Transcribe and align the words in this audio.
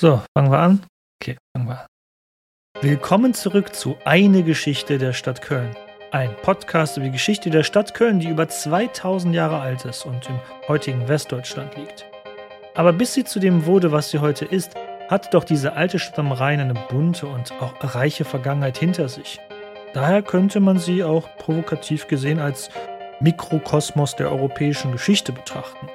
So, 0.00 0.22
fangen 0.32 0.52
wir 0.52 0.60
an? 0.60 0.86
Okay, 1.20 1.38
fangen 1.52 1.68
wir 1.68 1.80
an. 1.80 1.86
Willkommen 2.82 3.34
zurück 3.34 3.74
zu 3.74 3.96
Eine 4.04 4.44
Geschichte 4.44 4.96
der 4.96 5.12
Stadt 5.12 5.42
Köln. 5.42 5.74
Ein 6.12 6.36
Podcast 6.40 6.96
über 6.96 7.06
die 7.06 7.12
Geschichte 7.12 7.50
der 7.50 7.64
Stadt 7.64 7.94
Köln, 7.94 8.20
die 8.20 8.28
über 8.28 8.48
2000 8.48 9.34
Jahre 9.34 9.58
alt 9.58 9.84
ist 9.86 10.06
und 10.06 10.28
im 10.28 10.38
heutigen 10.68 11.08
Westdeutschland 11.08 11.74
liegt. 11.74 12.06
Aber 12.76 12.92
bis 12.92 13.14
sie 13.14 13.24
zu 13.24 13.40
dem 13.40 13.66
wurde, 13.66 13.90
was 13.90 14.10
sie 14.10 14.20
heute 14.20 14.44
ist, 14.44 14.76
hat 15.08 15.34
doch 15.34 15.42
diese 15.42 15.72
alte 15.72 15.98
Stadt 15.98 16.20
am 16.20 16.30
Rhein 16.30 16.60
eine 16.60 16.74
bunte 16.74 17.26
und 17.26 17.50
auch 17.60 17.74
reiche 17.82 18.24
Vergangenheit 18.24 18.78
hinter 18.78 19.08
sich. 19.08 19.40
Daher 19.94 20.22
könnte 20.22 20.60
man 20.60 20.78
sie 20.78 21.02
auch 21.02 21.28
provokativ 21.38 22.06
gesehen 22.06 22.38
als 22.38 22.70
Mikrokosmos 23.18 24.14
der 24.14 24.30
europäischen 24.30 24.92
Geschichte 24.92 25.32
betrachten. 25.32 25.88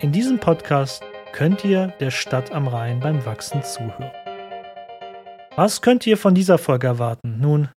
In 0.00 0.10
diesem 0.10 0.40
Podcast 0.40 1.04
könnt 1.34 1.64
ihr 1.64 1.88
der 1.98 2.12
Stadt 2.12 2.52
am 2.52 2.68
Rhein 2.68 3.00
beim 3.00 3.24
Wachsen 3.26 3.64
zuhören. 3.64 4.12
Was 5.56 5.82
könnt 5.82 6.06
ihr 6.06 6.16
von 6.16 6.32
dieser 6.32 6.58
Folge 6.58 6.86
erwarten? 6.86 7.40
Nun, 7.40 7.70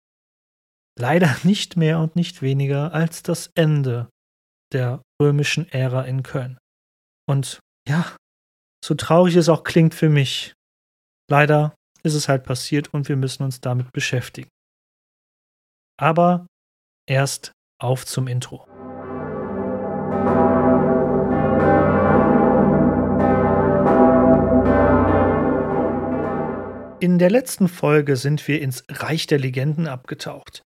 leider 1.00 1.34
nicht 1.44 1.78
mehr 1.78 2.00
und 2.00 2.18
nicht 2.18 2.42
weniger 2.42 2.94
als 2.94 3.24
das 3.24 3.50
Ende 3.56 4.10
der 4.74 5.02
römischen 5.22 5.70
Ära 5.70 6.04
in 6.04 6.22
Köln. 6.22 6.58
Und 7.30 7.60
ja, 7.88 8.18
so 8.84 8.94
traurig 8.94 9.38
es 9.38 9.48
auch 9.48 9.64
klingt 9.64 9.96
für 9.96 10.10
mich, 10.10 10.54
leider 11.32 11.74
ist 12.04 12.14
es 12.14 12.28
halt 12.28 12.44
passiert 12.44 12.94
und 12.94 13.08
wir 13.08 13.16
müssen 13.16 13.44
uns 13.44 13.62
damit 13.62 13.92
beschäftigen. 13.94 14.50
Aber 15.98 16.46
erst 17.08 17.54
auf 17.82 18.06
zum 18.06 18.28
Intro. 18.28 18.68
In 27.06 27.20
der 27.20 27.30
letzten 27.30 27.68
Folge 27.68 28.16
sind 28.16 28.48
wir 28.48 28.60
ins 28.64 28.84
Reich 28.90 29.28
der 29.28 29.38
Legenden 29.38 29.86
abgetaucht. 29.86 30.64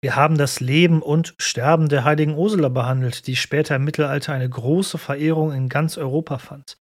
Wir 0.00 0.14
haben 0.14 0.38
das 0.38 0.60
Leben 0.60 1.02
und 1.02 1.34
Sterben 1.38 1.88
der 1.88 2.04
heiligen 2.04 2.36
Ursula 2.36 2.68
behandelt, 2.68 3.26
die 3.26 3.34
später 3.34 3.74
im 3.74 3.82
Mittelalter 3.82 4.32
eine 4.32 4.48
große 4.48 4.98
Verehrung 4.98 5.52
in 5.52 5.68
ganz 5.68 5.98
Europa 5.98 6.38
fand. 6.38 6.76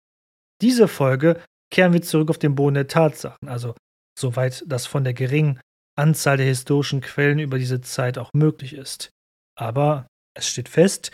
Diese 0.61 0.89
Folge 0.89 1.41
kehren 1.73 1.93
wir 1.93 2.03
zurück 2.03 2.31
auf 2.31 2.39
den 2.39 2.57
Boden 2.57 2.75
der 2.75 2.89
Tatsachen, 2.89 3.48
also 3.48 3.77
soweit 4.19 4.65
das 4.67 4.87
von 4.87 5.05
der 5.05 5.15
geringen 5.15 5.61
Anzahl 5.97 6.37
der 6.37 6.47
historischen 6.47 7.01
Quellen 7.01 7.39
über 7.39 7.59
diese 7.59 7.81
Zeit 7.83 8.19
auch 8.19 8.33
möglich 8.35 8.73
ist. 8.73 9.11
Aber 9.57 10.09
es 10.37 10.48
steht 10.48 10.69
fest, 10.69 11.13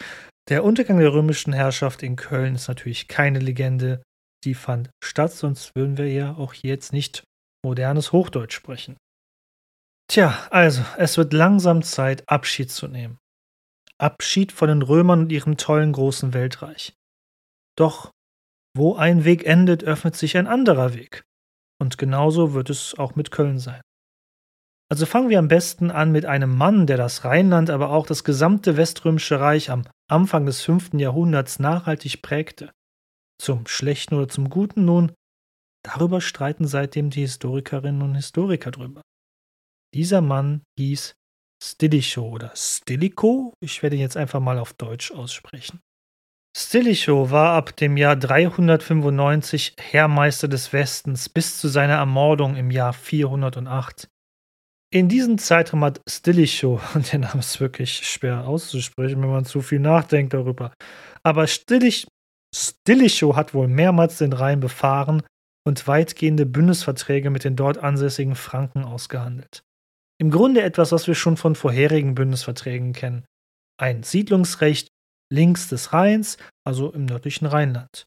der 0.48 0.64
Untergang 0.64 0.98
der 0.98 1.12
römischen 1.12 1.52
Herrschaft 1.52 2.02
in 2.02 2.16
Köln 2.16 2.54
ist 2.54 2.68
natürlich 2.68 3.06
keine 3.06 3.38
Legende, 3.38 4.02
die 4.44 4.54
fand 4.54 4.88
statt, 5.04 5.32
sonst 5.32 5.76
würden 5.76 5.98
wir 5.98 6.10
ja 6.10 6.34
auch 6.36 6.54
hier 6.54 6.70
jetzt 6.70 6.94
nicht 6.94 7.22
modernes 7.64 8.12
Hochdeutsch 8.12 8.54
sprechen. 8.54 8.96
Tja, 10.08 10.46
also, 10.50 10.82
es 10.98 11.16
wird 11.16 11.32
langsam 11.32 11.82
Zeit, 11.82 12.28
Abschied 12.28 12.70
zu 12.70 12.88
nehmen. 12.88 13.18
Abschied 13.98 14.52
von 14.52 14.68
den 14.68 14.82
Römern 14.82 15.20
und 15.20 15.32
ihrem 15.32 15.56
tollen 15.56 15.92
großen 15.92 16.34
Weltreich. 16.34 16.92
Doch 17.78 18.10
wo 18.76 18.96
ein 18.96 19.24
Weg 19.24 19.44
endet, 19.44 19.84
öffnet 19.84 20.16
sich 20.16 20.36
ein 20.36 20.46
anderer 20.46 20.94
Weg. 20.94 21.24
Und 21.80 21.98
genauso 21.98 22.54
wird 22.54 22.70
es 22.70 22.98
auch 22.98 23.14
mit 23.16 23.30
Köln 23.30 23.58
sein. 23.58 23.82
Also 24.90 25.06
fangen 25.06 25.30
wir 25.30 25.38
am 25.38 25.48
besten 25.48 25.90
an 25.90 26.12
mit 26.12 26.26
einem 26.26 26.54
Mann, 26.56 26.86
der 26.86 26.96
das 26.96 27.24
Rheinland, 27.24 27.70
aber 27.70 27.90
auch 27.90 28.06
das 28.06 28.24
gesamte 28.24 28.76
Weströmische 28.76 29.40
Reich 29.40 29.70
am 29.70 29.86
Anfang 30.10 30.46
des 30.46 30.60
5. 30.62 30.94
Jahrhunderts 30.94 31.58
nachhaltig 31.58 32.22
prägte. 32.22 32.70
Zum 33.40 33.66
Schlechten 33.66 34.14
oder 34.14 34.28
zum 34.28 34.50
Guten 34.50 34.84
nun, 34.84 35.12
Darüber 35.84 36.20
streiten 36.20 36.66
seitdem 36.66 37.10
die 37.10 37.22
Historikerinnen 37.22 38.02
und 38.02 38.14
Historiker 38.14 38.70
drüber. 38.70 39.02
Dieser 39.94 40.20
Mann 40.20 40.62
hieß 40.78 41.14
Stilicho 41.62 42.28
oder 42.28 42.52
Stilicho, 42.56 43.54
ich 43.60 43.82
werde 43.82 43.96
ihn 43.96 44.02
jetzt 44.02 44.16
einfach 44.16 44.40
mal 44.40 44.58
auf 44.58 44.72
Deutsch 44.72 45.12
aussprechen. 45.12 45.80
Stilicho 46.56 47.30
war 47.30 47.56
ab 47.56 47.76
dem 47.76 47.96
Jahr 47.96 48.16
395 48.16 49.76
Heermeister 49.80 50.48
des 50.48 50.72
Westens 50.72 51.28
bis 51.28 51.58
zu 51.58 51.68
seiner 51.68 51.94
Ermordung 51.94 52.56
im 52.56 52.70
Jahr 52.70 52.92
408. 52.92 54.08
In 54.92 55.08
diesem 55.08 55.38
Zeitraum 55.38 55.84
hat 55.84 56.02
Stilicho, 56.08 56.80
und 56.94 57.10
der 57.12 57.20
Name 57.20 57.40
ist 57.40 57.60
wirklich 57.60 58.06
schwer 58.06 58.46
auszusprechen, 58.46 59.22
wenn 59.22 59.30
man 59.30 59.44
zu 59.44 59.62
viel 59.62 59.80
nachdenkt 59.80 60.34
darüber, 60.34 60.72
aber 61.22 61.46
Stilich, 61.46 62.06
Stilicho 62.54 63.36
hat 63.36 63.54
wohl 63.54 63.68
mehrmals 63.68 64.18
den 64.18 64.32
Rhein 64.32 64.60
befahren 64.60 65.22
und 65.64 65.86
weitgehende 65.86 66.46
Bündnisverträge 66.46 67.30
mit 67.30 67.44
den 67.44 67.56
dort 67.56 67.78
ansässigen 67.78 68.34
Franken 68.34 68.84
ausgehandelt. 68.84 69.62
Im 70.18 70.30
Grunde 70.30 70.62
etwas, 70.62 70.92
was 70.92 71.06
wir 71.06 71.14
schon 71.14 71.36
von 71.36 71.54
vorherigen 71.54 72.14
Bündnisverträgen 72.14 72.92
kennen. 72.92 73.24
Ein 73.80 74.02
Siedlungsrecht 74.02 74.88
links 75.32 75.68
des 75.68 75.92
Rheins, 75.92 76.36
also 76.64 76.92
im 76.92 77.06
nördlichen 77.06 77.46
Rheinland. 77.46 78.06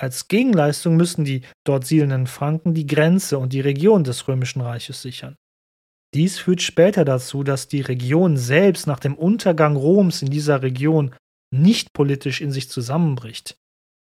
Als 0.00 0.26
Gegenleistung 0.26 0.96
müssen 0.96 1.24
die 1.24 1.42
dort 1.64 1.86
siedelnden 1.86 2.26
Franken 2.26 2.74
die 2.74 2.86
Grenze 2.86 3.38
und 3.38 3.52
die 3.52 3.60
Region 3.60 4.02
des 4.02 4.26
römischen 4.26 4.60
Reiches 4.60 5.00
sichern. 5.00 5.36
Dies 6.14 6.38
führt 6.38 6.60
später 6.60 7.04
dazu, 7.04 7.44
dass 7.44 7.68
die 7.68 7.80
Region 7.80 8.36
selbst 8.36 8.86
nach 8.86 8.98
dem 8.98 9.14
Untergang 9.14 9.76
Roms 9.76 10.20
in 10.20 10.30
dieser 10.30 10.62
Region 10.62 11.14
nicht 11.54 11.92
politisch 11.92 12.40
in 12.40 12.50
sich 12.50 12.68
zusammenbricht. 12.68 13.56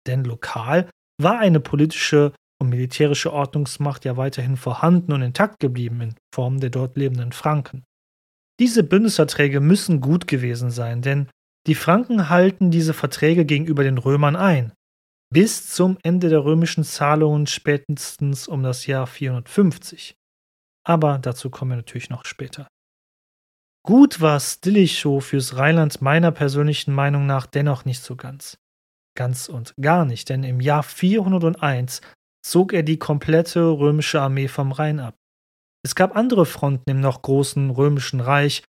Denn 0.06 0.24
lokal 0.24 0.88
war 1.20 1.38
eine 1.38 1.60
politische 1.60 2.32
und 2.60 2.68
militärische 2.68 3.32
Ordnungsmacht 3.32 4.04
ja 4.04 4.16
weiterhin 4.16 4.56
vorhanden 4.56 5.12
und 5.12 5.22
intakt 5.22 5.60
geblieben 5.60 6.00
in 6.00 6.14
Form 6.34 6.60
der 6.60 6.70
dort 6.70 6.96
lebenden 6.96 7.32
Franken. 7.32 7.84
Diese 8.60 8.82
Bündnisverträge 8.82 9.60
müssen 9.60 10.00
gut 10.00 10.26
gewesen 10.26 10.70
sein, 10.70 11.02
denn 11.02 11.28
die 11.66 11.74
Franken 11.74 12.28
halten 12.28 12.70
diese 12.70 12.94
Verträge 12.94 13.44
gegenüber 13.44 13.84
den 13.84 13.98
Römern 13.98 14.36
ein. 14.36 14.72
Bis 15.30 15.68
zum 15.70 15.98
Ende 16.02 16.30
der 16.30 16.44
römischen 16.44 16.84
Zahlungen 16.84 17.46
spätestens 17.46 18.48
um 18.48 18.62
das 18.62 18.86
Jahr 18.86 19.06
450. 19.06 20.16
Aber 20.86 21.18
dazu 21.18 21.50
kommen 21.50 21.72
wir 21.72 21.76
natürlich 21.76 22.08
noch 22.08 22.24
später. 22.24 22.66
Gut 23.84 24.20
war 24.20 24.40
Stilicho 24.40 25.20
fürs 25.20 25.56
Rheinland 25.56 26.00
meiner 26.00 26.32
persönlichen 26.32 26.94
Meinung 26.94 27.26
nach 27.26 27.46
dennoch 27.46 27.84
nicht 27.84 28.02
so 28.02 28.16
ganz. 28.16 28.56
Ganz 29.14 29.48
und 29.48 29.74
gar 29.80 30.04
nicht, 30.04 30.28
denn 30.30 30.44
im 30.44 30.60
Jahr 30.60 30.82
401 30.82 32.00
zog 32.44 32.72
er 32.72 32.82
die 32.82 32.98
komplette 32.98 33.60
römische 33.60 34.20
Armee 34.20 34.48
vom 34.48 34.72
Rhein 34.72 35.00
ab. 35.00 35.14
Es 35.84 35.94
gab 35.94 36.16
andere 36.16 36.46
Fronten 36.46 36.90
im 36.90 37.00
noch 37.00 37.22
großen 37.22 37.70
römischen 37.70 38.20
Reich, 38.20 38.62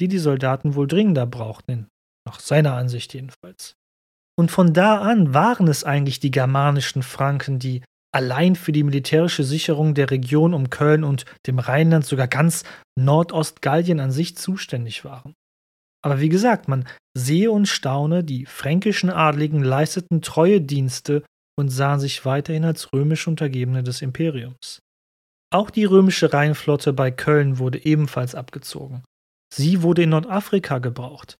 die 0.00 0.08
die 0.08 0.18
Soldaten 0.18 0.74
wohl 0.74 0.86
dringender 0.86 1.26
brauchten, 1.26 1.88
nach 2.26 2.40
seiner 2.40 2.74
Ansicht 2.74 3.14
jedenfalls. 3.14 3.74
Und 4.38 4.50
von 4.50 4.72
da 4.72 5.00
an 5.00 5.34
waren 5.34 5.68
es 5.68 5.84
eigentlich 5.84 6.20
die 6.20 6.30
germanischen 6.30 7.02
Franken, 7.02 7.58
die 7.58 7.82
allein 8.14 8.56
für 8.56 8.72
die 8.72 8.82
militärische 8.82 9.44
Sicherung 9.44 9.94
der 9.94 10.10
Region 10.10 10.54
um 10.54 10.70
Köln 10.70 11.04
und 11.04 11.24
dem 11.46 11.58
Rheinland 11.58 12.04
sogar 12.04 12.28
ganz 12.28 12.64
Nordostgallien 12.98 14.00
an 14.00 14.10
sich 14.10 14.36
zuständig 14.36 15.04
waren. 15.04 15.34
Aber 16.04 16.20
wie 16.20 16.28
gesagt, 16.28 16.68
man 16.68 16.86
sehe 17.16 17.50
und 17.50 17.66
staune, 17.66 18.24
die 18.24 18.46
fränkischen 18.46 19.10
Adligen 19.10 19.62
leisteten 19.62 20.20
treue 20.20 20.60
Dienste 20.60 21.22
und 21.58 21.68
sahen 21.68 22.00
sich 22.00 22.24
weiterhin 22.24 22.64
als 22.64 22.92
römisch 22.92 23.26
Untergebene 23.26 23.82
des 23.82 24.02
Imperiums. 24.02 24.80
Auch 25.52 25.70
die 25.70 25.84
römische 25.84 26.32
Rheinflotte 26.32 26.92
bei 26.92 27.10
Köln 27.10 27.58
wurde 27.58 27.84
ebenfalls 27.84 28.34
abgezogen. 28.34 29.04
Sie 29.52 29.82
wurde 29.82 30.04
in 30.04 30.10
Nordafrika 30.10 30.78
gebraucht. 30.78 31.36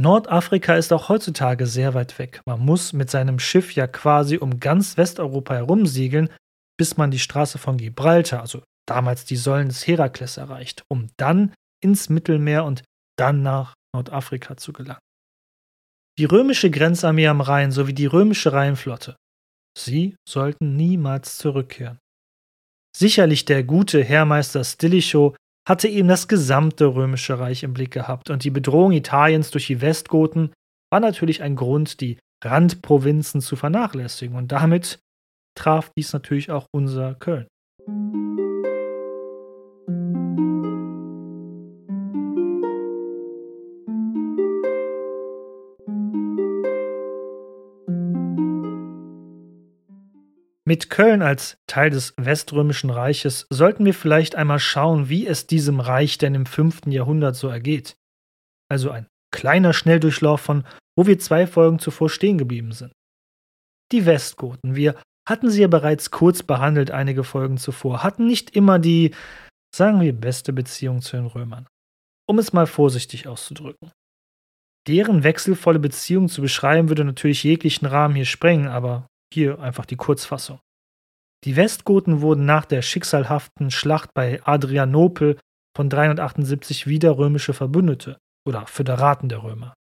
Nordafrika 0.00 0.76
ist 0.76 0.92
auch 0.92 1.08
heutzutage 1.08 1.66
sehr 1.66 1.94
weit 1.94 2.18
weg. 2.18 2.40
Man 2.46 2.60
muss 2.60 2.92
mit 2.92 3.10
seinem 3.10 3.38
Schiff 3.38 3.74
ja 3.74 3.86
quasi 3.86 4.38
um 4.38 4.60
ganz 4.60 4.96
Westeuropa 4.96 5.54
herumsegeln, 5.54 6.30
bis 6.78 6.96
man 6.96 7.10
die 7.10 7.18
Straße 7.18 7.58
von 7.58 7.76
Gibraltar, 7.76 8.40
also 8.40 8.62
damals 8.86 9.24
die 9.24 9.36
Säulen 9.36 9.68
des 9.68 9.86
Herakles, 9.86 10.36
erreicht, 10.36 10.84
um 10.88 11.08
dann 11.16 11.52
ins 11.82 12.08
Mittelmeer 12.08 12.64
und 12.64 12.82
dann 13.18 13.42
nach 13.42 13.74
Nordafrika 13.94 14.56
zu 14.56 14.72
gelangen. 14.72 15.00
Die 16.18 16.24
römische 16.24 16.70
Grenzarmee 16.70 17.26
am 17.26 17.40
Rhein 17.40 17.72
sowie 17.72 17.94
die 17.94 18.06
römische 18.06 18.52
Rheinflotte 18.52 19.16
Sie 19.76 20.16
sollten 20.28 20.76
niemals 20.76 21.38
zurückkehren. 21.38 21.98
Sicherlich 22.96 23.44
der 23.44 23.62
gute 23.62 24.02
Heermeister 24.02 24.64
Stilicho 24.64 25.34
hatte 25.68 25.88
eben 25.88 26.08
das 26.08 26.26
gesamte 26.26 26.86
römische 26.86 27.38
Reich 27.38 27.62
im 27.62 27.74
Blick 27.74 27.92
gehabt 27.92 28.30
und 28.30 28.44
die 28.44 28.50
Bedrohung 28.50 28.92
Italiens 28.92 29.50
durch 29.50 29.68
die 29.68 29.80
Westgoten 29.80 30.52
war 30.90 31.00
natürlich 31.00 31.42
ein 31.42 31.54
Grund, 31.54 32.00
die 32.00 32.18
Randprovinzen 32.42 33.40
zu 33.40 33.54
vernachlässigen 33.54 34.36
und 34.36 34.50
damit 34.50 34.98
traf 35.56 35.90
dies 35.96 36.12
natürlich 36.12 36.50
auch 36.50 36.66
unser 36.72 37.14
Köln. 37.14 37.46
Mit 50.70 50.88
Köln 50.88 51.20
als 51.20 51.58
Teil 51.66 51.90
des 51.90 52.14
Weströmischen 52.16 52.90
Reiches 52.90 53.48
sollten 53.50 53.84
wir 53.84 53.92
vielleicht 53.92 54.36
einmal 54.36 54.60
schauen, 54.60 55.08
wie 55.08 55.26
es 55.26 55.48
diesem 55.48 55.80
Reich 55.80 56.16
denn 56.16 56.36
im 56.36 56.46
5. 56.46 56.82
Jahrhundert 56.86 57.34
so 57.34 57.48
ergeht. 57.48 57.96
Also 58.70 58.92
ein 58.92 59.08
kleiner 59.34 59.72
Schnelldurchlauf 59.72 60.40
von, 60.40 60.64
wo 60.96 61.08
wir 61.08 61.18
zwei 61.18 61.48
Folgen 61.48 61.80
zuvor 61.80 62.08
stehen 62.08 62.38
geblieben 62.38 62.70
sind. 62.70 62.92
Die 63.90 64.06
Westgoten, 64.06 64.76
wir 64.76 64.94
hatten 65.28 65.50
sie 65.50 65.62
ja 65.62 65.66
bereits 65.66 66.12
kurz 66.12 66.44
behandelt 66.44 66.92
einige 66.92 67.24
Folgen 67.24 67.58
zuvor, 67.58 68.04
hatten 68.04 68.28
nicht 68.28 68.54
immer 68.54 68.78
die, 68.78 69.12
sagen 69.74 70.00
wir, 70.00 70.12
beste 70.12 70.52
Beziehung 70.52 71.02
zu 71.02 71.16
den 71.16 71.26
Römern. 71.26 71.66
Um 72.28 72.38
es 72.38 72.52
mal 72.52 72.68
vorsichtig 72.68 73.26
auszudrücken. 73.26 73.90
Deren 74.86 75.24
wechselvolle 75.24 75.80
Beziehung 75.80 76.28
zu 76.28 76.40
beschreiben 76.40 76.88
würde 76.88 77.04
natürlich 77.04 77.42
jeglichen 77.42 77.86
Rahmen 77.86 78.14
hier 78.14 78.24
sprengen, 78.24 78.68
aber 78.68 79.08
hier 79.32 79.60
einfach 79.60 79.86
die 79.86 79.96
Kurzfassung. 79.96 80.60
Die 81.44 81.56
Westgoten 81.56 82.20
wurden 82.20 82.44
nach 82.44 82.66
der 82.66 82.82
schicksalhaften 82.82 83.70
Schlacht 83.70 84.12
bei 84.14 84.40
Adrianopel 84.44 85.38
von 85.76 85.88
378 85.88 86.86
wieder 86.86 87.16
römische 87.16 87.54
Verbündete 87.54 88.18
oder 88.46 88.66
Föderaten 88.66 89.28
der 89.28 89.42
Römer. 89.42 89.74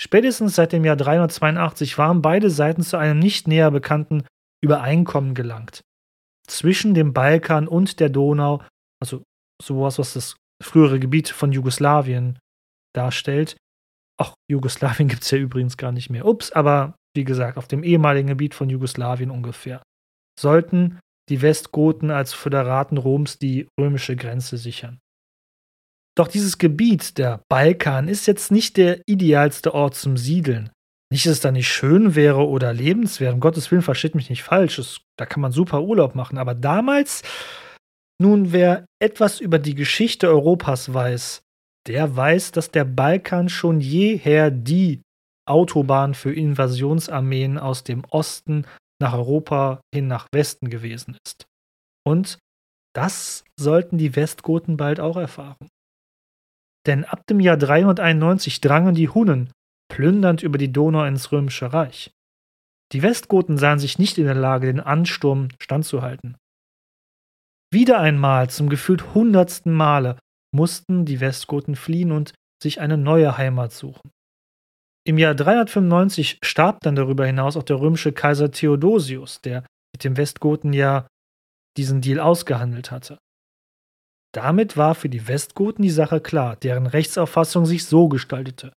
Spätestens 0.00 0.54
seit 0.54 0.72
dem 0.72 0.84
Jahr 0.84 0.96
382 0.96 1.98
waren 1.98 2.22
beide 2.22 2.50
Seiten 2.50 2.82
zu 2.82 2.96
einem 2.96 3.18
nicht 3.18 3.48
näher 3.48 3.70
bekannten 3.70 4.24
Übereinkommen 4.62 5.34
gelangt. 5.34 5.80
Zwischen 6.46 6.94
dem 6.94 7.12
Balkan 7.12 7.66
und 7.66 7.98
der 7.98 8.08
Donau, 8.08 8.62
also 9.02 9.22
sowas, 9.60 9.98
was 9.98 10.14
das 10.14 10.36
frühere 10.62 11.00
Gebiet 11.00 11.28
von 11.28 11.52
Jugoslawien 11.52 12.38
darstellt. 12.94 13.56
Auch 14.20 14.34
Jugoslawien 14.50 15.08
gibt 15.08 15.24
es 15.24 15.30
ja 15.30 15.38
übrigens 15.38 15.76
gar 15.76 15.92
nicht 15.92 16.10
mehr. 16.10 16.26
Ups, 16.26 16.52
aber 16.52 16.94
wie 17.16 17.24
gesagt, 17.24 17.58
auf 17.58 17.68
dem 17.68 17.82
ehemaligen 17.82 18.28
Gebiet 18.28 18.54
von 18.54 18.70
Jugoslawien 18.70 19.30
ungefähr. 19.30 19.82
Sollten 20.38 20.98
die 21.28 21.42
Westgoten 21.42 22.10
als 22.10 22.32
Föderaten 22.32 22.96
Roms 22.96 23.38
die 23.38 23.68
römische 23.78 24.16
Grenze 24.16 24.56
sichern. 24.56 24.98
Doch 26.16 26.28
dieses 26.28 26.58
Gebiet, 26.58 27.18
der 27.18 27.42
Balkan, 27.48 28.08
ist 28.08 28.26
jetzt 28.26 28.50
nicht 28.50 28.76
der 28.76 29.00
idealste 29.06 29.74
Ort 29.74 29.94
zum 29.94 30.16
Siedeln. 30.16 30.70
Nicht, 31.10 31.26
dass 31.26 31.34
es 31.34 31.40
da 31.40 31.52
nicht 31.52 31.68
schön 31.68 32.14
wäre 32.14 32.46
oder 32.46 32.72
lebenswert. 32.72 33.34
Um 33.34 33.40
Gottes 33.40 33.70
Willen, 33.70 33.82
versteht 33.82 34.14
mich 34.14 34.28
nicht 34.28 34.42
falsch. 34.42 34.78
Es, 34.78 35.00
da 35.16 35.26
kann 35.26 35.40
man 35.40 35.52
super 35.52 35.82
Urlaub 35.82 36.14
machen. 36.14 36.38
Aber 36.38 36.54
damals, 36.54 37.22
nun, 38.20 38.52
wer 38.52 38.84
etwas 39.00 39.40
über 39.40 39.58
die 39.58 39.74
Geschichte 39.74 40.28
Europas 40.28 40.92
weiß, 40.92 41.42
der 41.86 42.16
weiß, 42.16 42.52
dass 42.52 42.70
der 42.70 42.84
Balkan 42.84 43.48
schon 43.48 43.80
jeher 43.80 44.50
die 44.50 45.02
Autobahn 45.48 46.14
für 46.14 46.34
Invasionsarmeen 46.34 47.58
aus 47.58 47.84
dem 47.84 48.04
Osten 48.10 48.66
nach 49.00 49.14
Europa 49.14 49.80
hin 49.94 50.08
nach 50.08 50.26
Westen 50.32 50.70
gewesen 50.70 51.16
ist. 51.24 51.46
Und 52.06 52.38
das 52.94 53.44
sollten 53.58 53.98
die 53.98 54.16
Westgoten 54.16 54.76
bald 54.76 55.00
auch 55.00 55.16
erfahren 55.16 55.68
denn 56.88 57.04
ab 57.04 57.26
dem 57.26 57.38
Jahr 57.38 57.58
391 57.58 58.60
drangen 58.60 58.94
die 58.94 59.10
Hunnen 59.10 59.52
plündernd 59.92 60.42
über 60.42 60.58
die 60.58 60.72
Donau 60.72 61.04
ins 61.04 61.30
Römische 61.30 61.72
Reich. 61.72 62.10
Die 62.92 63.02
Westgoten 63.02 63.58
sahen 63.58 63.78
sich 63.78 63.98
nicht 63.98 64.16
in 64.16 64.24
der 64.24 64.34
Lage, 64.34 64.66
den 64.66 64.80
Ansturm 64.80 65.48
standzuhalten. 65.60 66.36
Wieder 67.70 68.00
einmal, 68.00 68.48
zum 68.48 68.70
gefühlt 68.70 69.14
hundertsten 69.14 69.72
Male, 69.72 70.18
mussten 70.54 71.04
die 71.04 71.20
Westgoten 71.20 71.76
fliehen 71.76 72.10
und 72.10 72.32
sich 72.62 72.80
eine 72.80 72.96
neue 72.96 73.36
Heimat 73.36 73.72
suchen. 73.72 74.10
Im 75.08 75.16
Jahr 75.16 75.34
395 75.34 76.36
starb 76.42 76.80
dann 76.82 76.94
darüber 76.94 77.24
hinaus 77.24 77.56
auch 77.56 77.62
der 77.62 77.80
römische 77.80 78.12
Kaiser 78.12 78.50
Theodosius, 78.50 79.40
der 79.40 79.64
mit 79.94 80.04
dem 80.04 80.18
Westgoten 80.18 80.74
ja 80.74 81.06
diesen 81.78 82.02
Deal 82.02 82.20
ausgehandelt 82.20 82.90
hatte. 82.90 83.16
Damit 84.34 84.76
war 84.76 84.94
für 84.94 85.08
die 85.08 85.26
Westgoten 85.26 85.82
die 85.82 85.88
Sache 85.88 86.20
klar, 86.20 86.56
deren 86.56 86.86
Rechtsauffassung 86.86 87.64
sich 87.64 87.86
so 87.86 88.10
gestaltete. 88.10 88.74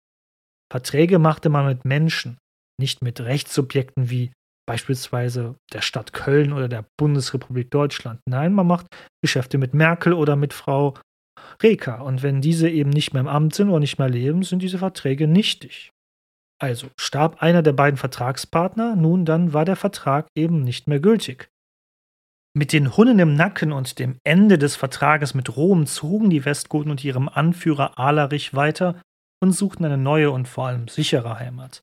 Verträge 0.71 1.17
machte 1.17 1.49
man 1.49 1.65
mit 1.65 1.83
Menschen, 1.83 2.37
nicht 2.79 3.01
mit 3.01 3.21
Rechtssubjekten 3.21 4.11
wie 4.11 4.31
beispielsweise 4.67 5.55
der 5.73 5.81
Stadt 5.81 6.13
Köln 6.13 6.53
oder 6.53 6.67
der 6.67 6.85
Bundesrepublik 6.99 7.71
Deutschland. 7.71 8.19
Nein, 8.29 8.53
man 8.53 8.67
macht 8.67 8.85
Geschäfte 9.23 9.57
mit 9.57 9.73
Merkel 9.73 10.13
oder 10.13 10.35
mit 10.35 10.53
Frau 10.53 10.93
Reker. 11.63 12.03
Und 12.03 12.21
wenn 12.21 12.39
diese 12.39 12.69
eben 12.69 12.91
nicht 12.91 13.13
mehr 13.13 13.21
im 13.21 13.27
Amt 13.27 13.55
sind 13.55 13.69
oder 13.69 13.79
nicht 13.79 13.97
mehr 13.97 14.09
leben, 14.09 14.43
sind 14.43 14.61
diese 14.61 14.77
Verträge 14.77 15.27
nichtig. 15.27 15.89
Also 16.61 16.89
starb 16.99 17.41
einer 17.41 17.61
der 17.61 17.73
beiden 17.73 17.97
Vertragspartner, 17.97 18.95
nun 18.95 19.25
dann 19.25 19.53
war 19.53 19.65
der 19.65 19.77
Vertrag 19.77 20.27
eben 20.35 20.63
nicht 20.63 20.87
mehr 20.87 20.99
gültig. 20.99 21.49
Mit 22.55 22.73
den 22.73 22.97
Hunnen 22.97 23.19
im 23.19 23.35
Nacken 23.35 23.71
und 23.71 23.99
dem 23.99 24.17
Ende 24.23 24.57
des 24.57 24.75
Vertrages 24.75 25.33
mit 25.33 25.55
Rom 25.55 25.85
zogen 25.85 26.29
die 26.29 26.43
Westgoten 26.43 26.91
und 26.91 27.03
ihrem 27.03 27.29
Anführer 27.29 27.97
Alarich 27.97 28.53
weiter 28.53 29.01
und 29.41 29.53
suchten 29.53 29.85
eine 29.85 29.97
neue 29.97 30.31
und 30.31 30.47
vor 30.47 30.67
allem 30.67 30.87
sichere 30.87 31.39
Heimat. 31.39 31.81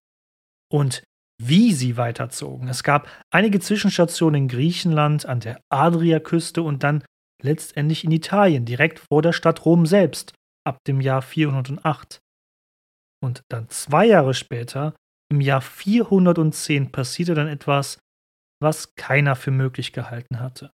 Und 0.71 1.05
wie 1.43 1.73
sie 1.73 1.97
weiterzogen. 1.97 2.69
Es 2.69 2.83
gab 2.83 3.09
einige 3.31 3.61
Zwischenstationen 3.61 4.43
in 4.43 4.49
Griechenland, 4.49 5.27
an 5.27 5.41
der 5.41 5.61
Adriaküste 5.71 6.63
und 6.63 6.83
dann 6.83 7.05
letztendlich 7.43 8.05
in 8.05 8.11
Italien, 8.11 8.65
direkt 8.65 8.99
vor 8.99 9.23
der 9.23 9.33
Stadt 9.33 9.65
Rom 9.65 9.87
selbst, 9.87 10.33
ab 10.67 10.79
dem 10.87 11.01
Jahr 11.01 11.23
408. 11.23 12.21
Und 13.23 13.43
dann 13.49 13.69
zwei 13.69 14.07
Jahre 14.07 14.35
später, 14.35 14.95
im 15.31 15.41
Jahr 15.41 15.61
410, 15.61 16.93
passierte 16.93 17.35
dann 17.35 17.49
etwas, 17.49 17.99
was 18.61 18.95
keiner 18.95 19.37
für 19.37 19.51
möglich 19.51 19.93
gehalten 19.93 20.41
hatte. 20.41 20.71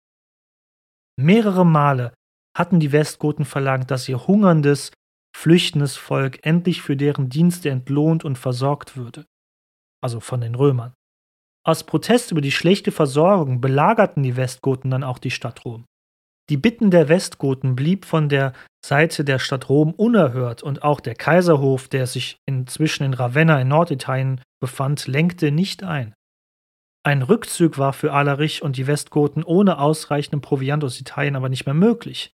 Mehrere 1.18 1.66
Male 1.66 2.14
hatten 2.58 2.80
die 2.80 2.92
Westgoten 2.92 3.46
verlangt, 3.46 3.92
dass 3.92 4.10
ihr 4.10 4.28
hungerndes, 4.28 4.92
flüchtendes 5.36 5.96
Volk 5.96 6.46
endlich 6.46 6.82
für 6.82 6.98
deren 6.98 7.30
Dienste 7.30 7.70
entlohnt 7.70 8.26
und 8.26 8.38
versorgt 8.38 8.98
würde. 8.98 9.26
Also 10.02 10.20
von 10.20 10.42
den 10.42 10.56
Römern. 10.56 10.94
Aus 11.66 11.86
Protest 11.86 12.32
über 12.32 12.42
die 12.42 12.52
schlechte 12.52 12.92
Versorgung 12.92 13.62
belagerten 13.62 14.24
die 14.24 14.38
Westgoten 14.38 14.90
dann 14.90 15.04
auch 15.04 15.20
die 15.20 15.32
Stadt 15.32 15.66
Rom. 15.66 15.86
Die 16.50 16.58
Bitten 16.58 16.90
der 16.90 17.10
Westgoten 17.10 17.76
blieb 17.76 18.06
von 18.06 18.28
der 18.28 18.54
Seite 18.84 19.24
der 19.24 19.38
Stadt 19.38 19.70
Rom 19.70 19.94
unerhört 19.94 20.64
und 20.64 20.84
auch 20.84 21.00
der 21.00 21.14
Kaiserhof, 21.14 21.88
der 21.88 22.08
sich 22.08 22.38
inzwischen 22.48 23.04
in 23.04 23.14
Ravenna 23.14 23.62
in 23.62 23.68
Norditalien 23.68 24.42
befand, 24.60 25.06
lenkte 25.08 25.52
nicht 25.52 25.84
ein. 25.84 26.16
Ein 27.04 27.22
Rückzug 27.22 27.78
war 27.78 27.94
für 27.94 28.14
Alarich 28.14 28.64
und 28.64 28.78
die 28.78 28.88
Westgoten 28.88 29.44
ohne 29.44 29.78
ausreichenden 29.78 30.42
Proviant 30.42 30.84
aus 30.84 31.00
Italien 31.00 31.36
aber 31.36 31.50
nicht 31.50 31.66
mehr 31.66 31.76
möglich. 31.76 32.32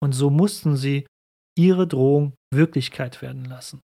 Und 0.00 0.12
so 0.12 0.30
mussten 0.30 0.76
sie 0.76 1.06
ihre 1.58 1.86
Drohung 1.86 2.34
Wirklichkeit 2.52 3.20
werden 3.20 3.44
lassen. 3.44 3.80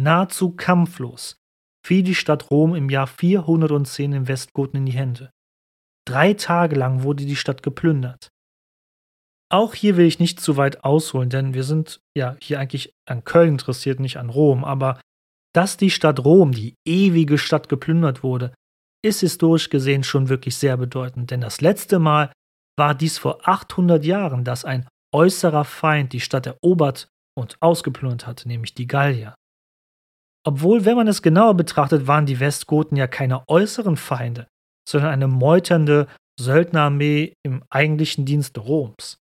Nahezu 0.00 0.52
kampflos 0.52 1.36
fiel 1.84 2.02
die 2.02 2.14
Stadt 2.14 2.50
Rom 2.50 2.74
im 2.74 2.88
Jahr 2.90 3.06
410 3.06 4.12
den 4.12 4.28
Westgoten 4.28 4.78
in 4.78 4.86
die 4.86 4.92
Hände. 4.92 5.30
Drei 6.10 6.34
Tage 6.34 6.74
lang 6.74 7.04
wurde 7.04 7.24
die 7.24 7.36
Stadt 7.36 7.62
geplündert. 7.62 8.30
Auch 9.48 9.76
hier 9.76 9.96
will 9.96 10.06
ich 10.06 10.18
nicht 10.18 10.40
zu 10.40 10.56
weit 10.56 10.82
ausholen, 10.82 11.30
denn 11.30 11.54
wir 11.54 11.62
sind 11.62 12.00
ja 12.16 12.36
hier 12.42 12.58
eigentlich 12.58 12.92
an 13.08 13.22
Köln 13.22 13.50
interessiert, 13.50 14.00
nicht 14.00 14.16
an 14.16 14.28
Rom. 14.28 14.64
Aber 14.64 15.00
dass 15.54 15.76
die 15.76 15.92
Stadt 15.92 16.24
Rom, 16.24 16.50
die 16.50 16.74
ewige 16.84 17.38
Stadt, 17.38 17.68
geplündert 17.68 18.24
wurde, 18.24 18.52
ist 19.04 19.20
historisch 19.20 19.70
gesehen 19.70 20.02
schon 20.02 20.28
wirklich 20.28 20.56
sehr 20.56 20.76
bedeutend, 20.76 21.30
denn 21.30 21.42
das 21.42 21.60
letzte 21.60 22.00
Mal 22.00 22.32
war 22.76 22.96
dies 22.96 23.16
vor 23.16 23.48
800 23.48 24.04
Jahren, 24.04 24.42
dass 24.42 24.64
ein 24.64 24.88
äußerer 25.14 25.64
Feind 25.64 26.12
die 26.12 26.20
Stadt 26.20 26.46
erobert 26.46 27.08
und 27.38 27.56
ausgeplündert 27.60 28.26
hatte, 28.26 28.48
nämlich 28.48 28.74
die 28.74 28.88
Gallier. 28.88 29.36
Obwohl, 30.44 30.84
wenn 30.84 30.96
man 30.96 31.06
es 31.06 31.22
genauer 31.22 31.54
betrachtet, 31.54 32.08
waren 32.08 32.26
die 32.26 32.40
Westgoten 32.40 32.96
ja 32.96 33.06
keine 33.06 33.48
äußeren 33.48 33.96
Feinde, 33.96 34.48
sondern 34.90 35.12
eine 35.12 35.28
meuternde 35.28 36.06
Söldnerarmee 36.38 37.34
im 37.44 37.62
eigentlichen 37.70 38.24
Dienste 38.24 38.60
Roms. 38.60 39.18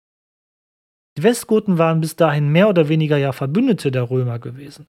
Die 1.17 1.23
Westgoten 1.23 1.79
waren 1.79 2.01
bis 2.01 2.17
dahin 2.17 2.49
mehr 2.49 2.69
oder 2.69 2.89
weniger 2.89 3.17
ja 3.17 3.33
Verbündete 3.33 3.91
der 3.93 4.11
Römer 4.11 4.39
gewesen. 4.39 4.87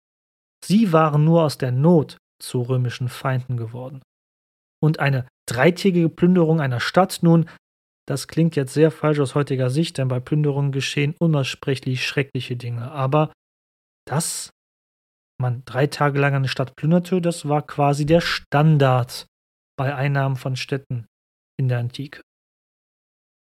Sie 0.63 0.91
waren 0.91 1.23
nur 1.23 1.43
aus 1.43 1.57
der 1.57 1.71
Not 1.71 2.17
zu 2.41 2.63
römischen 2.63 3.09
Feinden 3.09 3.57
geworden 3.57 4.01
und 4.83 4.99
eine 4.99 5.27
dreitägige 5.47 6.09
Plünderung 6.09 6.59
einer 6.59 6.79
Stadt. 6.79 7.19
Nun, 7.21 7.47
das 8.07 8.27
klingt 8.27 8.55
jetzt 8.55 8.73
sehr 8.73 8.91
falsch 8.91 9.19
aus 9.19 9.35
heutiger 9.35 9.69
Sicht, 9.69 9.97
denn 9.97 10.07
bei 10.07 10.19
Plünderungen 10.19 10.71
geschehen 10.71 11.15
unaussprechlich 11.19 12.05
schreckliche 12.05 12.55
Dinge. 12.55 12.91
Aber 12.91 13.31
dass 14.07 14.49
man 15.39 15.63
drei 15.65 15.87
Tage 15.87 16.19
lang 16.19 16.33
eine 16.33 16.47
Stadt 16.47 16.75
plünderte, 16.75 17.21
das 17.21 17.47
war 17.47 17.65
quasi 17.65 18.05
der 18.05 18.21
Standard 18.21 19.27
bei 19.77 19.95
Einnahmen 19.95 20.35
von 20.35 20.55
Städten 20.55 21.05
in 21.57 21.67
der 21.67 21.79
Antike. 21.79 22.21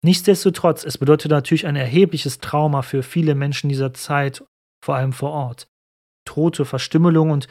Nichtsdestotrotz, 0.03 0.85
es 0.85 0.97
bedeutet 0.97 1.31
natürlich 1.31 1.67
ein 1.67 1.75
erhebliches 1.75 2.39
Trauma 2.39 2.81
für 2.81 3.03
viele 3.03 3.35
Menschen 3.35 3.69
dieser 3.69 3.93
Zeit, 3.93 4.43
vor 4.83 4.95
allem 4.95 5.13
vor 5.13 5.31
Ort. 5.31 5.67
Tote, 6.25 6.63
Verstümmelung 6.63 7.31
und 7.31 7.49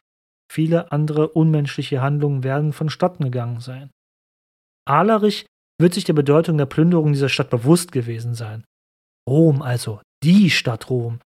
Viele 0.51 0.91
andere 0.93 1.29
unmenschliche 1.29 2.01
Handlungen 2.01 2.43
werden 2.43 2.73
vonstatten 2.73 3.25
gegangen 3.25 3.61
sein. 3.61 3.91
Ahlerich 4.87 5.47
wird 5.81 5.95
sich 5.95 6.05
der 6.05 6.15
Bedeutung 6.15 6.57
der 6.57 6.67
Plünderung 6.67 7.13
dieser 7.13 7.29
Stadt 7.29 7.51
bewusst 7.51 7.93
gewesen 7.93 8.35
sein. 8.35 8.65
Rom 9.29 9.61
also, 9.61 10.01
die 10.25 10.51
Stadt 10.51 10.89
Rom, 10.89 11.21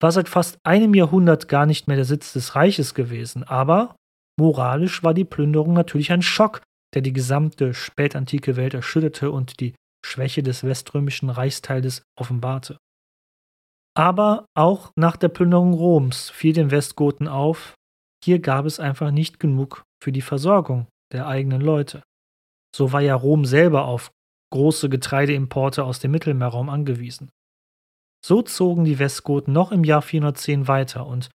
war 0.00 0.12
seit 0.12 0.28
fast 0.28 0.58
einem 0.62 0.94
Jahrhundert 0.94 1.48
gar 1.48 1.64
nicht 1.64 1.88
mehr 1.88 1.96
der 1.96 2.04
Sitz 2.04 2.34
des 2.34 2.54
Reiches 2.54 2.92
gewesen, 2.94 3.44
aber 3.44 3.96
moralisch 4.38 5.02
war 5.02 5.14
die 5.14 5.24
Plünderung 5.24 5.72
natürlich 5.72 6.12
ein 6.12 6.20
Schock, 6.20 6.60
der 6.96 7.02
die 7.02 7.12
gesamte 7.12 7.74
spätantike 7.74 8.56
Welt 8.56 8.72
erschütterte 8.72 9.30
und 9.30 9.60
die 9.60 9.74
Schwäche 10.02 10.42
des 10.42 10.64
weströmischen 10.64 11.28
Reichsteils 11.28 12.02
offenbarte. 12.18 12.78
Aber 13.94 14.46
auch 14.56 14.92
nach 14.96 15.18
der 15.18 15.28
Plünderung 15.28 15.74
Roms 15.74 16.30
fiel 16.30 16.54
den 16.54 16.70
Westgoten 16.70 17.28
auf, 17.28 17.74
hier 18.24 18.38
gab 18.38 18.64
es 18.64 18.80
einfach 18.80 19.10
nicht 19.10 19.38
genug 19.38 19.84
für 20.02 20.10
die 20.10 20.22
Versorgung 20.22 20.86
der 21.12 21.26
eigenen 21.26 21.60
Leute. 21.60 22.02
So 22.74 22.92
war 22.92 23.02
ja 23.02 23.14
Rom 23.14 23.44
selber 23.44 23.84
auf 23.84 24.10
große 24.54 24.88
Getreideimporte 24.88 25.84
aus 25.84 26.00
dem 26.00 26.12
Mittelmeerraum 26.12 26.70
angewiesen. 26.70 27.28
So 28.24 28.40
zogen 28.40 28.84
die 28.84 28.98
Westgoten 28.98 29.52
noch 29.52 29.70
im 29.70 29.84
Jahr 29.84 30.00
410 30.00 30.66
weiter 30.66 31.06
und 31.06 31.28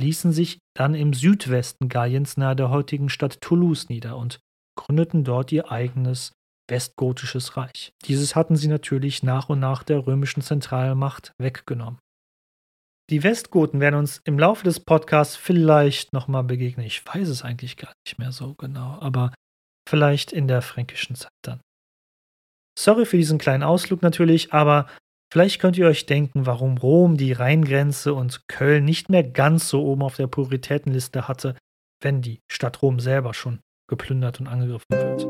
ließen 0.00 0.30
sich 0.30 0.60
dann 0.76 0.94
im 0.94 1.12
Südwesten 1.12 1.88
Galliens 1.88 2.36
nahe 2.36 2.54
der 2.54 2.70
heutigen 2.70 3.08
Stadt 3.08 3.40
Toulouse 3.40 3.88
nieder 3.88 4.16
und 4.16 4.38
gründeten 4.78 5.24
dort 5.24 5.52
ihr 5.52 5.70
eigenes 5.70 6.32
westgotisches 6.70 7.56
Reich. 7.56 7.92
Dieses 8.04 8.36
hatten 8.36 8.56
sie 8.56 8.68
natürlich 8.68 9.22
nach 9.22 9.48
und 9.48 9.58
nach 9.58 9.82
der 9.82 10.06
römischen 10.06 10.42
Zentralmacht 10.42 11.32
weggenommen. 11.38 11.98
Die 13.10 13.22
Westgoten 13.22 13.80
werden 13.80 13.96
uns 13.96 14.20
im 14.24 14.38
Laufe 14.38 14.64
des 14.64 14.80
Podcasts 14.80 15.34
vielleicht 15.34 16.12
nochmal 16.12 16.44
begegnen. 16.44 16.86
Ich 16.86 17.04
weiß 17.06 17.28
es 17.28 17.42
eigentlich 17.42 17.78
gar 17.78 17.92
nicht 18.06 18.18
mehr 18.18 18.32
so 18.32 18.54
genau, 18.54 18.98
aber 19.00 19.32
vielleicht 19.88 20.30
in 20.30 20.46
der 20.46 20.60
fränkischen 20.60 21.16
Zeit 21.16 21.32
dann. 21.42 21.60
Sorry 22.78 23.06
für 23.06 23.16
diesen 23.16 23.38
kleinen 23.38 23.62
Ausflug 23.62 24.02
natürlich, 24.02 24.52
aber 24.52 24.86
vielleicht 25.32 25.60
könnt 25.60 25.78
ihr 25.78 25.86
euch 25.86 26.04
denken, 26.04 26.44
warum 26.44 26.76
Rom 26.76 27.16
die 27.16 27.32
Rheingrenze 27.32 28.12
und 28.12 28.46
Köln 28.46 28.84
nicht 28.84 29.08
mehr 29.08 29.24
ganz 29.24 29.70
so 29.70 29.84
oben 29.84 30.02
auf 30.02 30.16
der 30.16 30.26
Prioritätenliste 30.26 31.26
hatte, 31.26 31.56
wenn 32.02 32.20
die 32.20 32.40
Stadt 32.46 32.82
Rom 32.82 33.00
selber 33.00 33.32
schon 33.32 33.60
geplündert 33.88 34.40
und 34.40 34.46
angegriffen 34.46 34.86
wird. 34.90 35.26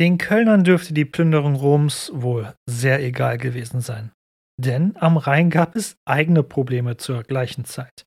Den 0.00 0.16
Kölnern 0.16 0.64
dürfte 0.64 0.94
die 0.94 1.04
Plünderung 1.04 1.56
Roms 1.56 2.10
wohl 2.14 2.54
sehr 2.64 3.04
egal 3.04 3.36
gewesen 3.36 3.82
sein. 3.82 4.12
Denn 4.56 4.96
am 4.96 5.18
Rhein 5.18 5.50
gab 5.50 5.76
es 5.76 5.98
eigene 6.06 6.42
Probleme 6.42 6.96
zur 6.96 7.22
gleichen 7.22 7.66
Zeit. 7.66 8.06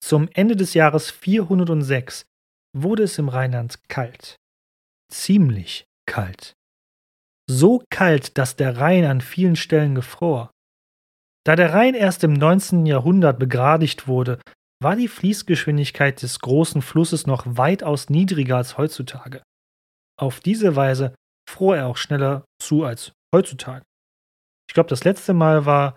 Zum 0.00 0.30
Ende 0.32 0.56
des 0.56 0.72
Jahres 0.72 1.10
406 1.10 2.24
wurde 2.74 3.04
es 3.04 3.18
im 3.18 3.28
Rheinland 3.28 3.88
kalt. 3.88 4.36
Ziemlich 5.10 5.84
kalt. 6.06 6.54
So 7.48 7.82
kalt, 7.90 8.38
dass 8.38 8.56
der 8.56 8.78
Rhein 8.78 9.04
an 9.04 9.20
vielen 9.20 9.56
Stellen 9.56 9.94
gefror. 9.94 10.50
Da 11.44 11.56
der 11.56 11.74
Rhein 11.74 11.94
erst 11.94 12.24
im 12.24 12.32
19. 12.32 12.86
Jahrhundert 12.86 13.38
begradigt 13.38 14.06
wurde, 14.06 14.40
war 14.82 14.96
die 14.96 15.08
Fließgeschwindigkeit 15.08 16.22
des 16.22 16.40
großen 16.40 16.82
Flusses 16.82 17.26
noch 17.26 17.44
weitaus 17.46 18.08
niedriger 18.10 18.56
als 18.56 18.78
heutzutage. 18.78 19.42
Auf 20.18 20.40
diese 20.40 20.76
Weise 20.76 21.14
fror 21.48 21.76
er 21.76 21.86
auch 21.86 21.96
schneller 21.96 22.44
zu 22.60 22.84
als 22.84 23.12
heutzutage. 23.34 23.84
Ich 24.68 24.74
glaube, 24.74 24.88
das 24.88 25.04
letzte 25.04 25.34
Mal 25.34 25.66
war 25.66 25.96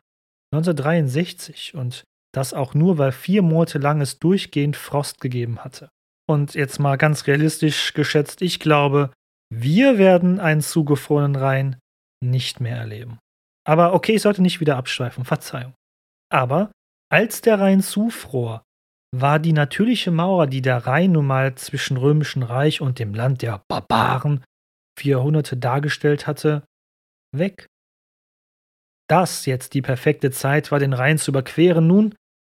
1963 0.54 1.76
und 1.76 2.04
das 2.34 2.54
auch 2.54 2.74
nur, 2.74 2.98
weil 2.98 3.12
vier 3.12 3.42
Monate 3.42 3.78
lang 3.78 4.02
es 4.02 4.20
durchgehend 4.20 4.76
Frost 4.76 5.22
gegeben 5.22 5.64
hatte. 5.64 5.90
Und 6.28 6.56
jetzt 6.56 6.80
mal 6.80 6.98
ganz 6.98 7.28
realistisch 7.28 7.94
geschätzt, 7.94 8.42
ich 8.42 8.60
glaube, 8.60 9.12
wir 9.54 9.98
werden 9.98 10.40
einen 10.40 10.62
zugefrorenen 10.62 11.36
Rhein 11.36 11.80
nicht 12.24 12.60
mehr 12.60 12.78
erleben. 12.78 13.20
Aber 13.68 13.94
okay, 13.94 14.16
ich 14.16 14.22
sollte 14.22 14.42
nicht 14.42 14.60
wieder 14.60 14.78
abschweifen, 14.78 15.26
Verzeihung. 15.26 15.74
Aber 16.32 16.72
als 17.12 17.42
der 17.42 17.60
Rhein 17.60 17.82
zufror, 17.82 18.64
war 19.20 19.40
die 19.40 19.54
natürliche 19.54 20.12
Mauer, 20.12 20.48
die 20.48 20.62
der 20.62 20.86
Rhein 20.86 21.14
nun 21.14 21.28
mal 21.28 21.56
zwischen 21.56 21.98
Römischen 21.98 22.44
Reich 22.44 22.82
und 22.82 23.00
dem 23.00 23.14
Land 23.14 23.42
der 23.42 23.64
Barbaren 23.68 24.44
für 24.98 25.10
Jahrhunderte 25.10 25.58
dargestellt 25.58 26.28
hatte, 26.28 26.64
weg. 27.32 27.68
Das 29.08 29.46
jetzt 29.46 29.74
die 29.74 29.82
perfekte 29.82 30.32
Zeit 30.32 30.72
war, 30.72 30.80
den 30.80 30.94
Rhein 30.94 31.18
zu 31.18 31.32
überqueren, 31.32 31.88
nun, 31.88 32.16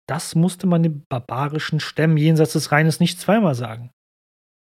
das 0.08 0.36
musste 0.36 0.68
man 0.68 0.84
den 0.84 1.04
barbarischen 1.10 1.80
Stämmen 1.80 2.18
jenseits 2.18 2.54
des 2.54 2.72
Rheines 2.72 3.00
nicht 3.00 3.20
zweimal 3.20 3.56
sagen. 3.56 3.92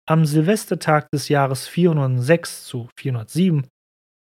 Am 0.09 0.25
Silvestertag 0.25 1.11
des 1.11 1.28
Jahres 1.28 1.66
406 1.66 2.64
zu 2.64 2.88
407 2.99 3.66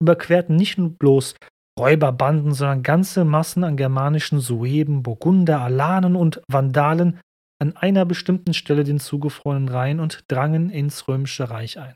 überquerten 0.01 0.55
nicht 0.55 0.77
nur 0.77 0.91
bloß 0.91 1.35
Räuberbanden, 1.79 2.53
sondern 2.53 2.83
ganze 2.83 3.23
Massen 3.23 3.63
an 3.63 3.77
germanischen 3.77 4.41
Sueben, 4.41 5.01
Burgunder, 5.01 5.61
Alanen 5.61 6.15
und 6.15 6.41
Vandalen 6.49 7.19
an 7.61 7.75
einer 7.77 8.05
bestimmten 8.05 8.53
Stelle 8.53 8.83
den 8.83 8.99
zugefrorenen 8.99 9.69
Rhein 9.69 9.99
und 9.99 10.25
drangen 10.27 10.69
ins 10.69 11.07
römische 11.07 11.49
Reich 11.49 11.79
ein. 11.79 11.95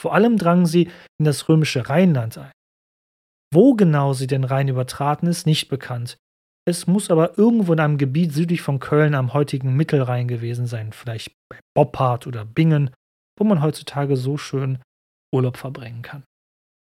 Vor 0.00 0.14
allem 0.14 0.36
drangen 0.36 0.66
sie 0.66 0.90
in 1.18 1.24
das 1.24 1.48
römische 1.48 1.88
Rheinland 1.88 2.38
ein. 2.38 2.52
Wo 3.52 3.74
genau 3.74 4.14
sie 4.14 4.26
den 4.26 4.44
Rhein 4.44 4.68
übertraten, 4.68 5.28
ist 5.28 5.46
nicht 5.46 5.68
bekannt. 5.68 6.16
Es 6.64 6.86
muss 6.86 7.10
aber 7.10 7.38
irgendwo 7.38 7.72
in 7.72 7.80
einem 7.80 7.98
Gebiet 7.98 8.32
südlich 8.32 8.62
von 8.62 8.78
Köln 8.78 9.14
am 9.14 9.32
heutigen 9.32 9.74
Mittelrhein 9.74 10.28
gewesen 10.28 10.66
sein, 10.66 10.92
vielleicht 10.92 11.32
bei 11.48 11.58
Boppard 11.74 12.26
oder 12.26 12.44
Bingen, 12.44 12.90
wo 13.38 13.44
man 13.44 13.62
heutzutage 13.62 14.16
so 14.16 14.36
schön 14.36 14.78
Urlaub 15.34 15.56
verbringen 15.56 16.02
kann. 16.02 16.24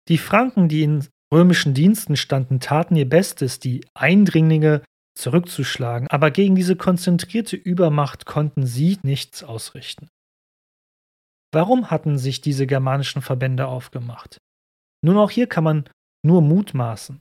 Die 0.10 0.18
Franken, 0.18 0.68
die 0.68 0.84
in 0.84 1.08
römischen 1.34 1.74
Diensten 1.74 2.18
standen, 2.18 2.60
taten 2.60 2.96
ihr 2.96 3.08
Bestes, 3.08 3.60
die 3.60 3.86
Eindringlinge 3.94 4.84
zurückzuschlagen, 5.18 6.08
aber 6.10 6.32
gegen 6.32 6.56
diese 6.56 6.76
konzentrierte 6.76 7.56
Übermacht 7.56 8.26
konnten 8.26 8.66
sie 8.66 9.00
nichts 9.04 9.44
ausrichten. 9.44 10.10
Warum 11.54 11.92
hatten 11.92 12.18
sich 12.18 12.42
diese 12.42 12.68
germanischen 12.68 13.22
Verbände 13.22 13.68
aufgemacht? 13.68 14.40
Nun 15.06 15.18
auch 15.18 15.30
hier 15.30 15.48
kann 15.48 15.64
man 15.64 15.90
nur 16.26 16.42
mutmaßen. 16.42 17.20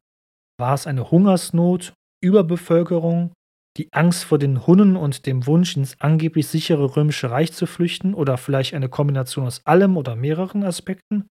War 0.58 0.74
es 0.74 0.86
eine 0.86 1.10
Hungersnot, 1.10 1.92
Überbevölkerung, 2.22 3.32
die 3.76 3.92
Angst 3.92 4.24
vor 4.24 4.38
den 4.38 4.66
Hunnen 4.66 4.96
und 4.96 5.26
dem 5.26 5.46
Wunsch, 5.46 5.76
ins 5.76 6.00
angeblich 6.00 6.46
sichere 6.46 6.96
römische 6.96 7.30
Reich 7.30 7.52
zu 7.52 7.66
flüchten 7.66 8.14
oder 8.14 8.36
vielleicht 8.36 8.74
eine 8.74 8.88
Kombination 8.88 9.46
aus 9.46 9.66
allem 9.66 9.96
oder 9.96 10.14
mehreren 10.14 10.62
Aspekten? 10.62 11.26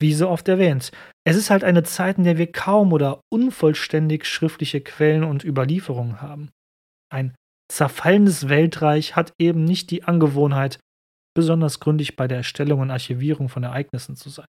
Wie 0.00 0.12
so 0.12 0.28
oft 0.28 0.48
erwähnt, 0.48 0.90
es 1.24 1.36
ist 1.36 1.50
halt 1.50 1.64
eine 1.64 1.84
Zeit, 1.84 2.18
in 2.18 2.24
der 2.24 2.36
wir 2.36 2.50
kaum 2.50 2.92
oder 2.92 3.20
unvollständig 3.32 4.26
schriftliche 4.26 4.80
Quellen 4.80 5.24
und 5.24 5.44
Überlieferungen 5.44 6.20
haben. 6.20 6.50
Ein 7.12 7.34
zerfallendes 7.70 8.48
Weltreich 8.48 9.16
hat 9.16 9.32
eben 9.40 9.64
nicht 9.64 9.90
die 9.90 10.04
Angewohnheit, 10.04 10.80
besonders 11.34 11.80
gründlich 11.80 12.16
bei 12.16 12.28
der 12.28 12.38
Erstellung 12.38 12.80
und 12.80 12.90
Archivierung 12.90 13.48
von 13.48 13.62
Ereignissen 13.62 14.16
zu 14.16 14.28
sein. 14.28 14.46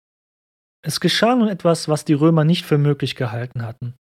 Es 0.85 1.01
geschah 1.01 1.35
nun 1.35 1.49
etwas, 1.49 1.89
was 1.89 2.05
die 2.05 2.13
Römer 2.13 2.45
nicht 2.45 2.65
für 2.65 2.79
möglich 2.79 3.17
gehalten 3.17 3.63
hatten. 3.63 3.95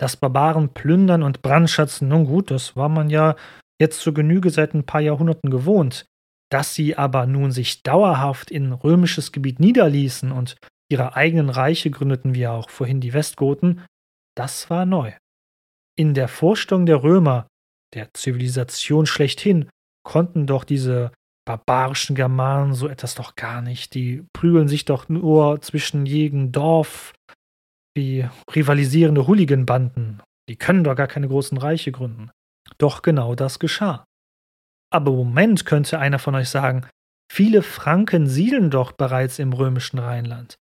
Das 0.00 0.16
Barbaren 0.16 0.70
plündern 0.72 1.22
und 1.22 1.42
brandschatzen, 1.42 2.08
nun 2.08 2.24
gut, 2.24 2.50
das 2.50 2.74
war 2.74 2.88
man 2.88 3.10
ja 3.10 3.36
jetzt 3.78 4.00
zur 4.00 4.14
Genüge 4.14 4.48
seit 4.48 4.72
ein 4.72 4.86
paar 4.86 5.02
Jahrhunderten 5.02 5.50
gewohnt. 5.50 6.06
Dass 6.50 6.74
sie 6.74 6.96
aber 6.96 7.26
nun 7.26 7.52
sich 7.52 7.82
dauerhaft 7.82 8.50
in 8.50 8.72
römisches 8.72 9.30
Gebiet 9.30 9.60
niederließen 9.60 10.32
und 10.32 10.56
ihre 10.90 11.16
eigenen 11.16 11.50
Reiche 11.50 11.90
gründeten 11.90 12.34
wie 12.34 12.46
auch 12.46 12.70
vorhin 12.70 13.00
die 13.00 13.12
Westgoten, 13.12 13.84
das 14.34 14.70
war 14.70 14.86
neu. 14.86 15.12
In 15.98 16.14
der 16.14 16.28
Vorstellung 16.28 16.86
der 16.86 17.02
Römer, 17.02 17.46
der 17.94 18.12
Zivilisation 18.14 19.04
schlechthin, 19.04 19.68
konnten 20.02 20.46
doch 20.46 20.64
diese 20.64 21.12
barbarischen 21.46 22.16
Germanen 22.16 22.72
so 22.72 22.88
etwas 22.88 23.14
doch 23.14 23.34
gar 23.36 23.60
nicht. 23.60 23.94
Die 23.94 24.24
prügeln 24.32 24.66
sich 24.66 24.86
doch 24.86 25.10
nur 25.10 25.60
zwischen 25.60 26.06
jedem 26.06 26.52
Dorf 26.52 27.12
wie 27.94 28.28
rivalisierende 28.54 29.26
Hooligan-Banden. 29.26 30.22
Die 30.48 30.56
können 30.56 30.84
doch 30.84 30.96
gar 30.96 31.06
keine 31.06 31.28
großen 31.28 31.58
Reiche 31.58 31.92
gründen. 31.92 32.30
Doch 32.78 33.02
genau 33.02 33.34
das 33.34 33.58
geschah. 33.58 34.04
Aber 34.92 35.12
Moment 35.12 35.66
könnte 35.66 35.98
einer 35.98 36.18
von 36.18 36.34
euch 36.34 36.48
sagen, 36.48 36.86
viele 37.30 37.62
Franken 37.62 38.26
siedeln 38.26 38.70
doch 38.70 38.92
bereits 38.92 39.38
im 39.38 39.52
römischen 39.52 39.98
Rheinland. 39.98 40.56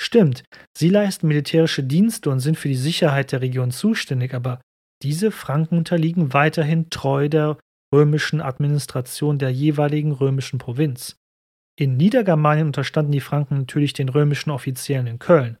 Stimmt, 0.00 0.44
sie 0.76 0.90
leisten 0.90 1.26
militärische 1.28 1.82
Dienste 1.82 2.30
und 2.30 2.40
sind 2.40 2.56
für 2.56 2.68
die 2.68 2.76
Sicherheit 2.76 3.32
der 3.32 3.40
Region 3.40 3.70
zuständig, 3.70 4.34
aber 4.34 4.60
diese 5.02 5.30
Franken 5.30 5.78
unterliegen 5.78 6.32
weiterhin 6.32 6.90
treu 6.90 7.28
der 7.28 7.58
römischen 7.94 8.40
Administration 8.40 9.38
der 9.38 9.50
jeweiligen 9.50 10.12
römischen 10.12 10.58
Provinz. 10.58 11.16
In 11.78 11.96
Niedergermanien 11.96 12.66
unterstanden 12.66 13.12
die 13.12 13.20
Franken 13.20 13.58
natürlich 13.58 13.92
den 13.92 14.08
römischen 14.08 14.50
Offizieren 14.50 15.06
in 15.06 15.18
Köln. 15.18 15.56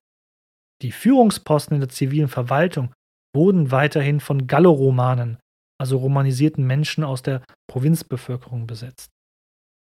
Die 0.82 0.92
Führungsposten 0.92 1.74
in 1.74 1.80
der 1.80 1.88
zivilen 1.88 2.28
Verwaltung 2.28 2.92
wurden 3.34 3.70
weiterhin 3.70 4.20
von 4.20 4.46
Galloromanen, 4.46 5.38
also 5.78 5.98
romanisierten 5.98 6.66
Menschen 6.66 7.04
aus 7.04 7.22
der 7.22 7.42
Provinzbevölkerung, 7.68 8.66
besetzt. 8.66 9.10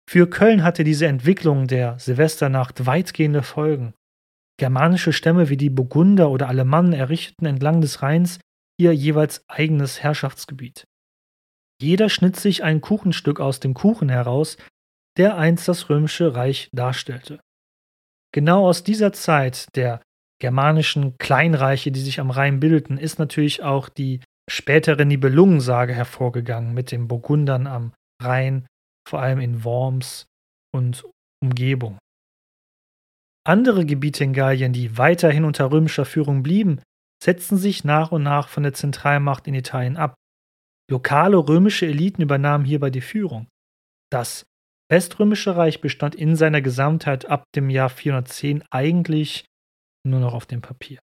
Für 0.09 0.29
Köln 0.29 0.63
hatte 0.63 0.83
diese 0.83 1.07
Entwicklung 1.07 1.67
der 1.67 1.97
Silvesternacht 1.99 2.85
weitgehende 2.85 3.43
Folgen. 3.43 3.93
Germanische 4.57 5.13
Stämme 5.13 5.49
wie 5.49 5.57
die 5.57 5.69
Burgunder 5.69 6.29
oder 6.29 6.49
Alemannen 6.49 6.93
errichteten 6.93 7.45
entlang 7.45 7.81
des 7.81 8.01
Rheins 8.01 8.39
ihr 8.77 8.93
jeweils 8.93 9.47
eigenes 9.47 10.03
Herrschaftsgebiet. 10.03 10.85
Jeder 11.81 12.09
schnitt 12.09 12.35
sich 12.35 12.63
ein 12.63 12.81
Kuchenstück 12.81 13.39
aus 13.39 13.59
dem 13.59 13.73
Kuchen 13.73 14.09
heraus, 14.09 14.57
der 15.17 15.37
einst 15.37 15.67
das 15.67 15.89
römische 15.89 16.35
Reich 16.35 16.69
darstellte. 16.73 17.39
Genau 18.33 18.67
aus 18.67 18.83
dieser 18.83 19.13
Zeit 19.13 19.67
der 19.75 20.01
germanischen 20.41 21.17
Kleinreiche, 21.17 21.91
die 21.91 22.01
sich 22.01 22.19
am 22.19 22.31
Rhein 22.31 22.59
bildeten, 22.59 22.97
ist 22.97 23.19
natürlich 23.19 23.63
auch 23.63 23.87
die 23.87 24.19
spätere 24.49 25.05
Nibelungensage 25.05 25.93
hervorgegangen 25.93 26.73
mit 26.73 26.91
den 26.91 27.07
Burgundern 27.07 27.67
am 27.67 27.93
Rhein, 28.21 28.67
vor 29.07 29.21
allem 29.21 29.39
in 29.39 29.63
Worms 29.63 30.25
und 30.75 31.05
Umgebung. 31.41 31.97
Andere 33.47 33.85
Gebiete 33.85 34.23
in 34.23 34.33
Gallien, 34.33 34.73
die 34.73 34.97
weiterhin 34.97 35.45
unter 35.45 35.71
römischer 35.71 36.05
Führung 36.05 36.43
blieben, 36.43 36.81
setzten 37.23 37.57
sich 37.57 37.83
nach 37.83 38.11
und 38.11 38.23
nach 38.23 38.49
von 38.49 38.63
der 38.63 38.73
Zentralmacht 38.73 39.47
in 39.47 39.53
Italien 39.53 39.95
ab. 39.95 40.15
Lokale 40.89 41.37
römische 41.37 41.85
Eliten 41.85 42.21
übernahmen 42.21 42.65
hierbei 42.65 42.89
die 42.89 43.01
Führung. 43.01 43.47
Das 44.11 44.43
Weströmische 44.91 45.55
Reich 45.55 45.79
bestand 45.79 46.15
in 46.15 46.35
seiner 46.35 46.61
Gesamtheit 46.61 47.25
ab 47.25 47.45
dem 47.55 47.69
Jahr 47.69 47.89
410 47.89 48.63
eigentlich 48.71 49.45
nur 50.03 50.19
noch 50.19 50.33
auf 50.33 50.45
dem 50.45 50.61
Papier. 50.61 50.99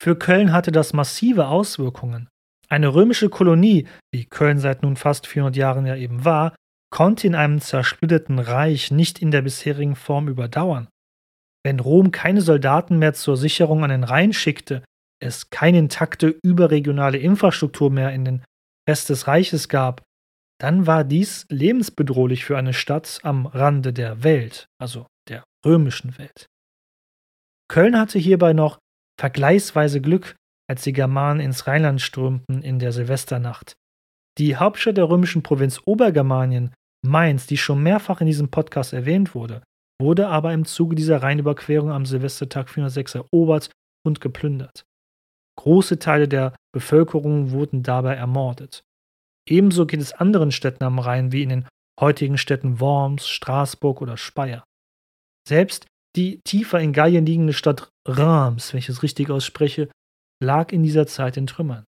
Für 0.00 0.16
Köln 0.16 0.52
hatte 0.52 0.72
das 0.72 0.92
massive 0.92 1.46
Auswirkungen. 1.48 2.28
Eine 2.68 2.94
römische 2.94 3.28
Kolonie, 3.28 3.86
wie 4.12 4.24
Köln 4.24 4.58
seit 4.58 4.82
nun 4.82 4.96
fast 4.96 5.26
400 5.26 5.56
Jahren 5.56 5.86
ja 5.86 5.96
eben 5.96 6.24
war, 6.24 6.54
konnte 6.90 7.26
in 7.26 7.34
einem 7.34 7.60
zersplitterten 7.60 8.38
Reich 8.38 8.90
nicht 8.90 9.20
in 9.20 9.30
der 9.30 9.42
bisherigen 9.42 9.96
Form 9.96 10.28
überdauern. 10.28 10.88
Wenn 11.64 11.80
Rom 11.80 12.10
keine 12.10 12.40
Soldaten 12.40 12.98
mehr 12.98 13.14
zur 13.14 13.36
Sicherung 13.36 13.82
an 13.84 13.90
den 13.90 14.04
Rhein 14.04 14.32
schickte, 14.32 14.84
es 15.20 15.50
keine 15.50 15.78
intakte 15.78 16.38
überregionale 16.42 17.18
Infrastruktur 17.18 17.90
mehr 17.90 18.12
in 18.12 18.24
den 18.24 18.44
Rest 18.88 19.08
des 19.08 19.26
Reiches 19.26 19.68
gab, 19.68 20.02
dann 20.60 20.86
war 20.86 21.04
dies 21.04 21.46
lebensbedrohlich 21.48 22.44
für 22.44 22.58
eine 22.58 22.74
Stadt 22.74 23.20
am 23.22 23.46
Rande 23.46 23.92
der 23.92 24.22
Welt, 24.22 24.66
also 24.78 25.06
der 25.28 25.42
römischen 25.64 26.16
Welt. 26.18 26.46
Köln 27.68 27.98
hatte 27.98 28.18
hierbei 28.18 28.52
noch 28.52 28.78
vergleichsweise 29.18 30.00
Glück, 30.00 30.36
als 30.68 30.82
die 30.82 30.92
Germanen 30.92 31.40
ins 31.40 31.66
Rheinland 31.66 32.00
strömten 32.00 32.62
in 32.62 32.78
der 32.78 32.92
Silvesternacht. 32.92 33.74
Die 34.38 34.56
Hauptstadt 34.56 34.96
der 34.96 35.08
römischen 35.08 35.42
Provinz 35.42 35.80
Obergermanien, 35.84 36.74
Mainz, 37.06 37.46
die 37.46 37.58
schon 37.58 37.82
mehrfach 37.82 38.20
in 38.20 38.26
diesem 38.26 38.50
Podcast 38.50 38.92
erwähnt 38.92 39.34
wurde, 39.34 39.62
wurde 40.00 40.28
aber 40.28 40.52
im 40.52 40.64
Zuge 40.64 40.96
dieser 40.96 41.22
Rheinüberquerung 41.22 41.90
am 41.90 42.06
Silvestertag 42.06 42.68
406 42.68 43.14
erobert 43.14 43.70
und 44.04 44.20
geplündert. 44.20 44.84
Große 45.56 45.98
Teile 45.98 46.26
der 46.26 46.54
Bevölkerung 46.74 47.52
wurden 47.52 47.82
dabei 47.82 48.14
ermordet. 48.14 48.82
Ebenso 49.48 49.86
geht 49.86 50.00
es 50.00 50.12
anderen 50.12 50.50
Städten 50.50 50.84
am 50.84 50.98
Rhein 50.98 51.30
wie 51.30 51.42
in 51.42 51.50
den 51.50 51.68
heutigen 52.00 52.38
Städten 52.38 52.80
Worms, 52.80 53.28
Straßburg 53.28 54.02
oder 54.02 54.16
Speyer. 54.16 54.64
Selbst 55.46 55.86
die 56.16 56.40
tiefer 56.44 56.80
in 56.80 56.92
Gallien 56.92 57.26
liegende 57.26 57.52
Stadt 57.52 57.90
Reims, 58.06 58.72
wenn 58.72 58.78
ich 58.78 58.88
es 58.88 59.02
richtig 59.02 59.30
ausspreche, 59.30 59.90
lag 60.42 60.72
in 60.72 60.82
dieser 60.82 61.06
Zeit 61.06 61.36
in 61.36 61.46
Trümmern. 61.46 61.84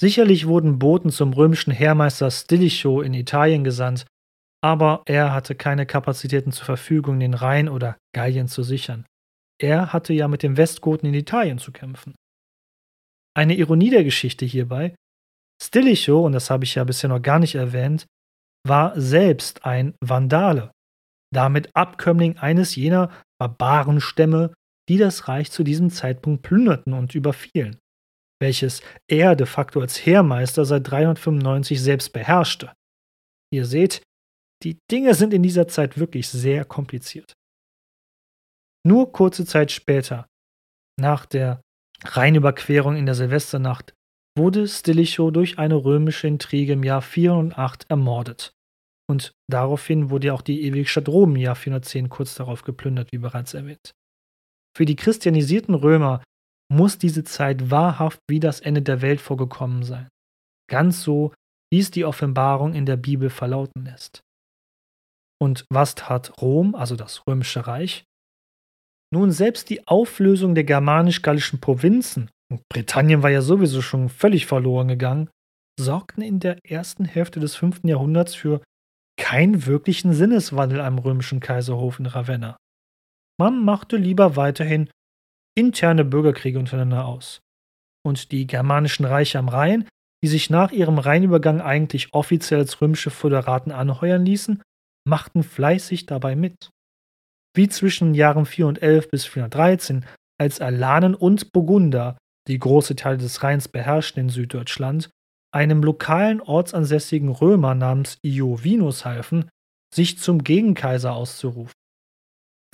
Sicherlich 0.00 0.46
wurden 0.46 0.78
Boten 0.78 1.10
zum 1.10 1.32
römischen 1.32 1.72
Heermeister 1.72 2.30
Stilicho 2.30 3.00
in 3.00 3.14
Italien 3.14 3.62
gesandt, 3.62 4.06
aber 4.62 5.02
er 5.06 5.32
hatte 5.32 5.54
keine 5.54 5.86
Kapazitäten 5.86 6.52
zur 6.52 6.64
Verfügung, 6.64 7.20
den 7.20 7.34
Rhein 7.34 7.68
oder 7.68 7.96
Gallien 8.14 8.48
zu 8.48 8.62
sichern. 8.62 9.06
Er 9.60 9.92
hatte 9.92 10.12
ja 10.12 10.26
mit 10.26 10.42
den 10.42 10.56
Westgoten 10.56 11.06
in 11.06 11.14
Italien 11.14 11.58
zu 11.58 11.70
kämpfen. 11.70 12.14
Eine 13.36 13.54
Ironie 13.54 13.90
der 13.90 14.04
Geschichte 14.04 14.44
hierbei, 14.44 14.94
Stilicho, 15.62 16.24
und 16.24 16.32
das 16.32 16.50
habe 16.50 16.64
ich 16.64 16.74
ja 16.74 16.84
bisher 16.84 17.08
noch 17.08 17.22
gar 17.22 17.38
nicht 17.38 17.54
erwähnt, 17.54 18.06
war 18.66 18.98
selbst 19.00 19.64
ein 19.64 19.94
Vandale, 20.00 20.72
damit 21.32 21.74
Abkömmling 21.74 22.38
eines 22.38 22.76
jener 22.76 23.10
Barbarenstämme, 23.40 24.52
die 24.88 24.98
das 24.98 25.28
Reich 25.28 25.50
zu 25.50 25.64
diesem 25.64 25.90
Zeitpunkt 25.90 26.42
plünderten 26.42 26.92
und 26.92 27.14
überfielen, 27.14 27.78
welches 28.40 28.82
er 29.08 29.34
de 29.36 29.46
facto 29.46 29.80
als 29.80 30.04
Heermeister 30.04 30.64
seit 30.64 30.90
395 30.90 31.80
selbst 31.80 32.12
beherrschte. 32.12 32.72
Ihr 33.52 33.64
seht, 33.64 34.02
die 34.62 34.78
Dinge 34.90 35.14
sind 35.14 35.34
in 35.34 35.42
dieser 35.42 35.68
Zeit 35.68 35.98
wirklich 35.98 36.28
sehr 36.28 36.64
kompliziert. 36.64 37.34
Nur 38.86 39.12
kurze 39.12 39.46
Zeit 39.46 39.72
später, 39.72 40.26
nach 40.98 41.26
der 41.26 41.60
Rheinüberquerung 42.04 42.96
in 42.96 43.06
der 43.06 43.14
Silvesternacht, 43.14 43.94
wurde 44.36 44.66
Stilicho 44.66 45.30
durch 45.30 45.58
eine 45.58 45.76
römische 45.76 46.26
Intrige 46.26 46.72
im 46.72 46.82
Jahr 46.82 47.02
408 47.02 47.86
ermordet. 47.88 48.53
Und 49.10 49.32
daraufhin 49.50 50.10
wurde 50.10 50.28
ja 50.28 50.32
auch 50.32 50.42
die 50.42 50.62
ewige 50.62 50.88
Stadt 50.88 51.08
Rom 51.08 51.32
im 51.32 51.36
Jahr 51.36 51.54
410 51.54 52.08
kurz 52.08 52.34
darauf 52.34 52.62
geplündert, 52.62 53.12
wie 53.12 53.18
bereits 53.18 53.54
erwähnt. 53.54 53.92
Für 54.76 54.86
die 54.86 54.96
christianisierten 54.96 55.74
Römer 55.74 56.22
muss 56.72 56.98
diese 56.98 57.24
Zeit 57.24 57.70
wahrhaft 57.70 58.18
wie 58.28 58.40
das 58.40 58.60
Ende 58.60 58.82
der 58.82 59.02
Welt 59.02 59.20
vorgekommen 59.20 59.82
sein. 59.82 60.08
Ganz 60.70 61.02
so, 61.02 61.32
wie 61.70 61.80
es 61.80 61.90
die 61.90 62.04
Offenbarung 62.04 62.74
in 62.74 62.86
der 62.86 62.96
Bibel 62.96 63.28
verlauten 63.30 63.84
lässt. 63.84 64.20
Und 65.40 65.66
was 65.70 65.94
tat 65.94 66.40
Rom, 66.40 66.74
also 66.74 66.96
das 66.96 67.26
römische 67.26 67.66
Reich? 67.66 68.04
Nun, 69.12 69.30
selbst 69.30 69.68
die 69.68 69.86
Auflösung 69.86 70.54
der 70.54 70.64
germanisch-gallischen 70.64 71.60
Provinzen 71.60 72.30
Britannien 72.68 73.22
war 73.22 73.30
ja 73.30 73.42
sowieso 73.42 73.82
schon 73.82 74.08
völlig 74.08 74.46
verloren 74.46 74.88
gegangen, 74.88 75.30
sorgten 75.78 76.22
in 76.22 76.40
der 76.40 76.58
ersten 76.64 77.04
Hälfte 77.04 77.40
des 77.40 77.56
5. 77.56 77.80
Jahrhunderts 77.84 78.34
für 78.34 78.62
keinen 79.16 79.66
wirklichen 79.66 80.12
Sinneswandel 80.12 80.80
am 80.80 80.98
römischen 80.98 81.40
Kaiserhof 81.40 81.98
in 81.98 82.06
Ravenna. 82.06 82.56
Man 83.38 83.64
machte 83.64 83.96
lieber 83.96 84.36
weiterhin 84.36 84.90
interne 85.56 86.04
Bürgerkriege 86.04 86.58
untereinander 86.58 87.06
aus. 87.06 87.40
Und 88.06 88.32
die 88.32 88.46
germanischen 88.46 89.04
Reiche 89.04 89.38
am 89.38 89.48
Rhein, 89.48 89.88
die 90.22 90.28
sich 90.28 90.50
nach 90.50 90.72
ihrem 90.72 90.98
Rheinübergang 90.98 91.60
eigentlich 91.60 92.12
offiziell 92.12 92.60
als 92.60 92.80
römische 92.80 93.10
Föderaten 93.10 93.72
anheuern 93.72 94.24
ließen, 94.24 94.62
machten 95.06 95.42
fleißig 95.42 96.06
dabei 96.06 96.34
mit. 96.36 96.70
Wie 97.54 97.68
zwischen 97.68 98.08
den 98.08 98.14
Jahren 98.14 98.46
411 98.46 99.10
bis 99.10 99.26
413, 99.26 100.04
als 100.40 100.60
Alanen 100.60 101.14
und 101.14 101.52
Burgunder 101.52 102.18
die 102.48 102.58
große 102.58 102.96
Teile 102.96 103.18
des 103.18 103.42
Rheins 103.42 103.68
beherrschten 103.68 104.22
in 104.22 104.28
Süddeutschland, 104.28 105.10
einem 105.54 105.82
lokalen 105.82 106.40
ortsansässigen 106.40 107.28
Römer 107.28 107.74
namens 107.74 108.18
Iovinus 108.22 109.04
halfen, 109.04 109.48
sich 109.94 110.18
zum 110.18 110.42
Gegenkaiser 110.42 111.14
auszurufen. 111.14 111.74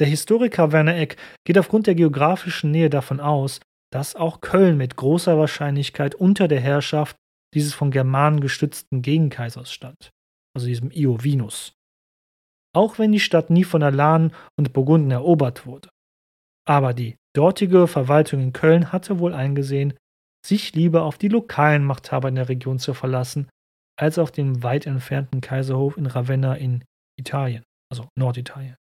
Der 0.01 0.07
Historiker 0.07 0.73
Werner 0.73 0.97
Eck 0.97 1.19
geht 1.45 1.59
aufgrund 1.59 1.87
der 1.87 1.95
geografischen 1.95 2.71
Nähe 2.71 2.89
davon 2.89 3.21
aus, 3.21 3.61
dass 3.93 4.17
auch 4.17 4.41
Köln 4.41 4.79
mit 4.79 4.97
großer 4.97 5.37
Wahrscheinlichkeit 5.37 6.15
unter 6.15 6.49
der 6.49 6.61
Herrschaft 6.61 7.17
dieses 7.55 7.75
von 7.75 7.91
Germanen 7.91 8.41
gestützten 8.41 9.03
Gegenkaisers 9.03 9.71
stand, 9.71 10.11
also 10.55 10.67
diesem 10.67 10.91
Iovinus. 10.91 11.75
Auch 12.75 12.99
wenn 12.99 13.13
die 13.13 13.21
Stadt 13.21 13.51
nie 13.51 13.65
von 13.65 13.83
Alanen 13.83 14.33
und 14.57 14.73
Burgunden 14.73 15.11
erobert 15.11 15.67
wurde. 15.67 15.91
Aber 16.67 16.95
die 16.95 17.17
dortige 17.37 17.87
Verwaltung 17.89 18.41
in 18.41 18.53
Köln 18.53 18.93
hatte 18.93 19.19
wohl 19.19 19.35
eingesehen, 19.35 19.95
sich 20.47 20.75
lieber 20.75 21.03
auf 21.03 21.19
die 21.19 21.29
lokalen 21.29 21.85
Machthaber 21.85 22.29
in 22.29 22.35
der 22.35 22.49
Region 22.49 22.79
zu 22.79 22.95
verlassen, 22.95 23.49
als 23.99 24.19
auf 24.19 24.33
den 24.33 24.63
weit 24.63 24.87
entfernten 24.87 25.41
Kaiserhof 25.41 25.97
in 25.97 26.07
Ravenna 26.07 26.55
in 26.55 26.85
Italien, 27.19 27.63
also 27.91 28.09
Norditalien. 28.19 28.77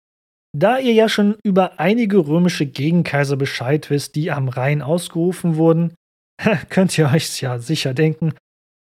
Da 0.56 0.78
ihr 0.78 0.92
ja 0.92 1.08
schon 1.08 1.36
über 1.44 1.78
einige 1.78 2.18
römische 2.26 2.66
Gegenkaiser 2.66 3.36
Bescheid 3.36 3.88
wisst, 3.90 4.16
die 4.16 4.30
am 4.30 4.48
Rhein 4.48 4.82
ausgerufen 4.82 5.56
wurden, 5.56 5.94
könnt 6.70 6.96
ihr 6.98 7.10
euch 7.10 7.40
ja 7.40 7.58
sicher 7.58 7.94
denken, 7.94 8.34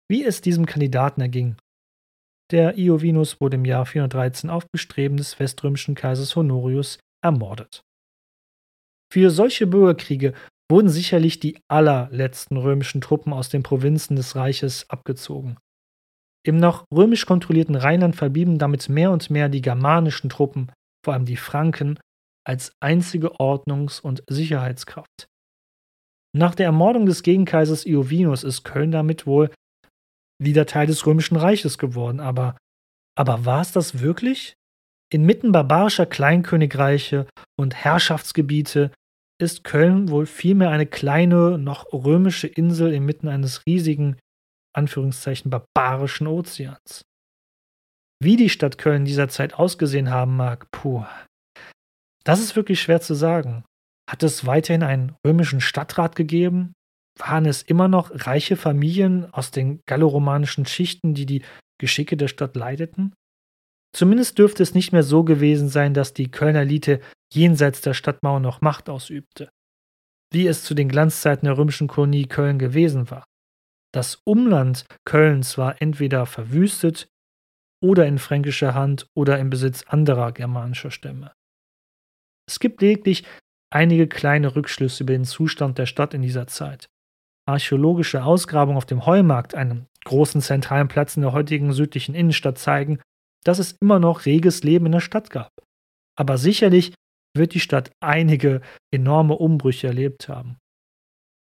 wie 0.09 0.23
es 0.23 0.41
diesem 0.41 0.65
Kandidaten 0.65 1.21
erging. 1.21 1.55
Der 2.51 2.77
Iovinus 2.77 3.39
wurde 3.39 3.55
im 3.55 3.65
Jahr 3.65 3.85
413 3.85 4.49
auf 4.49 4.65
Bestreben 4.71 5.17
des 5.17 5.39
weströmischen 5.39 5.95
Kaisers 5.95 6.35
Honorius 6.35 6.99
ermordet. 7.23 7.81
Für 9.11 9.29
solche 9.29 9.65
Bürgerkriege 9.67 10.33
wurden 10.73 10.89
sicherlich 10.89 11.39
die 11.39 11.61
allerletzten 11.67 12.57
römischen 12.57 12.99
Truppen 12.99 13.31
aus 13.31 13.47
den 13.47 13.61
Provinzen 13.61 14.15
des 14.15 14.35
Reiches 14.35 14.89
abgezogen. 14.89 15.55
Im 16.43 16.57
noch 16.57 16.85
römisch 16.91 17.27
kontrollierten 17.27 17.75
Rheinland 17.75 18.15
verblieben 18.15 18.57
damit 18.57 18.89
mehr 18.89 19.11
und 19.11 19.29
mehr 19.29 19.49
die 19.49 19.61
germanischen 19.61 20.31
Truppen, 20.31 20.71
vor 21.05 21.13
allem 21.13 21.25
die 21.25 21.37
Franken, 21.37 21.99
als 22.43 22.73
einzige 22.79 23.39
Ordnungs- 23.39 24.01
und 24.01 24.23
Sicherheitskraft. 24.27 25.27
Nach 26.35 26.55
der 26.55 26.65
Ermordung 26.65 27.05
des 27.05 27.21
Gegenkaisers 27.21 27.85
Iovinus 27.85 28.43
ist 28.43 28.63
Köln 28.63 28.89
damit 28.89 29.27
wohl 29.27 29.53
wieder 30.41 30.65
Teil 30.65 30.87
des 30.87 31.05
Römischen 31.05 31.37
Reiches 31.37 31.77
geworden. 31.77 32.19
Aber, 32.19 32.57
aber 33.15 33.45
war 33.45 33.61
es 33.61 33.73
das 33.73 33.99
wirklich? 33.99 34.55
Inmitten 35.11 35.51
barbarischer 35.51 36.07
Kleinkönigreiche 36.07 37.27
und 37.59 37.75
Herrschaftsgebiete 37.75 38.91
ist 39.43 39.63
Köln 39.63 40.09
wohl 40.09 40.25
vielmehr 40.25 40.69
eine 40.69 40.85
kleine, 40.85 41.57
noch 41.57 41.91
römische 41.93 42.47
Insel 42.47 42.93
inmitten 42.93 43.27
eines 43.27 43.65
riesigen, 43.65 44.17
Anführungszeichen, 44.75 45.51
barbarischen 45.51 46.27
Ozeans. 46.27 47.05
Wie 48.21 48.37
die 48.37 48.49
Stadt 48.49 48.77
Köln 48.77 49.05
dieser 49.05 49.27
Zeit 49.27 49.53
ausgesehen 49.53 50.09
haben 50.09 50.35
mag, 50.35 50.71
puh, 50.71 51.05
das 52.23 52.39
ist 52.39 52.55
wirklich 52.55 52.81
schwer 52.81 53.01
zu 53.01 53.13
sagen. 53.13 53.65
Hat 54.09 54.23
es 54.23 54.45
weiterhin 54.45 54.83
einen 54.83 55.15
römischen 55.25 55.61
Stadtrat 55.61 56.15
gegeben? 56.15 56.73
Waren 57.19 57.45
es 57.45 57.61
immer 57.61 57.87
noch 57.87 58.11
reiche 58.25 58.55
Familien 58.55 59.31
aus 59.33 59.51
den 59.51 59.81
galloromanischen 59.85 60.65
Schichten, 60.65 61.13
die 61.13 61.25
die 61.25 61.43
Geschicke 61.79 62.17
der 62.17 62.27
Stadt 62.27 62.55
leiteten? 62.55 63.13
Zumindest 63.95 64.39
dürfte 64.39 64.63
es 64.63 64.73
nicht 64.73 64.91
mehr 64.91 65.03
so 65.03 65.23
gewesen 65.23 65.69
sein, 65.69 65.93
dass 65.93 66.13
die 66.13 66.31
Kölner 66.31 66.61
Elite 66.61 66.99
jenseits 67.31 67.81
der 67.81 67.93
Stadtmauer 67.93 68.39
noch 68.39 68.61
Macht 68.61 68.89
ausübte, 68.89 69.49
wie 70.31 70.47
es 70.47 70.63
zu 70.63 70.73
den 70.73 70.89
Glanzzeiten 70.89 71.45
der 71.45 71.57
römischen 71.57 71.87
Kolonie 71.87 72.25
Köln 72.25 72.57
gewesen 72.57 73.11
war. 73.11 73.25
Das 73.93 74.19
Umland 74.25 74.85
Kölns 75.05 75.57
war 75.57 75.79
entweder 75.81 76.25
verwüstet 76.25 77.07
oder 77.83 78.07
in 78.07 78.17
fränkischer 78.17 78.73
Hand 78.73 79.07
oder 79.15 79.37
im 79.37 79.51
Besitz 79.51 79.83
anderer 79.83 80.31
germanischer 80.31 80.89
Stämme. 80.89 81.33
Es 82.47 82.59
gibt 82.59 82.81
lediglich 82.81 83.23
einige 83.71 84.07
kleine 84.07 84.55
Rückschlüsse 84.55 85.03
über 85.03 85.13
den 85.13 85.25
Zustand 85.25 85.77
der 85.77 85.85
Stadt 85.85 86.13
in 86.13 86.23
dieser 86.23 86.47
Zeit. 86.47 86.89
Archäologische 87.45 88.23
Ausgrabungen 88.23 88.77
auf 88.77 88.85
dem 88.85 89.05
Heumarkt, 89.05 89.53
einem 89.53 89.85
großen 90.05 90.41
zentralen 90.41 90.87
Platz 90.87 91.15
in 91.15 91.21
der 91.21 91.33
heutigen 91.33 91.73
südlichen 91.73 92.15
Innenstadt, 92.15 92.57
zeigen, 92.57 92.99
dass 93.43 93.59
es 93.59 93.75
immer 93.81 93.99
noch 93.99 94.25
reges 94.25 94.63
Leben 94.63 94.85
in 94.85 94.91
der 94.93 94.99
Stadt 94.99 95.29
gab. 95.29 95.51
Aber 96.17 96.37
sicherlich 96.37 96.93
wird 97.35 97.53
die 97.53 97.59
Stadt 97.59 97.91
einige 97.99 98.61
enorme 98.93 99.35
Umbrüche 99.35 99.87
erlebt 99.87 100.29
haben. 100.29 100.57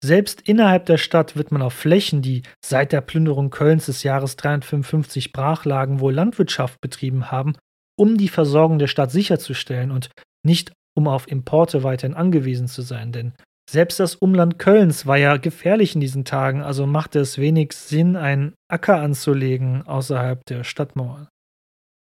Selbst 0.03 0.41
innerhalb 0.43 0.87
der 0.87 0.97
Stadt 0.97 1.37
wird 1.37 1.53
man 1.53 1.61
auf 1.63 1.75
Flächen, 1.75 2.23
die 2.23 2.43
seit 2.65 2.93
der 2.93 3.03
Plünderung 3.03 3.51
Kölns 3.51 3.87
des 3.87 4.03
Jahres 4.03 4.37
355 4.37 5.33
brach 5.33 5.65
lagen, 5.65 6.01
wohl 6.01 6.15
Landwirtschaft 6.15 6.81
betrieben 6.81 7.31
haben, 7.31 7.55
um 7.99 8.17
die 8.17 8.29
Versorgung 8.29 8.79
der 8.79 8.87
Stadt 8.87 9.11
sicherzustellen 9.11 9.91
und 9.91 10.11
nicht 10.43 10.73
um 10.97 11.07
auf 11.07 11.29
Importe 11.29 11.83
weiterhin 11.83 12.17
angewiesen 12.17 12.67
zu 12.67 12.83
sein, 12.83 13.13
denn 13.13 13.35
selbst 13.71 14.01
das 14.01 14.17
Umland 14.17 14.59
Kölns 14.59 15.07
war 15.07 15.17
ja 15.17 15.37
gefährlich 15.37 15.95
in 15.95 16.01
diesen 16.01 16.25
Tagen, 16.25 16.61
also 16.61 16.87
machte 16.87 17.21
es 17.21 17.39
wenig 17.39 17.73
Sinn, 17.73 18.17
einen 18.17 18.55
Acker 18.69 19.01
anzulegen 19.01 19.87
außerhalb 19.87 20.45
der 20.47 20.65
Stadtmauern. 20.65 21.29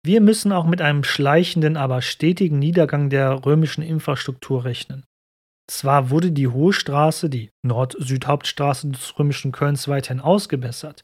Wir 0.06 0.20
müssen 0.20 0.52
auch 0.52 0.66
mit 0.66 0.82
einem 0.82 1.02
schleichenden, 1.02 1.78
aber 1.78 2.02
stetigen 2.02 2.58
Niedergang 2.58 3.08
der 3.08 3.46
römischen 3.46 3.82
Infrastruktur 3.82 4.64
rechnen. 4.64 5.04
Zwar 5.66 6.10
wurde 6.10 6.30
die 6.30 6.48
Hohe 6.48 6.74
Straße, 6.74 7.30
die 7.30 7.50
Nord-Süd-Hauptstraße 7.64 8.90
des 8.90 9.18
römischen 9.18 9.50
Kölns, 9.50 9.88
weiterhin 9.88 10.20
ausgebessert. 10.20 11.00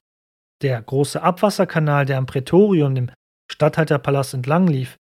Der 0.63 0.83
große 0.83 1.23
Abwasserkanal, 1.23 2.05
der 2.05 2.19
am 2.19 2.27
Prätorium, 2.27 2.95
dem 2.95 3.11
Statthalterpalast 3.51 4.35
entlang 4.35 4.67
lief, 4.67 4.99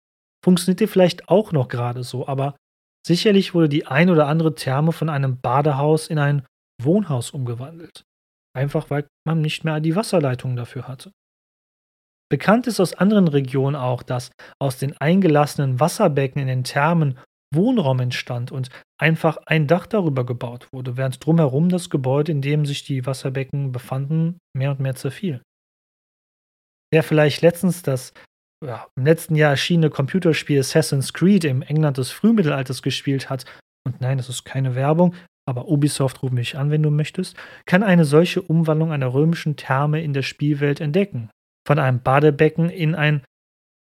funktionierte 0.44 0.88
vielleicht 0.88 1.30
auch 1.30 1.52
noch 1.52 1.68
gerade 1.68 2.02
so, 2.02 2.28
aber 2.28 2.54
sicherlich 3.06 3.54
wurde 3.54 3.70
die 3.70 3.86
ein 3.86 4.10
oder 4.10 4.26
andere 4.26 4.54
Therme 4.54 4.92
von 4.92 5.08
einem 5.08 5.40
Badehaus 5.40 6.08
in 6.08 6.18
ein 6.18 6.44
Wohnhaus 6.82 7.30
umgewandelt. 7.30 8.04
Einfach 8.54 8.90
weil 8.90 9.06
man 9.26 9.40
nicht 9.40 9.64
mehr 9.64 9.80
die 9.80 9.96
Wasserleitung 9.96 10.54
dafür 10.54 10.86
hatte. 10.86 11.12
Bekannt 12.28 12.66
ist 12.66 12.80
aus 12.80 12.94
anderen 12.94 13.28
Regionen 13.28 13.76
auch, 13.76 14.02
dass 14.02 14.32
aus 14.58 14.78
den 14.78 14.96
eingelassenen 14.98 15.78
Wasserbecken 15.78 16.40
in 16.40 16.48
den 16.48 16.64
Thermen 16.64 17.18
Wohnraum 17.54 18.00
entstand 18.00 18.50
und 18.50 18.68
einfach 19.00 19.36
ein 19.46 19.68
Dach 19.68 19.86
darüber 19.86 20.26
gebaut 20.26 20.68
wurde, 20.72 20.96
während 20.96 21.24
drumherum 21.24 21.68
das 21.68 21.90
Gebäude, 21.90 22.32
in 22.32 22.42
dem 22.42 22.66
sich 22.66 22.82
die 22.84 23.06
Wasserbecken 23.06 23.70
befanden, 23.70 24.38
mehr 24.52 24.72
und 24.72 24.80
mehr 24.80 24.96
zerfiel. 24.96 25.42
Wer 26.92 27.04
vielleicht 27.04 27.42
letztens 27.42 27.82
das 27.82 28.12
ja, 28.64 28.86
im 28.96 29.04
letzten 29.04 29.36
Jahr 29.36 29.50
erschienene 29.50 29.90
Computerspiel 29.90 30.58
Assassin's 30.58 31.12
Creed 31.12 31.44
im 31.44 31.62
England 31.62 31.98
des 31.98 32.10
Frühmittelalters 32.10 32.82
gespielt 32.82 33.30
hat, 33.30 33.44
und 33.86 34.00
nein, 34.00 34.16
das 34.16 34.28
ist 34.28 34.44
keine 34.44 34.74
Werbung, 34.74 35.14
aber 35.48 35.68
Ubisoft 35.68 36.22
ruft 36.22 36.32
mich 36.32 36.58
an, 36.58 36.70
wenn 36.70 36.82
du 36.82 36.90
möchtest, 36.90 37.36
kann 37.66 37.84
eine 37.84 38.04
solche 38.04 38.42
Umwandlung 38.42 38.90
einer 38.90 39.12
römischen 39.14 39.56
Therme 39.56 40.02
in 40.02 40.12
der 40.12 40.22
Spielwelt 40.22 40.80
entdecken 40.80 41.30
von 41.66 41.78
einem 41.78 42.00
Badebecken 42.00 42.70
in 42.70 42.94
ein 42.94 43.24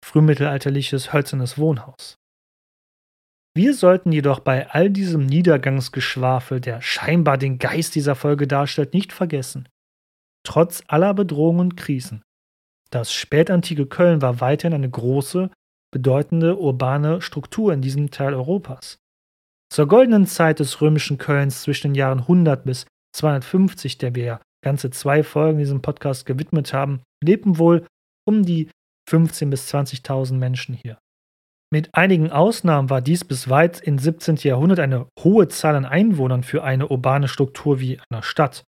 frühmittelalterliches 0.06 1.14
hölzernes 1.14 1.58
Wohnhaus. 1.58 2.16
Wir 3.56 3.74
sollten 3.74 4.12
jedoch 4.12 4.40
bei 4.40 4.70
all 4.70 4.90
diesem 4.90 5.26
Niedergangsgeschwafel, 5.26 6.60
der 6.60 6.82
scheinbar 6.82 7.38
den 7.38 7.60
Geist 7.60 7.96
dieser 7.96 8.16
Folge 8.16 8.48
darstellt, 8.48 8.94
nicht 8.94 9.14
vergessen. 9.14 9.70
Trotz 10.44 10.84
aller 10.88 11.14
Bedrohungen 11.14 11.60
und 11.60 11.78
Krisen. 11.78 12.24
Das 12.90 13.14
spätantike 13.14 13.86
Köln 13.86 14.22
war 14.22 14.42
weiterhin 14.42 14.74
eine 14.76 14.90
große, 14.90 15.50
bedeutende 15.92 16.58
urbane 16.58 17.22
Struktur 17.22 17.74
in 17.74 17.82
diesem 17.82 18.12
Teil 18.12 18.34
Europas. 18.34 18.98
Zur 19.72 19.88
goldenen 19.88 20.26
Zeit 20.26 20.60
des 20.60 20.82
römischen 20.82 21.18
Kölns 21.18 21.62
zwischen 21.62 21.90
den 21.90 21.96
Jahren 21.96 22.20
100 22.20 22.64
bis 22.64 22.86
250, 23.16 24.00
der 24.00 24.16
wir 24.16 24.42
ganze 24.64 24.90
zwei 24.90 25.24
Folgen 25.24 25.60
diesem 25.60 25.82
Podcast 25.82 26.26
gewidmet 26.26 26.74
haben, 26.74 27.02
lebten 27.24 27.58
wohl 27.58 27.86
um 28.26 28.44
die 28.44 28.70
15.000 29.10 29.50
bis 29.50 29.74
20.000 29.74 30.34
Menschen 30.36 30.76
hier. 30.76 30.98
Mit 31.72 31.96
einigen 31.96 32.32
Ausnahmen 32.32 32.92
war 32.92 33.02
dies 33.02 33.26
bis 33.26 33.50
weit 33.50 33.80
ins 33.80 34.04
17. 34.04 34.36
Jahrhundert 34.38 34.80
eine 34.80 35.08
hohe 35.20 35.48
Zahl 35.48 35.76
an 35.76 35.86
Einwohnern 35.86 36.44
für 36.44 36.64
eine 36.64 36.88
urbane 36.90 37.28
Struktur 37.28 37.80
wie 37.80 38.00
einer 38.10 38.22
Stadt. 38.22 38.64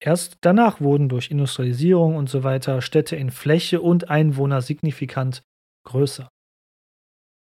Erst 0.00 0.38
danach 0.42 0.80
wurden 0.80 1.08
durch 1.08 1.32
Industrialisierung 1.32 2.14
und 2.14 2.30
so 2.30 2.44
weiter 2.44 2.80
Städte 2.80 3.16
in 3.16 3.32
Fläche 3.32 3.80
und 3.80 4.08
Einwohner 4.08 4.62
signifikant 4.62 5.42
größer. 5.84 6.28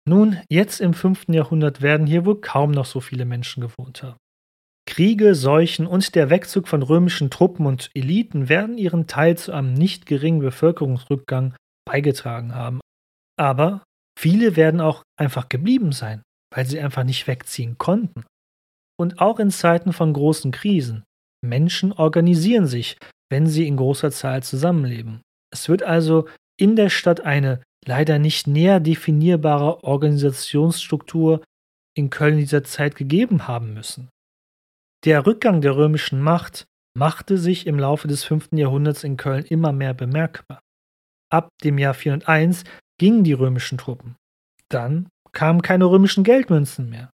Nun, 0.08 0.40
jetzt 0.48 0.80
im 0.80 0.94
5. 0.94 1.26
Jahrhundert 1.28 1.82
werden 1.82 2.06
hier 2.06 2.24
wohl 2.24 2.40
kaum 2.40 2.70
noch 2.70 2.86
so 2.86 3.00
viele 3.00 3.26
Menschen 3.26 3.60
gewohnt 3.60 4.02
haben. 4.02 4.16
Kriege, 4.86 5.34
Seuchen 5.34 5.86
und 5.86 6.14
der 6.14 6.30
Wegzug 6.30 6.68
von 6.68 6.82
römischen 6.82 7.30
Truppen 7.30 7.66
und 7.66 7.90
Eliten 7.94 8.48
werden 8.48 8.78
ihren 8.78 9.06
Teil 9.06 9.36
zu 9.36 9.52
einem 9.52 9.74
nicht 9.74 10.06
geringen 10.06 10.40
Bevölkerungsrückgang 10.40 11.54
beigetragen 11.84 12.54
haben. 12.54 12.80
Aber 13.38 13.82
viele 14.18 14.56
werden 14.56 14.80
auch 14.80 15.02
einfach 15.18 15.48
geblieben 15.48 15.92
sein, 15.92 16.22
weil 16.54 16.66
sie 16.66 16.80
einfach 16.80 17.04
nicht 17.04 17.26
wegziehen 17.26 17.76
konnten. 17.78 18.24
Und 18.98 19.20
auch 19.20 19.38
in 19.38 19.50
Zeiten 19.50 19.92
von 19.92 20.12
großen 20.12 20.52
Krisen. 20.52 21.04
Menschen 21.44 21.92
organisieren 21.92 22.66
sich, 22.66 22.96
wenn 23.30 23.46
sie 23.46 23.66
in 23.66 23.76
großer 23.76 24.10
Zahl 24.10 24.42
zusammenleben. 24.42 25.20
Es 25.52 25.68
wird 25.68 25.82
also 25.82 26.28
in 26.58 26.76
der 26.76 26.88
Stadt 26.88 27.20
eine 27.20 27.62
leider 27.84 28.18
nicht 28.18 28.46
näher 28.46 28.80
definierbare 28.80 29.84
Organisationsstruktur 29.84 31.44
in 31.94 32.10
Köln 32.10 32.38
dieser 32.38 32.64
Zeit 32.64 32.96
gegeben 32.96 33.46
haben 33.46 33.74
müssen. 33.74 34.08
Der 35.04 35.26
Rückgang 35.26 35.60
der 35.60 35.76
römischen 35.76 36.20
Macht 36.20 36.66
machte 36.96 37.38
sich 37.38 37.66
im 37.66 37.78
Laufe 37.78 38.08
des 38.08 38.24
5. 38.24 38.48
Jahrhunderts 38.52 39.04
in 39.04 39.16
Köln 39.16 39.44
immer 39.44 39.72
mehr 39.72 39.94
bemerkbar. 39.94 40.60
Ab 41.30 41.50
dem 41.62 41.78
Jahr 41.78 41.94
401 41.94 42.64
gingen 42.98 43.24
die 43.24 43.34
römischen 43.34 43.78
Truppen. 43.78 44.16
Dann 44.68 45.08
kamen 45.32 45.62
keine 45.62 45.84
römischen 45.84 46.24
Geldmünzen 46.24 46.88
mehr. 46.88 47.10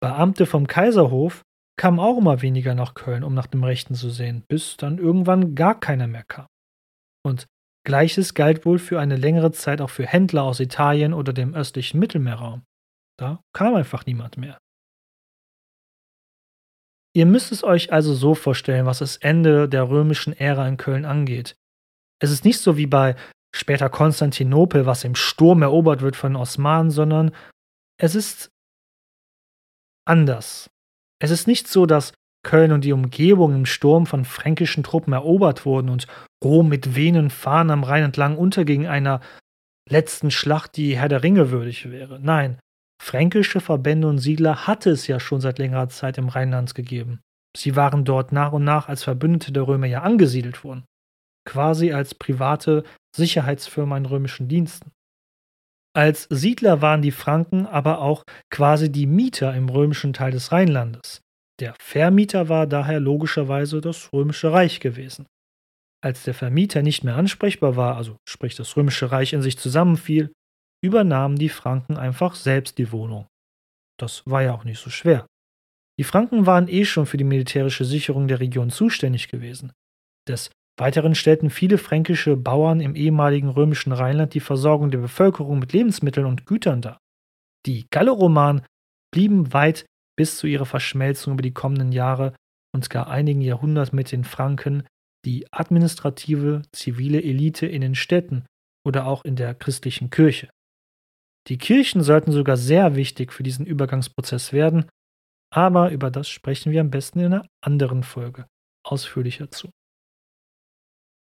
Beamte 0.00 0.46
vom 0.46 0.66
Kaiserhof 0.66 1.42
kamen 1.76 1.98
auch 1.98 2.18
immer 2.18 2.42
weniger 2.42 2.74
nach 2.74 2.94
Köln, 2.94 3.24
um 3.24 3.34
nach 3.34 3.46
dem 3.46 3.64
Rechten 3.64 3.94
zu 3.94 4.10
sehen, 4.10 4.44
bis 4.48 4.76
dann 4.76 4.98
irgendwann 4.98 5.54
gar 5.54 5.78
keiner 5.78 6.06
mehr 6.06 6.24
kam. 6.24 6.46
Und 7.24 7.46
gleiches 7.84 8.34
galt 8.34 8.64
wohl 8.64 8.78
für 8.78 9.00
eine 9.00 9.16
längere 9.16 9.52
Zeit 9.52 9.80
auch 9.80 9.90
für 9.90 10.06
Händler 10.06 10.44
aus 10.44 10.60
Italien 10.60 11.12
oder 11.12 11.32
dem 11.32 11.54
östlichen 11.54 11.98
Mittelmeerraum. 11.98 12.62
Da 13.18 13.40
kam 13.52 13.74
einfach 13.74 14.06
niemand 14.06 14.36
mehr. 14.36 14.58
Ihr 17.12 17.26
müsst 17.26 17.50
es 17.50 17.64
euch 17.64 17.92
also 17.92 18.14
so 18.14 18.34
vorstellen, 18.34 18.86
was 18.86 19.00
das 19.00 19.16
Ende 19.16 19.68
der 19.68 19.88
römischen 19.88 20.32
Ära 20.32 20.68
in 20.68 20.76
Köln 20.76 21.04
angeht. 21.04 21.56
Es 22.22 22.30
ist 22.30 22.44
nicht 22.44 22.60
so 22.60 22.76
wie 22.76 22.86
bei 22.86 23.16
später 23.54 23.88
Konstantinopel, 23.88 24.86
was 24.86 25.02
im 25.04 25.16
Sturm 25.16 25.62
erobert 25.62 26.02
wird 26.02 26.14
von 26.14 26.36
Osmanen, 26.36 26.90
sondern 26.90 27.32
es 27.98 28.14
ist 28.14 28.50
anders. 30.06 30.70
Es 31.20 31.30
ist 31.30 31.46
nicht 31.46 31.66
so, 31.66 31.86
dass 31.86 32.14
Köln 32.42 32.72
und 32.72 32.84
die 32.84 32.92
Umgebung 32.92 33.54
im 33.54 33.66
Sturm 33.66 34.06
von 34.06 34.24
fränkischen 34.24 34.82
Truppen 34.82 35.12
erobert 35.12 35.66
wurden 35.66 35.90
und 35.90 36.06
Rom 36.42 36.68
mit 36.68 36.94
wehenden 36.94 37.28
Fahnen 37.28 37.70
am 37.70 37.84
Rhein 37.84 38.04
entlang 38.04 38.38
unterging 38.38 38.86
einer 38.86 39.20
letzten 39.88 40.30
Schlacht, 40.30 40.76
die 40.76 40.96
Herr 40.96 41.08
der 41.08 41.22
Ringe 41.22 41.50
würdig 41.50 41.90
wäre. 41.90 42.18
Nein, 42.20 42.58
fränkische 43.00 43.60
Verbände 43.60 44.08
und 44.08 44.18
Siedler 44.18 44.66
hatte 44.66 44.90
es 44.90 45.06
ja 45.06 45.18
schon 45.18 45.40
seit 45.40 45.58
längerer 45.58 45.88
Zeit 45.88 46.18
im 46.18 46.28
Rheinland 46.28 46.74
gegeben. 46.74 47.20
Sie 47.56 47.74
waren 47.74 48.04
dort 48.04 48.30
nach 48.32 48.52
und 48.52 48.64
nach 48.64 48.88
als 48.88 49.02
Verbündete 49.02 49.52
der 49.52 49.66
Römer 49.66 49.86
ja 49.86 50.02
angesiedelt 50.02 50.62
worden, 50.62 50.84
quasi 51.44 51.92
als 51.92 52.14
private 52.14 52.84
Sicherheitsfirma 53.16 53.96
in 53.96 54.06
römischen 54.06 54.48
Diensten. 54.48 54.92
Als 55.96 56.28
Siedler 56.30 56.82
waren 56.82 57.02
die 57.02 57.10
Franken 57.10 57.66
aber 57.66 58.00
auch 58.00 58.22
quasi 58.50 58.92
die 58.92 59.06
Mieter 59.06 59.54
im 59.54 59.68
römischen 59.68 60.12
Teil 60.12 60.30
des 60.30 60.52
Rheinlandes. 60.52 61.20
Der 61.60 61.74
Vermieter 61.80 62.48
war 62.48 62.66
daher 62.66 63.00
logischerweise 63.00 63.80
das 63.80 64.12
römische 64.12 64.52
Reich 64.52 64.78
gewesen. 64.78 65.26
Als 66.02 66.22
der 66.22 66.34
Vermieter 66.34 66.82
nicht 66.82 67.02
mehr 67.02 67.16
ansprechbar 67.16 67.76
war, 67.76 67.96
also 67.96 68.16
sprich 68.28 68.54
das 68.54 68.76
römische 68.76 69.10
Reich 69.10 69.32
in 69.32 69.42
sich 69.42 69.58
zusammenfiel, 69.58 70.32
übernahmen 70.82 71.36
die 71.36 71.48
Franken 71.48 71.96
einfach 71.96 72.34
selbst 72.34 72.78
die 72.78 72.92
Wohnung. 72.92 73.26
Das 73.98 74.22
war 74.26 74.42
ja 74.42 74.54
auch 74.54 74.64
nicht 74.64 74.80
so 74.80 74.90
schwer. 74.90 75.26
Die 75.98 76.04
Franken 76.04 76.46
waren 76.46 76.68
eh 76.68 76.84
schon 76.84 77.06
für 77.06 77.18
die 77.18 77.24
militärische 77.24 77.84
Sicherung 77.84 78.26
der 78.26 78.40
Region 78.40 78.70
zuständig 78.70 79.28
gewesen. 79.28 79.72
Des 80.26 80.50
Weiteren 80.78 81.14
stellten 81.14 81.50
viele 81.50 81.76
fränkische 81.76 82.38
Bauern 82.38 82.80
im 82.80 82.94
ehemaligen 82.94 83.50
römischen 83.50 83.92
Rheinland 83.92 84.32
die 84.32 84.40
Versorgung 84.40 84.90
der 84.90 84.98
Bevölkerung 84.98 85.58
mit 85.58 85.74
Lebensmitteln 85.74 86.26
und 86.26 86.46
Gütern 86.46 86.80
dar. 86.80 86.98
Die 87.66 87.86
Galloromanen 87.90 88.64
blieben 89.12 89.52
weit 89.52 89.84
bis 90.16 90.38
zu 90.38 90.46
ihrer 90.46 90.64
Verschmelzung 90.64 91.34
über 91.34 91.42
die 91.42 91.52
kommenden 91.52 91.92
Jahre 91.92 92.34
und 92.72 92.88
gar 92.88 93.10
einigen 93.10 93.42
Jahrhunderten 93.42 93.94
mit 93.94 94.10
den 94.10 94.24
Franken 94.24 94.84
die 95.26 95.52
administrative, 95.52 96.62
zivile 96.72 97.22
Elite 97.22 97.66
in 97.66 97.82
den 97.82 97.94
Städten 97.94 98.46
oder 98.86 99.06
auch 99.06 99.22
in 99.24 99.36
der 99.36 99.54
christlichen 99.54 100.08
Kirche. 100.08 100.48
Die 101.48 101.58
Kirchen 101.58 102.02
sollten 102.02 102.32
sogar 102.32 102.56
sehr 102.56 102.96
wichtig 102.96 103.32
für 103.32 103.42
diesen 103.42 103.66
Übergangsprozess 103.66 104.52
werden, 104.52 104.88
aber 105.52 105.90
über 105.90 106.10
das 106.10 106.28
sprechen 106.28 106.72
wir 106.72 106.80
am 106.80 106.90
besten 106.90 107.20
in 107.20 107.26
einer 107.26 107.46
anderen 107.64 108.02
Folge 108.02 108.46
ausführlicher 108.84 109.50
zu. 109.50 109.70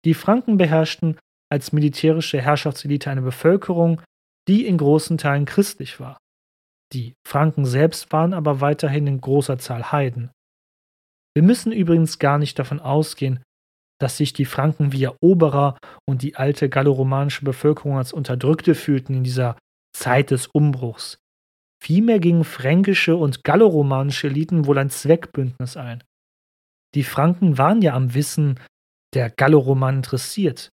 Die 0.06 0.14
Franken 0.14 0.58
beherrschten 0.58 1.18
als 1.52 1.72
militärische 1.72 2.42
Herrschaftselite 2.42 3.10
eine 3.10 3.22
Bevölkerung, 3.22 4.02
die 4.48 4.66
in 4.66 4.78
großen 4.78 5.18
Teilen 5.18 5.46
christlich 5.46 6.00
war. 6.00 6.18
Die 6.94 7.14
Franken 7.28 7.66
selbst 7.66 8.12
waren 8.12 8.34
aber 8.34 8.62
weiterhin 8.62 9.08
in 9.08 9.20
großer 9.20 9.58
Zahl 9.58 9.92
Heiden. 9.92 10.32
Wir 11.36 11.44
müssen 11.44 11.72
übrigens 11.72 12.20
gar 12.20 12.38
nicht 12.38 12.58
davon 12.60 12.80
ausgehen, 12.80 13.44
dass 14.00 14.18
sich 14.18 14.34
die 14.34 14.46
Franken 14.46 14.92
wie 14.92 15.04
Eroberer 15.04 15.78
und 16.08 16.22
die 16.22 16.36
alte 16.36 16.70
galloromanische 16.70 17.46
Bevölkerung 17.46 17.98
als 17.98 18.14
Unterdrückte 18.14 18.76
fühlten 18.76 19.14
in 19.16 19.24
dieser 19.24 19.58
Zeit 19.96 20.32
des 20.32 20.48
Umbruchs. 20.48 21.18
Vielmehr 21.82 22.20
gingen 22.20 22.44
fränkische 22.44 23.16
und 23.16 23.44
galloromanische 23.44 24.28
Eliten 24.28 24.66
wohl 24.66 24.78
ein 24.78 24.90
Zweckbündnis 24.90 25.78
ein. 25.78 26.04
Die 26.96 27.04
Franken 27.04 27.58
waren 27.58 27.82
ja 27.82 27.94
am 27.94 28.14
Wissen 28.14 28.60
der 29.14 29.30
Galloroman 29.30 29.98
interessiert. 29.98 30.70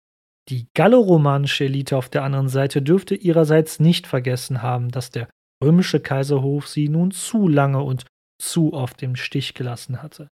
Die 0.49 0.67
galloromanische 0.75 1.65
Elite 1.65 1.97
auf 1.97 2.10
der 2.10 2.23
anderen 2.23 2.49
Seite 2.49 2.82
dürfte 2.82 3.15
ihrerseits 3.15 3.80
nicht 3.80 4.08
vergessen 4.08 4.62
haben, 4.62 4.89
dass 4.89 5.10
der 5.10 5.27
römische 5.63 5.99
Kaiserhof 5.99 6.67
sie 6.67 6.88
nun 6.88 7.12
zu 7.12 7.47
lange 7.47 7.82
und 7.82 8.06
zu 8.41 8.73
oft 8.73 9.01
im 9.01 9.15
Stich 9.15 9.56
gelassen 9.56 10.01
hatte. 10.01 10.30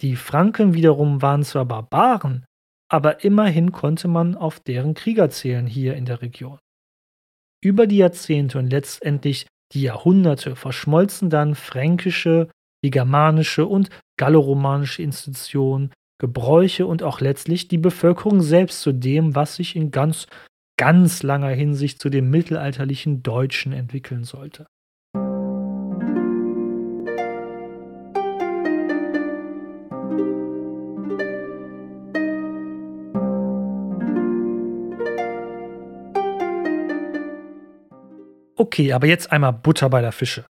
Die 0.00 0.16
Franken 0.16 0.74
wiederum 0.74 1.22
waren 1.22 1.42
zwar 1.42 1.64
Barbaren, 1.64 2.44
aber 2.88 3.24
immerhin 3.24 3.72
konnte 3.72 4.08
man 4.08 4.36
auf 4.36 4.60
deren 4.60 4.94
Krieger 4.94 5.30
zählen 5.30 5.66
hier 5.66 5.96
in 5.96 6.04
der 6.04 6.22
Region. 6.22 6.58
Über 7.62 7.86
die 7.86 7.98
Jahrzehnte 7.98 8.58
und 8.58 8.70
letztendlich 8.70 9.46
die 9.72 9.82
Jahrhunderte 9.82 10.56
verschmolzen 10.56 11.30
dann 11.30 11.54
fränkische, 11.54 12.48
die 12.84 12.90
germanische 12.90 13.66
und 13.66 13.88
galloromanische 14.18 15.02
Institutionen 15.02 15.92
Gebräuche 16.22 16.86
und 16.86 17.02
auch 17.02 17.20
letztlich 17.20 17.66
die 17.66 17.78
Bevölkerung 17.78 18.42
selbst 18.42 18.80
zu 18.82 18.92
dem, 18.92 19.34
was 19.34 19.56
sich 19.56 19.74
in 19.74 19.90
ganz, 19.90 20.28
ganz 20.78 21.24
langer 21.24 21.48
Hinsicht 21.48 22.00
zu 22.00 22.10
dem 22.10 22.30
mittelalterlichen 22.30 23.24
Deutschen 23.24 23.72
entwickeln 23.72 24.22
sollte. 24.22 24.66
Okay, 38.62 38.92
aber 38.92 39.08
jetzt 39.08 39.32
einmal 39.32 39.52
Butter 39.52 39.90
bei 39.90 40.02
der 40.02 40.12
Fische. 40.12 40.46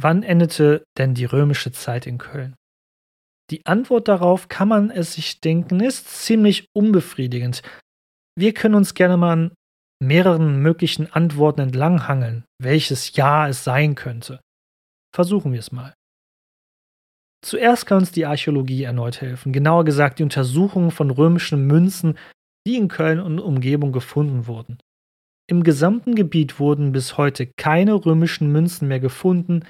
Wann 0.00 0.22
endete 0.22 0.82
denn 0.96 1.12
die 1.12 1.26
römische 1.26 1.70
Zeit 1.70 2.06
in 2.06 2.16
Köln? 2.16 2.56
Die 3.50 3.66
Antwort 3.66 4.08
darauf 4.08 4.48
kann 4.48 4.68
man 4.68 4.90
es 4.90 5.12
sich 5.12 5.38
denken, 5.42 5.80
ist 5.80 6.08
ziemlich 6.08 6.64
unbefriedigend. 6.74 7.60
Wir 8.34 8.54
können 8.54 8.74
uns 8.74 8.94
gerne 8.94 9.18
mal 9.18 9.32
an 9.32 9.52
mehreren 10.02 10.62
möglichen 10.62 11.12
Antworten 11.12 11.60
entlanghangeln, 11.60 12.46
welches 12.58 13.14
Jahr 13.14 13.50
es 13.50 13.62
sein 13.62 13.94
könnte. 13.94 14.40
Versuchen 15.14 15.52
wir 15.52 15.60
es 15.60 15.70
mal. 15.70 15.92
Zuerst 17.44 17.84
kann 17.84 17.98
uns 17.98 18.12
die 18.12 18.24
Archäologie 18.24 18.84
erneut 18.84 19.20
helfen, 19.20 19.52
genauer 19.52 19.84
gesagt 19.84 20.18
die 20.18 20.22
Untersuchung 20.22 20.90
von 20.90 21.10
römischen 21.10 21.66
Münzen, 21.66 22.16
die 22.66 22.78
in 22.78 22.88
Köln 22.88 23.20
und 23.20 23.38
Umgebung 23.38 23.92
gefunden 23.92 24.46
wurden. 24.46 24.78
Im 25.48 25.62
gesamten 25.62 26.14
Gebiet 26.14 26.58
wurden 26.58 26.92
bis 26.92 27.18
heute 27.18 27.46
keine 27.46 27.94
römischen 27.94 28.50
Münzen 28.50 28.88
mehr 28.88 29.00
gefunden, 29.00 29.64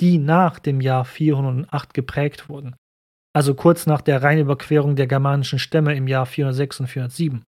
die 0.00 0.18
nach 0.18 0.58
dem 0.58 0.80
Jahr 0.80 1.04
408 1.04 1.94
geprägt 1.94 2.48
wurden 2.48 2.76
also 3.36 3.54
kurz 3.54 3.84
nach 3.84 4.00
der 4.00 4.22
Rheinüberquerung 4.22 4.96
der 4.96 5.06
germanischen 5.06 5.58
Stämme 5.58 5.94
im 5.94 6.08
Jahr 6.08 6.24
406 6.24 6.80
und 6.80 6.86
407. 6.86 7.44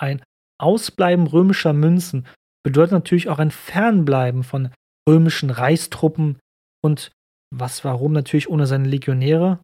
Ein 0.00 0.22
Ausbleiben 0.60 1.26
römischer 1.26 1.72
Münzen 1.72 2.24
bedeutet 2.64 2.92
natürlich 2.92 3.28
auch 3.28 3.40
ein 3.40 3.50
Fernbleiben 3.50 4.44
von 4.44 4.70
römischen 5.08 5.50
Reichstruppen 5.50 6.38
und 6.84 7.10
was 7.52 7.82
warum 7.82 8.12
natürlich 8.12 8.48
ohne 8.48 8.68
seine 8.68 8.86
Legionäre? 8.86 9.58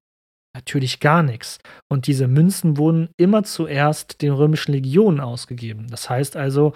Natürlich 0.57 0.99
gar 0.99 1.23
nichts. 1.23 1.61
Und 1.89 2.09
diese 2.09 2.27
Münzen 2.27 2.77
wurden 2.77 3.11
immer 3.17 3.45
zuerst 3.45 4.23
den 4.23 4.33
römischen 4.33 4.73
Legionen 4.73 5.21
ausgegeben. 5.21 5.87
Das 5.89 6.11
heißt 6.11 6.37
also, 6.37 6.73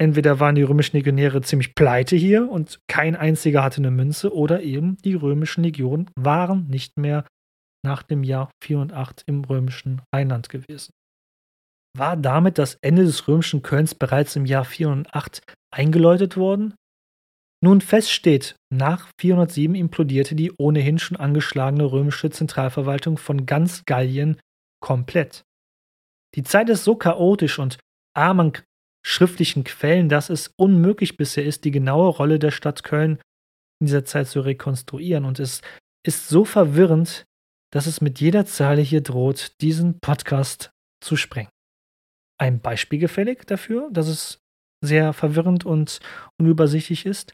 entweder 0.00 0.40
waren 0.40 0.54
die 0.54 0.62
römischen 0.62 0.96
Legionäre 0.96 1.42
ziemlich 1.42 1.74
pleite 1.74 2.16
hier 2.16 2.50
und 2.50 2.80
kein 2.88 3.16
einziger 3.16 3.62
hatte 3.62 3.78
eine 3.78 3.90
Münze, 3.90 4.34
oder 4.34 4.62
eben 4.62 4.96
die 4.98 5.14
römischen 5.14 5.64
Legionen 5.64 6.10
waren 6.16 6.66
nicht 6.68 6.96
mehr 6.96 7.26
nach 7.84 8.02
dem 8.02 8.24
Jahr 8.24 8.50
408 8.62 9.22
im 9.26 9.44
römischen 9.44 10.02
Rheinland 10.14 10.48
gewesen. 10.48 10.92
War 11.96 12.16
damit 12.16 12.58
das 12.58 12.76
Ende 12.80 13.04
des 13.04 13.26
römischen 13.28 13.62
Kölns 13.62 13.94
bereits 13.94 14.36
im 14.36 14.46
Jahr 14.46 14.64
408 14.64 15.42
eingeläutet 15.74 16.36
worden? 16.36 16.74
Nun 17.60 17.80
fest 17.80 18.12
steht, 18.12 18.54
nach 18.72 19.08
407 19.20 19.74
implodierte 19.74 20.36
die 20.36 20.52
ohnehin 20.58 20.98
schon 20.98 21.16
angeschlagene 21.16 21.84
römische 21.84 22.30
Zentralverwaltung 22.30 23.18
von 23.18 23.46
ganz 23.46 23.84
Gallien 23.84 24.38
komplett. 24.80 25.42
Die 26.36 26.44
Zeit 26.44 26.68
ist 26.68 26.84
so 26.84 26.94
chaotisch 26.94 27.58
und 27.58 27.78
arm 28.14 28.40
an 28.40 28.52
schriftlichen 29.08 29.64
Quellen, 29.64 30.10
dass 30.10 30.28
es 30.28 30.52
unmöglich 30.56 31.16
bisher 31.16 31.44
ist, 31.44 31.64
die 31.64 31.70
genaue 31.70 32.08
Rolle 32.08 32.38
der 32.38 32.50
Stadt 32.50 32.82
Köln 32.84 33.18
in 33.80 33.86
dieser 33.86 34.04
Zeit 34.04 34.28
zu 34.28 34.40
rekonstruieren. 34.40 35.24
Und 35.24 35.40
es 35.40 35.62
ist 36.06 36.28
so 36.28 36.44
verwirrend, 36.44 37.24
dass 37.72 37.86
es 37.86 38.02
mit 38.02 38.20
jeder 38.20 38.44
Zeile 38.44 38.82
hier 38.82 39.00
droht, 39.00 39.60
diesen 39.62 39.98
Podcast 40.00 40.70
zu 41.02 41.16
sprengen. 41.16 41.50
Ein 42.38 42.60
Beispiel 42.60 42.98
gefällig 42.98 43.46
dafür, 43.46 43.88
dass 43.90 44.08
es 44.08 44.40
sehr 44.84 45.14
verwirrend 45.14 45.64
und 45.64 46.00
unübersichtlich 46.38 47.06
ist. 47.06 47.32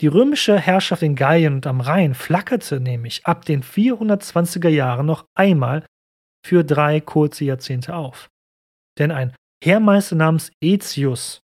Die 0.00 0.08
römische 0.08 0.58
Herrschaft 0.58 1.02
in 1.02 1.14
Gallien 1.14 1.54
und 1.54 1.66
am 1.66 1.80
Rhein 1.80 2.14
flackerte 2.14 2.80
nämlich 2.80 3.24
ab 3.24 3.44
den 3.44 3.62
420er 3.62 4.68
Jahren 4.68 5.06
noch 5.06 5.26
einmal 5.36 5.86
für 6.44 6.64
drei 6.64 7.00
kurze 7.00 7.44
Jahrzehnte 7.44 7.94
auf. 7.94 8.28
Denn 8.98 9.12
ein 9.12 9.32
Heermeister 9.62 10.16
namens 10.16 10.52
Aetius, 10.62 11.40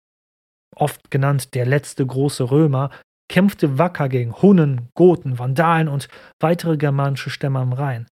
oft 0.76 1.10
genannt 1.10 1.54
der 1.54 1.66
letzte 1.66 2.04
große 2.04 2.50
Römer, 2.50 2.90
kämpfte 3.30 3.78
wacker 3.78 4.08
gegen 4.08 4.34
Hunnen, 4.42 4.88
Goten, 4.94 5.38
Vandalen 5.38 5.88
und 5.88 6.08
weitere 6.40 6.76
germanische 6.76 7.30
Stämme 7.30 7.60
am 7.60 7.72
Rhein. 7.72 8.08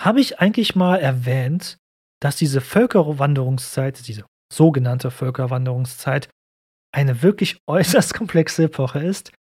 Habe 0.00 0.20
ich 0.20 0.40
eigentlich 0.40 0.74
mal 0.74 0.96
erwähnt, 0.96 1.76
dass 2.22 2.36
diese 2.36 2.60
Völkerwanderungszeit, 2.60 4.06
diese 4.08 4.24
sogenannte 4.52 5.10
Völkerwanderungszeit, 5.10 6.30
eine 6.94 7.22
wirklich 7.22 7.58
äußerst 7.68 8.14
komplexe 8.14 8.64
Epoche 8.64 9.00
ist 9.00 9.32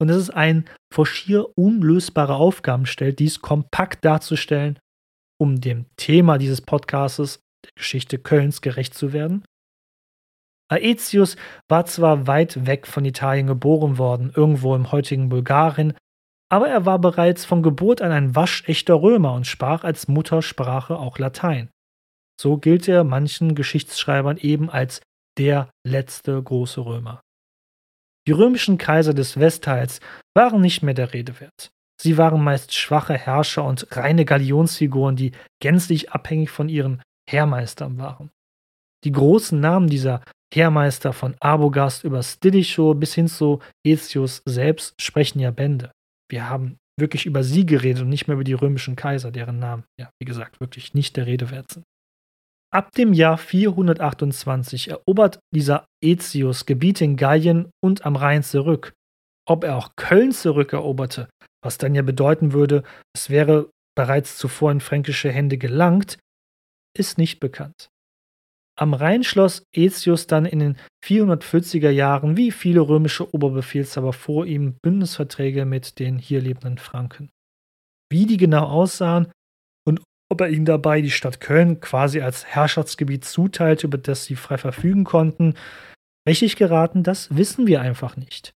und 0.00 0.08
dass 0.08 0.16
es 0.18 0.30
ein 0.30 0.68
vor 0.92 1.06
schier 1.06 1.46
unlösbare 1.56 2.34
Aufgaben 2.34 2.86
stellt, 2.86 3.18
dies 3.18 3.40
kompakt 3.40 4.04
darzustellen, 4.04 4.78
um 5.40 5.60
dem 5.60 5.86
Thema 5.96 6.36
dieses 6.36 6.60
Podcastes, 6.60 7.40
der 7.64 7.72
Geschichte 7.74 8.18
Kölns, 8.18 8.60
gerecht 8.60 8.94
zu 8.94 9.12
werden? 9.12 9.44
Aetius 10.70 11.36
war 11.68 11.86
zwar 11.86 12.26
weit 12.26 12.66
weg 12.66 12.86
von 12.86 13.04
Italien 13.04 13.48
geboren 13.48 13.98
worden, 13.98 14.32
irgendwo 14.34 14.74
im 14.76 14.92
heutigen 14.92 15.28
Bulgarien, 15.28 15.94
aber 16.48 16.68
er 16.68 16.86
war 16.86 16.98
bereits 16.98 17.44
von 17.44 17.62
Geburt 17.62 18.02
an 18.02 18.12
ein 18.12 18.34
waschechter 18.34 18.94
Römer 18.94 19.34
und 19.34 19.46
sprach 19.46 19.84
als 19.84 20.08
Muttersprache 20.08 20.96
auch 20.96 21.18
Latein. 21.18 21.70
So 22.40 22.56
gilt 22.56 22.88
er 22.88 23.04
manchen 23.04 23.54
Geschichtsschreibern 23.54 24.36
eben 24.36 24.70
als 24.70 25.00
der 25.38 25.70
letzte 25.86 26.42
große 26.42 26.84
Römer. 26.84 27.20
Die 28.26 28.32
römischen 28.32 28.78
Kaiser 28.78 29.14
des 29.14 29.38
Westteils 29.38 30.00
waren 30.36 30.60
nicht 30.60 30.82
mehr 30.82 30.94
der 30.94 31.12
Rede 31.12 31.40
wert. 31.40 31.70
Sie 32.00 32.16
waren 32.16 32.42
meist 32.42 32.74
schwache 32.74 33.14
Herrscher 33.14 33.64
und 33.64 33.86
reine 33.96 34.24
Galionsfiguren, 34.24 35.16
die 35.16 35.32
gänzlich 35.60 36.12
abhängig 36.12 36.50
von 36.50 36.68
ihren 36.68 37.02
Heermeistern 37.30 37.98
waren. 37.98 38.30
Die 39.04 39.12
großen 39.12 39.58
Namen 39.58 39.88
dieser 39.88 40.22
Heermeister 40.52 41.12
von 41.12 41.36
Arbogast 41.40 42.04
über 42.04 42.22
Stilicho 42.22 42.94
bis 42.94 43.14
hin 43.14 43.28
zu 43.28 43.60
Aetius 43.86 44.42
selbst 44.44 45.00
sprechen 45.00 45.38
ja 45.38 45.50
Bände. 45.50 45.92
Wir 46.28 46.48
haben 46.48 46.76
wirklich 46.98 47.24
über 47.24 47.42
sie 47.42 47.64
geredet 47.64 48.02
und 48.02 48.08
nicht 48.08 48.26
mehr 48.26 48.34
über 48.34 48.44
die 48.44 48.52
römischen 48.52 48.96
Kaiser, 48.96 49.30
deren 49.30 49.58
Namen, 49.58 49.84
ja, 49.98 50.10
wie 50.20 50.26
gesagt, 50.26 50.60
wirklich 50.60 50.92
nicht 50.92 51.16
der 51.16 51.26
Rede 51.26 51.50
wert 51.50 51.72
sind. 51.72 51.84
Ab 52.72 52.92
dem 52.92 53.12
Jahr 53.12 53.38
428 53.38 54.90
erobert 54.90 55.40
dieser 55.52 55.86
Aetius 56.04 56.66
Gebiete 56.66 57.04
in 57.04 57.16
Gallien 57.16 57.70
und 57.82 58.06
am 58.06 58.14
Rhein 58.16 58.44
zurück. 58.44 58.92
Ob 59.48 59.64
er 59.64 59.76
auch 59.76 59.96
Köln 59.96 60.30
zurückeroberte, 60.30 61.28
was 61.64 61.78
dann 61.78 61.94
ja 61.94 62.02
bedeuten 62.02 62.52
würde, 62.52 62.84
es 63.12 63.30
wäre 63.30 63.70
bereits 63.96 64.36
zuvor 64.36 64.70
in 64.70 64.80
fränkische 64.80 65.32
Hände 65.32 65.58
gelangt, 65.58 66.16
ist 66.96 67.18
nicht 67.18 67.40
bekannt. 67.40 67.90
Am 68.78 68.94
Rhein 68.94 69.24
schloss 69.24 69.62
Aetius 69.76 70.26
dann 70.26 70.46
in 70.46 70.58
den 70.58 70.76
440er 71.04 71.90
Jahren 71.90 72.36
wie 72.36 72.50
viele 72.50 72.80
römische 72.80 73.34
Oberbefehlshaber 73.34 74.12
vor 74.12 74.46
ihm 74.46 74.78
Bündnisverträge 74.82 75.66
mit 75.66 75.98
den 75.98 76.18
hier 76.18 76.40
lebenden 76.40 76.78
Franken. 76.78 77.30
Wie 78.10 78.24
die 78.24 78.38
genau 78.38 78.64
aussahen 78.64 79.30
und 79.86 80.00
ob 80.30 80.40
er 80.40 80.48
ihnen 80.48 80.64
dabei 80.64 81.02
die 81.02 81.10
Stadt 81.10 81.40
Köln 81.40 81.80
quasi 81.80 82.22
als 82.22 82.46
Herrschaftsgebiet 82.46 83.24
zuteilte, 83.24 83.86
über 83.86 83.98
das 83.98 84.24
sie 84.24 84.36
frei 84.36 84.56
verfügen 84.56 85.04
konnten, 85.04 85.54
richtig 86.26 86.56
geraten, 86.56 87.02
das 87.02 87.36
wissen 87.36 87.66
wir 87.66 87.82
einfach 87.82 88.16
nicht. 88.16 88.52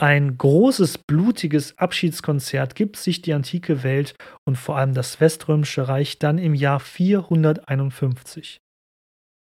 Ein 0.00 0.38
großes, 0.38 0.96
blutiges 0.96 1.76
Abschiedskonzert 1.76 2.74
gibt 2.74 2.96
sich 2.96 3.20
die 3.20 3.34
antike 3.34 3.82
Welt 3.82 4.14
und 4.48 4.56
vor 4.56 4.78
allem 4.78 4.94
das 4.94 5.20
Weströmische 5.20 5.88
Reich 5.88 6.18
dann 6.18 6.38
im 6.38 6.54
Jahr 6.54 6.80
451. 6.80 8.56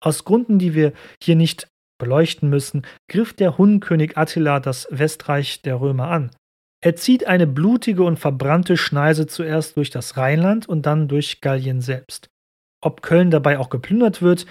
Aus 0.00 0.24
Gründen, 0.24 0.60
die 0.60 0.74
wir 0.74 0.92
hier 1.20 1.34
nicht 1.34 1.66
beleuchten 1.98 2.50
müssen, 2.50 2.86
griff 3.10 3.32
der 3.32 3.58
Hundenkönig 3.58 4.16
Attila 4.16 4.60
das 4.60 4.86
Westreich 4.92 5.62
der 5.62 5.80
Römer 5.80 6.06
an. 6.06 6.30
Er 6.84 6.94
zieht 6.94 7.26
eine 7.26 7.48
blutige 7.48 8.04
und 8.04 8.20
verbrannte 8.20 8.76
Schneise 8.76 9.26
zuerst 9.26 9.76
durch 9.76 9.90
das 9.90 10.16
Rheinland 10.16 10.68
und 10.68 10.86
dann 10.86 11.08
durch 11.08 11.40
Gallien 11.40 11.80
selbst. 11.80 12.28
Ob 12.80 13.02
Köln 13.02 13.32
dabei 13.32 13.58
auch 13.58 13.70
geplündert 13.70 14.22
wird, 14.22 14.46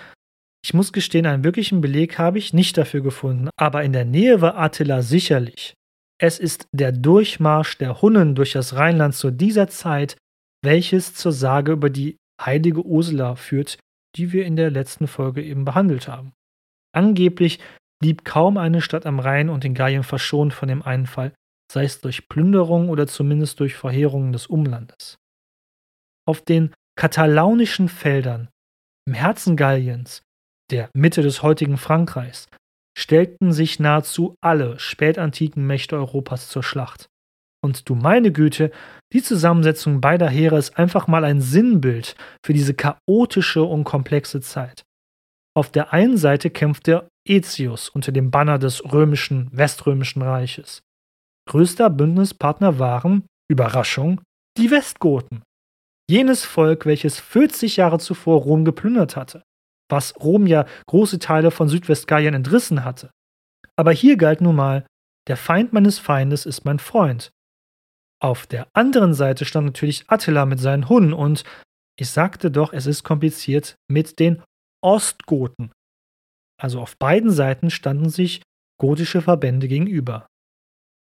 ich 0.65 0.73
muss 0.73 0.91
gestehen, 0.91 1.25
einen 1.25 1.45
wirklichen 1.45 1.79
Beleg 1.79 2.17
habe 2.17 2.39
ich 2.39 2.53
nicht 2.53 2.77
dafür 2.77 2.99
gefunden, 2.99 3.47
aber 3.55 3.83
in 3.85 3.93
der 3.93 4.03
Nähe 4.03 4.41
war 4.41 4.57
Attila 4.57 5.01
sicherlich. 5.01 5.75
Es 6.23 6.39
ist 6.39 6.69
der 6.71 6.93
Durchmarsch 6.93 7.77
der 7.79 8.01
Hunnen 8.01 8.33
durch 8.33 8.53
das 8.53 8.75
Rheinland 8.75 9.13
zu 9.13 9.29
dieser 9.29 9.67
Zeit, 9.67 10.15
welches 10.63 11.13
zur 11.13 11.33
Sage 11.33 11.73
über 11.73 11.89
die 11.89 12.15
heilige 12.41 12.85
Ursula 12.85 13.35
führt, 13.35 13.77
die 14.15 14.31
wir 14.31 14.45
in 14.45 14.55
der 14.55 14.71
letzten 14.71 15.07
Folge 15.07 15.43
eben 15.43 15.65
behandelt 15.65 16.07
haben. 16.07 16.31
Angeblich 16.95 17.59
blieb 18.01 18.23
kaum 18.23 18.57
eine 18.57 18.79
Stadt 18.79 19.05
am 19.05 19.19
Rhein 19.19 19.49
und 19.49 19.65
in 19.65 19.73
Gallien 19.73 20.03
verschont 20.03 20.53
von 20.53 20.69
dem 20.69 20.81
Einfall, 20.81 21.33
sei 21.69 21.83
es 21.83 21.99
durch 21.99 22.29
Plünderung 22.29 22.87
oder 22.87 23.05
zumindest 23.05 23.59
durch 23.59 23.75
Verheerungen 23.75 24.31
des 24.31 24.47
Umlandes. 24.47 25.17
Auf 26.25 26.39
den 26.39 26.73
katalaunischen 26.95 27.89
Feldern 27.89 28.47
im 29.05 29.13
Herzen 29.13 29.57
Galliens, 29.57 30.21
der 30.71 30.89
Mitte 30.95 31.21
des 31.21 31.43
heutigen 31.43 31.75
Frankreichs, 31.75 32.47
stellten 32.97 33.51
sich 33.53 33.79
nahezu 33.79 34.35
alle 34.41 34.79
spätantiken 34.79 35.65
Mächte 35.65 35.95
Europas 35.95 36.49
zur 36.49 36.63
Schlacht. 36.63 37.09
Und 37.63 37.87
du 37.87 37.95
meine 37.95 38.31
Güte, 38.31 38.71
die 39.13 39.23
Zusammensetzung 39.23 40.01
beider 40.01 40.29
Heere 40.29 40.57
ist 40.57 40.77
einfach 40.77 41.07
mal 41.07 41.23
ein 41.23 41.39
Sinnbild 41.39 42.15
für 42.45 42.53
diese 42.53 42.73
chaotische 42.73 43.63
und 43.63 43.85
komplexe 43.85 44.41
Zeit. 44.41 44.83
Auf 45.55 45.71
der 45.71 45.93
einen 45.93 46.17
Seite 46.17 46.49
kämpfte 46.49 47.07
Aetius 47.27 47.87
unter 47.87 48.11
dem 48.11 48.31
Banner 48.31 48.59
des 48.59 48.83
römischen, 48.91 49.49
weströmischen 49.53 50.21
Reiches. 50.21 50.81
Größter 51.47 51.89
Bündnispartner 51.89 52.79
waren, 52.79 53.25
Überraschung, 53.49 54.21
die 54.57 54.71
Westgoten. 54.71 55.43
Jenes 56.09 56.43
Volk, 56.43 56.85
welches 56.85 57.19
40 57.19 57.77
Jahre 57.77 57.99
zuvor 57.99 58.41
Rom 58.41 58.65
geplündert 58.65 59.15
hatte, 59.15 59.43
was 59.93 60.13
Rom 60.19 60.47
ja 60.47 60.65
große 60.87 61.19
Teile 61.19 61.51
von 61.51 61.69
Südwestgallien 61.69 62.33
entrissen 62.33 62.83
hatte. 62.83 63.11
Aber 63.77 63.91
hier 63.91 64.17
galt 64.17 64.41
nun 64.41 64.55
mal, 64.55 64.85
der 65.27 65.37
Feind 65.37 65.71
meines 65.71 65.99
Feindes 65.99 66.45
ist 66.45 66.65
mein 66.65 66.79
Freund. 66.79 67.31
Auf 68.21 68.47
der 68.47 68.67
anderen 68.73 69.13
Seite 69.13 69.45
stand 69.45 69.67
natürlich 69.67 70.05
Attila 70.07 70.45
mit 70.45 70.59
seinen 70.59 70.89
Hunden 70.89 71.13
und 71.13 71.43
ich 71.97 72.09
sagte 72.09 72.51
doch, 72.51 72.73
es 72.73 72.85
ist 72.85 73.03
kompliziert 73.03 73.75
mit 73.89 74.19
den 74.19 74.41
Ostgoten. 74.81 75.71
Also 76.59 76.81
auf 76.81 76.97
beiden 76.97 77.31
Seiten 77.31 77.69
standen 77.69 78.09
sich 78.09 78.41
gotische 78.79 79.21
Verbände 79.21 79.67
gegenüber. 79.67 80.27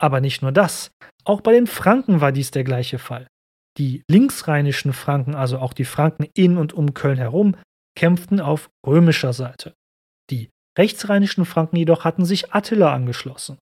Aber 0.00 0.20
nicht 0.20 0.42
nur 0.42 0.52
das, 0.52 0.90
auch 1.24 1.40
bei 1.40 1.52
den 1.52 1.66
Franken 1.66 2.20
war 2.20 2.32
dies 2.32 2.50
der 2.50 2.64
gleiche 2.64 2.98
Fall. 2.98 3.26
Die 3.78 4.02
linksrheinischen 4.08 4.92
Franken, 4.92 5.34
also 5.34 5.58
auch 5.58 5.72
die 5.72 5.84
Franken 5.84 6.26
in 6.34 6.58
und 6.58 6.72
um 6.72 6.94
Köln 6.94 7.18
herum, 7.18 7.56
kämpften 7.96 8.40
auf 8.40 8.70
römischer 8.86 9.32
Seite. 9.32 9.74
Die 10.30 10.50
rechtsrheinischen 10.78 11.44
Franken 11.44 11.76
jedoch 11.76 12.04
hatten 12.04 12.24
sich 12.24 12.52
Attila 12.52 12.92
angeschlossen. 12.92 13.58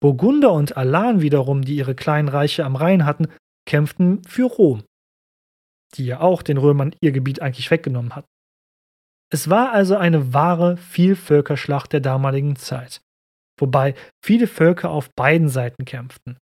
Burgunder 0.00 0.52
und 0.52 0.76
Alan 0.76 1.20
wiederum, 1.20 1.62
die 1.62 1.76
ihre 1.76 1.94
kleinen 1.94 2.28
Reiche 2.28 2.64
am 2.64 2.76
Rhein 2.76 3.04
hatten, 3.04 3.28
kämpften 3.66 4.24
für 4.24 4.46
Rom, 4.46 4.82
die 5.94 6.06
ja 6.06 6.20
auch 6.20 6.42
den 6.42 6.56
Römern 6.56 6.94
ihr 7.00 7.12
Gebiet 7.12 7.42
eigentlich 7.42 7.70
weggenommen 7.70 8.16
hatten. 8.16 8.28
Es 9.32 9.50
war 9.50 9.72
also 9.72 9.96
eine 9.96 10.32
wahre 10.32 10.76
Vielvölkerschlacht 10.76 11.92
der 11.92 12.00
damaligen 12.00 12.56
Zeit, 12.56 13.00
wobei 13.58 13.94
viele 14.24 14.46
Völker 14.46 14.90
auf 14.90 15.10
beiden 15.14 15.48
Seiten 15.48 15.84
kämpften. 15.84 16.38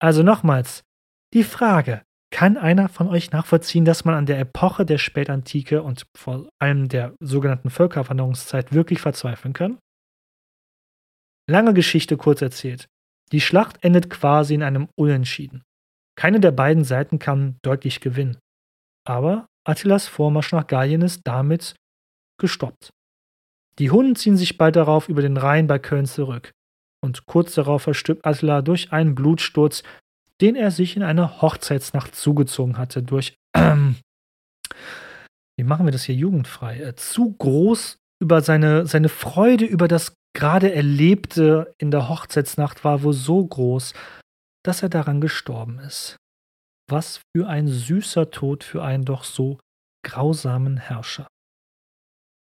Also 0.00 0.22
nochmals, 0.22 0.82
die 1.34 1.44
Frage, 1.44 2.02
kann 2.30 2.56
einer 2.56 2.88
von 2.88 3.08
euch 3.08 3.32
nachvollziehen, 3.32 3.84
dass 3.84 4.04
man 4.04 4.14
an 4.14 4.26
der 4.26 4.38
Epoche 4.38 4.86
der 4.86 4.98
Spätantike 4.98 5.82
und 5.82 6.06
vor 6.16 6.48
allem 6.58 6.88
der 6.88 7.14
sogenannten 7.20 7.70
Völkerwanderungszeit 7.70 8.72
wirklich 8.72 9.00
verzweifeln 9.00 9.52
kann? 9.52 9.78
Lange 11.48 11.74
Geschichte 11.74 12.16
kurz 12.16 12.42
erzählt. 12.42 12.86
Die 13.32 13.40
Schlacht 13.40 13.82
endet 13.82 14.10
quasi 14.10 14.54
in 14.54 14.62
einem 14.62 14.88
Unentschieden. 14.96 15.62
Keine 16.16 16.40
der 16.40 16.52
beiden 16.52 16.84
Seiten 16.84 17.18
kann 17.18 17.58
deutlich 17.62 18.00
gewinnen. 18.00 18.38
Aber 19.06 19.46
Attilas 19.66 20.06
Vormarsch 20.06 20.52
nach 20.52 20.66
Gallien 20.66 21.02
ist 21.02 21.22
damit 21.24 21.74
gestoppt. 22.38 22.90
Die 23.78 23.90
Hunden 23.90 24.16
ziehen 24.16 24.36
sich 24.36 24.58
bald 24.58 24.76
darauf 24.76 25.08
über 25.08 25.22
den 25.22 25.36
Rhein 25.36 25.66
bei 25.66 25.78
Köln 25.78 26.06
zurück. 26.06 26.52
Und 27.02 27.26
kurz 27.26 27.54
darauf 27.54 27.82
verstirbt 27.82 28.26
Attila 28.26 28.62
durch 28.62 28.92
einen 28.92 29.14
Blutsturz, 29.14 29.82
den 30.40 30.56
er 30.56 30.70
sich 30.70 30.96
in 30.96 31.02
einer 31.02 31.42
Hochzeitsnacht 31.42 32.14
zugezogen 32.14 32.78
hatte, 32.78 33.02
durch, 33.02 33.36
ähm, 33.56 33.96
wie 35.58 35.64
machen 35.64 35.86
wir 35.86 35.92
das 35.92 36.04
hier 36.04 36.14
jugendfrei, 36.14 36.80
äh, 36.80 36.94
zu 36.94 37.32
groß 37.32 37.98
über 38.22 38.40
seine, 38.40 38.86
seine 38.86 39.08
Freude 39.08 39.64
über 39.64 39.88
das 39.88 40.14
gerade 40.34 40.72
Erlebte 40.72 41.74
in 41.78 41.90
der 41.90 42.08
Hochzeitsnacht 42.08 42.84
war 42.84 43.02
wohl 43.02 43.12
so 43.12 43.44
groß, 43.44 43.94
dass 44.64 44.82
er 44.82 44.88
daran 44.88 45.20
gestorben 45.20 45.78
ist. 45.80 46.16
Was 46.88 47.20
für 47.34 47.48
ein 47.48 47.68
süßer 47.68 48.30
Tod 48.30 48.64
für 48.64 48.82
einen 48.82 49.04
doch 49.04 49.24
so 49.24 49.58
grausamen 50.04 50.76
Herrscher. 50.76 51.26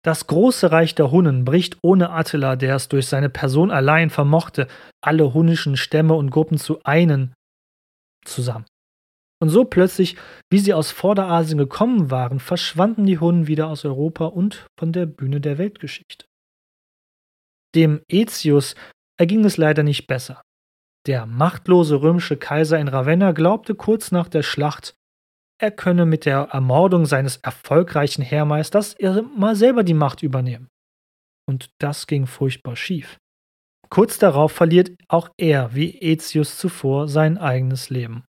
Das 0.04 0.28
große 0.28 0.72
Reich 0.72 0.96
der 0.96 1.12
Hunnen 1.12 1.44
bricht 1.44 1.78
ohne 1.84 2.12
Attila, 2.12 2.56
der 2.56 2.76
es 2.76 2.88
durch 2.88 3.08
seine 3.08 3.30
Person 3.30 3.72
allein 3.72 4.10
vermochte, 4.10 4.68
alle 5.04 5.34
hunnischen 5.34 5.76
Stämme 5.76 6.14
und 6.14 6.30
Gruppen 6.30 6.58
zu 6.58 6.82
einen, 6.84 7.34
zusammen. 8.26 8.66
Und 9.40 9.50
so 9.50 9.66
plötzlich, 9.66 10.18
wie 10.50 10.60
sie 10.60 10.74
aus 10.74 10.92
Vorderasien 10.92 11.58
gekommen 11.58 12.10
waren, 12.10 12.40
verschwanden 12.40 13.06
die 13.06 13.20
Hunnen 13.20 13.48
wieder 13.48 13.68
aus 13.68 13.86
Europa 13.86 14.26
und 14.26 14.68
von 14.80 14.92
der 14.92 15.06
Bühne 15.06 15.40
der 15.42 15.58
Weltgeschichte. 15.58 16.26
Dem 17.76 18.02
Aetius 18.12 18.76
erging 19.20 19.46
es 19.46 19.58
leider 19.58 19.84
nicht 19.84 20.08
besser. 20.08 20.42
Der 21.06 21.26
machtlose 21.26 22.02
römische 22.02 22.38
Kaiser 22.38 22.80
in 22.80 22.88
Ravenna 22.88 23.32
glaubte 23.32 23.76
kurz 23.76 24.12
nach 24.12 24.28
der 24.28 24.42
Schlacht, 24.42 24.96
er 25.60 25.72
könne 25.72 26.06
mit 26.06 26.26
der 26.26 26.50
Ermordung 26.52 27.06
seines 27.06 27.38
erfolgreichen 27.38 28.22
Heermeisters 28.22 28.96
mal 29.36 29.56
selber 29.56 29.84
die 29.84 29.96
Macht 29.96 30.22
übernehmen. 30.22 30.68
und 31.50 31.72
das 31.80 32.08
ging 32.08 32.28
furchtbar 32.28 32.76
schief. 32.76 33.18
Kurz 33.90 34.18
darauf 34.18 34.52
verliert 34.52 34.92
auch 35.08 35.30
er, 35.38 35.74
wie 35.74 36.00
Aetius 36.02 36.58
zuvor, 36.58 37.08
sein 37.08 37.38
eigenes 37.38 37.90
Leben. 37.90 38.24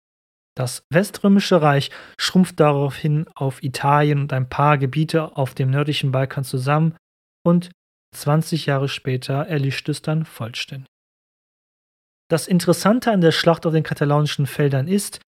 Das 0.57 0.85
Weströmische 0.91 1.63
Reich 1.63 1.91
schrumpft 2.17 2.61
daraufhin 2.61 3.27
auf 3.35 3.63
Italien 3.63 4.21
und 4.21 4.33
ein 4.33 4.49
paar 4.49 4.79
Gebiete 4.79 5.37
auf 5.37 5.55
dem 5.55 5.71
nördlichen 5.71 6.13
Balkan 6.13 6.45
zusammen 6.45 6.97
und 7.45 7.71
20 8.15 8.67
Jahre 8.67 8.89
später 8.89 9.47
erlischt 9.47 9.89
es 9.89 10.03
dann 10.03 10.25
vollständig. 10.25 10.87
Das 12.31 12.47
Interessante 12.47 13.11
an 13.11 13.21
der 13.21 13.33
Schlacht 13.33 13.67
auf 13.67 13.73
den 13.73 13.83
katalonischen 13.83 14.47
Feldern 14.47 14.89
ist, 14.89 15.21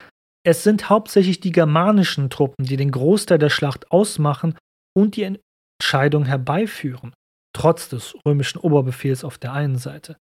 es 0.47 0.63
sind 0.63 0.89
hauptsächlich 0.89 1.41
die 1.41 1.51
germanischen 1.51 2.31
Truppen, 2.31 2.65
die 2.65 2.77
den 2.77 2.93
Großteil 2.93 3.39
der 3.39 3.51
Schlacht 3.51 3.91
ausmachen 3.91 4.57
und 4.97 5.17
die 5.17 5.39
Entscheidung 5.83 6.25
herbeiführen, 6.25 7.13
trotz 7.57 7.89
des 7.89 8.15
römischen 8.27 8.59
Oberbefehls 8.59 9.25
auf 9.25 9.39
der 9.39 9.55
einen 9.55 9.79
Seite. 9.79 10.19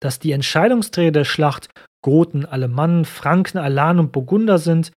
Dass 0.00 0.18
die 0.18 0.32
Entscheidungsträger 0.32 1.10
der 1.10 1.24
Schlacht 1.24 1.70
Goten, 2.02 2.44
Alemannen, 2.44 3.06
Franken, 3.06 3.56
Alanen 3.56 4.00
und 4.00 4.12
Burgunder 4.12 4.58
sind, 4.58 4.92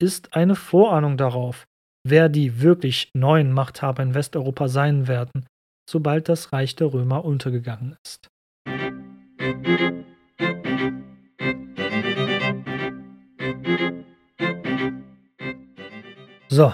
ist 0.00 0.34
eine 0.34 0.54
Vorahnung 0.54 1.18
darauf, 1.18 1.66
wer 2.06 2.30
die 2.30 2.62
wirklich 2.62 3.10
neuen 3.14 3.52
Machthaber 3.52 4.02
in 4.02 4.14
Westeuropa 4.14 4.68
sein 4.68 5.08
werden, 5.08 5.46
sobald 5.90 6.30
das 6.30 6.54
Reich 6.54 6.74
der 6.74 6.94
Römer 6.94 7.22
untergegangen 7.22 7.96
ist. 8.02 8.28
So. 16.48 16.72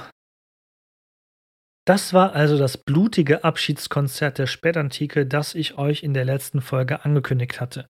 Das 1.86 2.14
war 2.14 2.32
also 2.32 2.56
das 2.56 2.78
blutige 2.78 3.44
Abschiedskonzert 3.44 4.38
der 4.38 4.46
Spätantike, 4.46 5.26
das 5.26 5.54
ich 5.54 5.76
euch 5.76 6.02
in 6.02 6.14
der 6.14 6.24
letzten 6.24 6.62
Folge 6.62 7.04
angekündigt 7.04 7.60
hatte. 7.60 7.86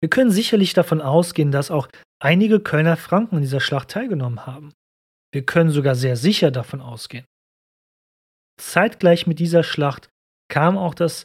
Wir 0.00 0.08
können 0.08 0.30
sicherlich 0.30 0.72
davon 0.72 1.00
ausgehen, 1.02 1.50
dass 1.50 1.70
auch 1.70 1.88
einige 2.18 2.60
Kölner 2.60 2.96
Franken 2.96 3.36
in 3.36 3.42
dieser 3.42 3.60
Schlacht 3.60 3.90
teilgenommen 3.90 4.46
haben. 4.46 4.72
Wir 5.32 5.44
können 5.44 5.70
sogar 5.70 5.94
sehr 5.94 6.16
sicher 6.16 6.50
davon 6.50 6.80
ausgehen. 6.80 7.26
Zeitgleich 8.58 9.26
mit 9.26 9.38
dieser 9.38 9.62
Schlacht 9.62 10.08
kam 10.48 10.78
auch 10.78 10.94
das 10.94 11.24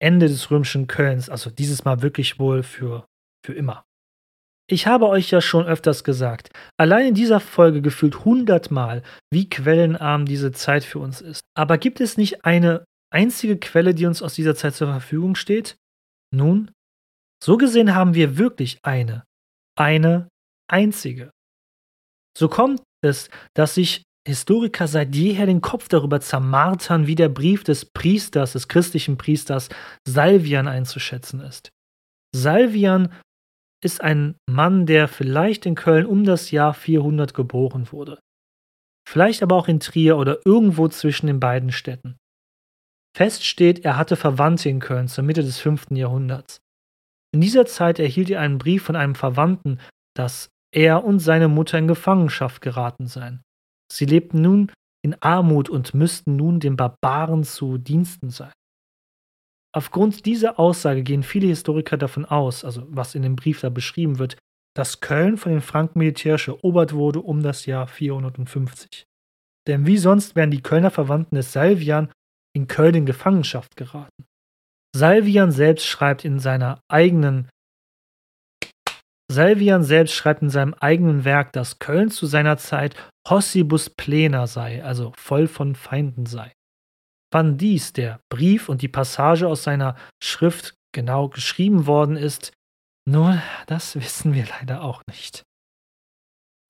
Ende 0.00 0.28
des 0.28 0.50
römischen 0.50 0.86
Kölns, 0.86 1.28
also 1.28 1.50
dieses 1.50 1.84
Mal 1.84 2.02
wirklich 2.02 2.38
wohl 2.38 2.62
für, 2.62 3.06
für 3.44 3.52
immer. 3.52 3.84
Ich 4.70 4.86
habe 4.86 5.08
euch 5.08 5.30
ja 5.30 5.40
schon 5.40 5.66
öfters 5.66 6.04
gesagt, 6.04 6.50
allein 6.78 7.08
in 7.08 7.14
dieser 7.14 7.40
Folge 7.40 7.82
gefühlt 7.82 8.24
hundertmal, 8.24 9.02
wie 9.32 9.50
quellenarm 9.50 10.26
diese 10.26 10.52
Zeit 10.52 10.84
für 10.84 11.00
uns 11.00 11.20
ist. 11.20 11.40
Aber 11.56 11.76
gibt 11.76 12.00
es 12.00 12.16
nicht 12.16 12.44
eine 12.44 12.84
einzige 13.12 13.58
Quelle, 13.58 13.94
die 13.94 14.06
uns 14.06 14.22
aus 14.22 14.34
dieser 14.34 14.54
Zeit 14.54 14.76
zur 14.76 14.86
Verfügung 14.86 15.34
steht? 15.34 15.76
Nun, 16.32 16.70
so 17.42 17.56
gesehen 17.56 17.96
haben 17.96 18.14
wir 18.14 18.38
wirklich 18.38 18.78
eine, 18.84 19.24
eine 19.76 20.28
einzige. 20.70 21.32
So 22.38 22.48
kommt 22.48 22.80
es, 23.04 23.28
dass 23.56 23.74
sich 23.74 24.04
Historiker 24.28 24.86
seit 24.86 25.16
jeher 25.16 25.46
den 25.46 25.62
Kopf 25.62 25.88
darüber 25.88 26.20
zermartern, 26.20 27.08
wie 27.08 27.16
der 27.16 27.30
Brief 27.30 27.64
des 27.64 27.86
Priesters, 27.86 28.52
des 28.52 28.68
christlichen 28.68 29.16
Priesters 29.16 29.68
Salvian 30.06 30.68
einzuschätzen 30.68 31.40
ist. 31.40 31.70
Salvian 32.36 33.12
ist 33.82 34.00
ein 34.00 34.36
Mann, 34.48 34.86
der 34.86 35.08
vielleicht 35.08 35.66
in 35.66 35.74
Köln 35.74 36.06
um 36.06 36.24
das 36.24 36.50
Jahr 36.50 36.74
400 36.74 37.34
geboren 37.34 37.90
wurde. 37.92 38.18
Vielleicht 39.08 39.42
aber 39.42 39.56
auch 39.56 39.68
in 39.68 39.80
Trier 39.80 40.16
oder 40.18 40.38
irgendwo 40.44 40.88
zwischen 40.88 41.26
den 41.26 41.40
beiden 41.40 41.72
Städten. 41.72 42.16
Fest 43.16 43.44
steht, 43.44 43.84
er 43.84 43.96
hatte 43.96 44.16
Verwandte 44.16 44.68
in 44.68 44.78
Köln 44.80 45.08
zur 45.08 45.24
Mitte 45.24 45.42
des 45.42 45.58
5. 45.58 45.90
Jahrhunderts. 45.90 46.60
In 47.32 47.40
dieser 47.40 47.66
Zeit 47.66 47.98
erhielt 47.98 48.30
er 48.30 48.40
einen 48.40 48.58
Brief 48.58 48.84
von 48.84 48.96
einem 48.96 49.14
Verwandten, 49.14 49.80
dass 50.14 50.48
er 50.72 51.04
und 51.04 51.18
seine 51.18 51.48
Mutter 51.48 51.78
in 51.78 51.88
Gefangenschaft 51.88 52.62
geraten 52.62 53.06
seien. 53.06 53.42
Sie 53.92 54.04
lebten 54.04 54.42
nun 54.42 54.72
in 55.02 55.20
Armut 55.20 55.68
und 55.68 55.94
müssten 55.94 56.36
nun 56.36 56.60
den 56.60 56.76
Barbaren 56.76 57.42
zu 57.42 57.78
Diensten 57.78 58.30
sein. 58.30 58.52
Aufgrund 59.72 60.26
dieser 60.26 60.58
Aussage 60.58 61.02
gehen 61.02 61.22
viele 61.22 61.46
Historiker 61.46 61.96
davon 61.96 62.24
aus, 62.24 62.64
also 62.64 62.86
was 62.88 63.14
in 63.14 63.22
dem 63.22 63.36
Brief 63.36 63.60
da 63.60 63.68
beschrieben 63.68 64.18
wird, 64.18 64.36
dass 64.76 65.00
Köln 65.00 65.36
von 65.36 65.52
den 65.52 65.60
Franken 65.60 65.98
militärisch 65.98 66.48
erobert 66.48 66.92
wurde 66.92 67.20
um 67.20 67.42
das 67.42 67.66
Jahr 67.66 67.86
450. 67.86 69.04
Denn 69.68 69.86
wie 69.86 69.98
sonst 69.98 70.34
wären 70.36 70.50
die 70.50 70.62
Kölner 70.62 70.90
Verwandten 70.90 71.36
des 71.36 71.52
Salvian 71.52 72.10
in 72.56 72.66
Köln 72.66 72.94
in 72.94 73.06
Gefangenschaft 73.06 73.76
geraten. 73.76 74.24
Salvian 74.94 75.52
selbst 75.52 75.86
schreibt 75.86 76.24
in 76.24 76.40
seiner 76.40 76.80
eigenen 76.88 77.48
Salvian 79.30 79.84
selbst 79.84 80.14
schreibt 80.14 80.42
in 80.42 80.50
seinem 80.50 80.74
eigenen 80.74 81.24
Werk, 81.24 81.52
dass 81.52 81.78
Köln 81.78 82.10
zu 82.10 82.26
seiner 82.26 82.56
Zeit 82.56 82.96
Hossibus 83.28 83.88
plena 83.88 84.48
sei, 84.48 84.82
also 84.82 85.12
voll 85.16 85.46
von 85.46 85.76
Feinden 85.76 86.26
sei. 86.26 86.52
Wann 87.32 87.58
dies, 87.58 87.92
der 87.92 88.20
Brief 88.28 88.68
und 88.68 88.82
die 88.82 88.88
Passage 88.88 89.46
aus 89.46 89.62
seiner 89.62 89.96
Schrift 90.22 90.74
genau 90.92 91.28
geschrieben 91.28 91.86
worden 91.86 92.16
ist, 92.16 92.52
nun, 93.08 93.40
das 93.66 93.96
wissen 93.96 94.34
wir 94.34 94.46
leider 94.46 94.82
auch 94.82 95.02
nicht. 95.06 95.42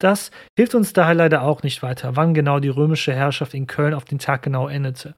Das 0.00 0.30
hilft 0.56 0.74
uns 0.74 0.92
daher 0.92 1.14
leider 1.14 1.42
auch 1.42 1.62
nicht 1.62 1.82
weiter, 1.82 2.16
wann 2.16 2.32
genau 2.32 2.58
die 2.58 2.68
römische 2.68 3.14
Herrschaft 3.14 3.52
in 3.54 3.66
Köln 3.66 3.94
auf 3.94 4.04
den 4.04 4.18
Tag 4.18 4.42
genau 4.42 4.68
endete. 4.68 5.14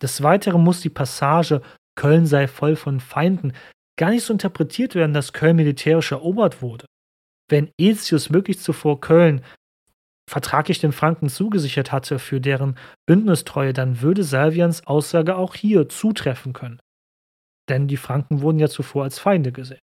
Des 0.00 0.22
Weiteren 0.22 0.62
muss 0.62 0.80
die 0.80 0.90
Passage 0.90 1.62
Köln 1.96 2.26
sei 2.26 2.46
voll 2.46 2.76
von 2.76 3.00
Feinden 3.00 3.52
gar 3.98 4.10
nicht 4.10 4.24
so 4.24 4.32
interpretiert 4.32 4.94
werden, 4.94 5.12
dass 5.12 5.32
Köln 5.32 5.56
militärisch 5.56 6.12
erobert 6.12 6.62
wurde. 6.62 6.86
Wenn 7.48 7.70
Aetius 7.78 8.32
wirklich 8.32 8.60
zuvor 8.60 9.00
Köln 9.00 9.42
vertraglich 10.30 10.78
den 10.78 10.92
Franken 10.92 11.28
zugesichert 11.28 11.90
hatte 11.90 12.18
für 12.20 12.40
deren 12.40 12.78
Bündnistreue, 13.06 13.72
dann 13.72 14.00
würde 14.00 14.22
Salvians 14.22 14.86
Aussage 14.86 15.36
auch 15.36 15.56
hier 15.56 15.88
zutreffen 15.88 16.52
können. 16.52 16.80
Denn 17.68 17.88
die 17.88 17.96
Franken 17.96 18.40
wurden 18.40 18.60
ja 18.60 18.68
zuvor 18.68 19.04
als 19.04 19.18
Feinde 19.18 19.50
gesehen. 19.50 19.80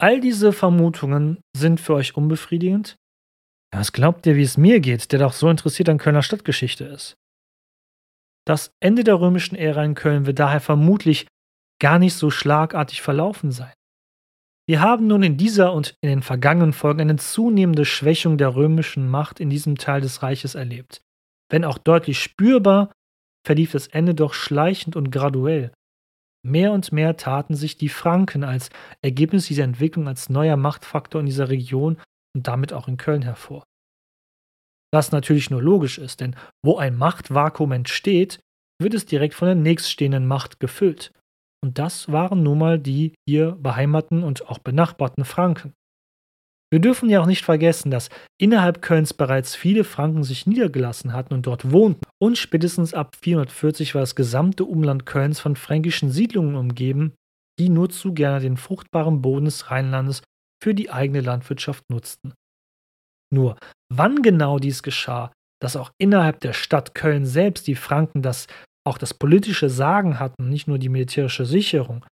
All 0.00 0.20
diese 0.20 0.52
Vermutungen 0.52 1.40
sind 1.56 1.80
für 1.80 1.94
euch 1.94 2.16
unbefriedigend? 2.16 2.96
Was 3.72 3.92
glaubt 3.92 4.26
ihr, 4.26 4.36
wie 4.36 4.42
es 4.42 4.56
mir 4.56 4.80
geht, 4.80 5.10
der 5.10 5.18
doch 5.18 5.32
so 5.32 5.48
interessiert 5.48 5.88
an 5.88 5.98
Kölner 5.98 6.22
Stadtgeschichte 6.22 6.84
ist? 6.84 7.14
Das 8.46 8.70
Ende 8.80 9.04
der 9.04 9.20
römischen 9.20 9.56
Ära 9.56 9.84
in 9.84 9.94
Köln 9.94 10.26
wird 10.26 10.38
daher 10.38 10.60
vermutlich 10.60 11.26
gar 11.80 11.98
nicht 11.98 12.14
so 12.14 12.30
schlagartig 12.30 13.02
verlaufen 13.02 13.52
sein. 13.52 13.72
Wir 14.68 14.82
haben 14.82 15.06
nun 15.06 15.22
in 15.22 15.38
dieser 15.38 15.72
und 15.72 15.96
in 16.02 16.10
den 16.10 16.20
vergangenen 16.20 16.74
Folgen 16.74 17.00
eine 17.00 17.16
zunehmende 17.16 17.86
Schwächung 17.86 18.36
der 18.36 18.54
römischen 18.54 19.08
Macht 19.08 19.40
in 19.40 19.48
diesem 19.48 19.78
Teil 19.78 20.02
des 20.02 20.22
Reiches 20.22 20.54
erlebt. 20.54 21.00
Wenn 21.50 21.64
auch 21.64 21.78
deutlich 21.78 22.22
spürbar, 22.22 22.92
verlief 23.46 23.72
das 23.72 23.86
Ende 23.86 24.14
doch 24.14 24.34
schleichend 24.34 24.94
und 24.94 25.10
graduell. 25.10 25.72
Mehr 26.46 26.72
und 26.72 26.92
mehr 26.92 27.16
taten 27.16 27.54
sich 27.54 27.78
die 27.78 27.88
Franken 27.88 28.44
als 28.44 28.68
Ergebnis 29.00 29.46
dieser 29.46 29.64
Entwicklung 29.64 30.06
als 30.06 30.28
neuer 30.28 30.58
Machtfaktor 30.58 31.20
in 31.20 31.26
dieser 31.26 31.48
Region 31.48 31.96
und 32.36 32.46
damit 32.46 32.74
auch 32.74 32.88
in 32.88 32.98
Köln 32.98 33.22
hervor. 33.22 33.64
Was 34.92 35.12
natürlich 35.12 35.48
nur 35.48 35.62
logisch 35.62 35.96
ist, 35.96 36.20
denn 36.20 36.36
wo 36.62 36.76
ein 36.76 36.94
Machtvakuum 36.94 37.72
entsteht, 37.72 38.40
wird 38.78 38.92
es 38.92 39.06
direkt 39.06 39.32
von 39.32 39.46
der 39.46 39.54
nächststehenden 39.54 40.26
Macht 40.26 40.60
gefüllt. 40.60 41.12
Und 41.64 41.78
das 41.78 42.10
waren 42.10 42.42
nun 42.42 42.58
mal 42.58 42.78
die 42.78 43.14
hier 43.28 43.52
beheimaten 43.52 44.22
und 44.22 44.48
auch 44.48 44.58
benachbarten 44.58 45.24
Franken. 45.24 45.74
Wir 46.70 46.80
dürfen 46.80 47.08
ja 47.08 47.20
auch 47.22 47.26
nicht 47.26 47.44
vergessen, 47.44 47.90
dass 47.90 48.10
innerhalb 48.38 48.82
Kölns 48.82 49.14
bereits 49.14 49.54
viele 49.54 49.84
Franken 49.84 50.22
sich 50.22 50.46
niedergelassen 50.46 51.14
hatten 51.14 51.32
und 51.32 51.46
dort 51.46 51.72
wohnten. 51.72 52.02
Und 52.20 52.36
spätestens 52.36 52.92
ab 52.92 53.16
440 53.22 53.94
war 53.94 54.02
das 54.02 54.14
gesamte 54.14 54.64
Umland 54.64 55.06
Kölns 55.06 55.40
von 55.40 55.56
fränkischen 55.56 56.10
Siedlungen 56.10 56.56
umgeben, 56.56 57.14
die 57.58 57.70
nur 57.70 57.88
zu 57.88 58.12
gerne 58.12 58.40
den 58.40 58.58
fruchtbaren 58.58 59.22
Boden 59.22 59.46
des 59.46 59.70
Rheinlandes 59.70 60.22
für 60.62 60.74
die 60.74 60.90
eigene 60.90 61.22
Landwirtschaft 61.22 61.84
nutzten. 61.90 62.34
Nur, 63.32 63.56
wann 63.92 64.22
genau 64.22 64.58
dies 64.58 64.82
geschah, 64.82 65.32
dass 65.60 65.76
auch 65.76 65.90
innerhalb 65.98 66.40
der 66.40 66.52
Stadt 66.52 66.94
Köln 66.94 67.24
selbst 67.24 67.66
die 67.66 67.74
Franken 67.74 68.22
das 68.22 68.46
auch 68.88 68.98
das 68.98 69.14
politische 69.14 69.70
Sagen 69.70 70.18
hatten, 70.18 70.48
nicht 70.48 70.66
nur 70.66 70.78
die 70.78 70.88
militärische 70.88 71.44
Sicherung. 71.44 72.04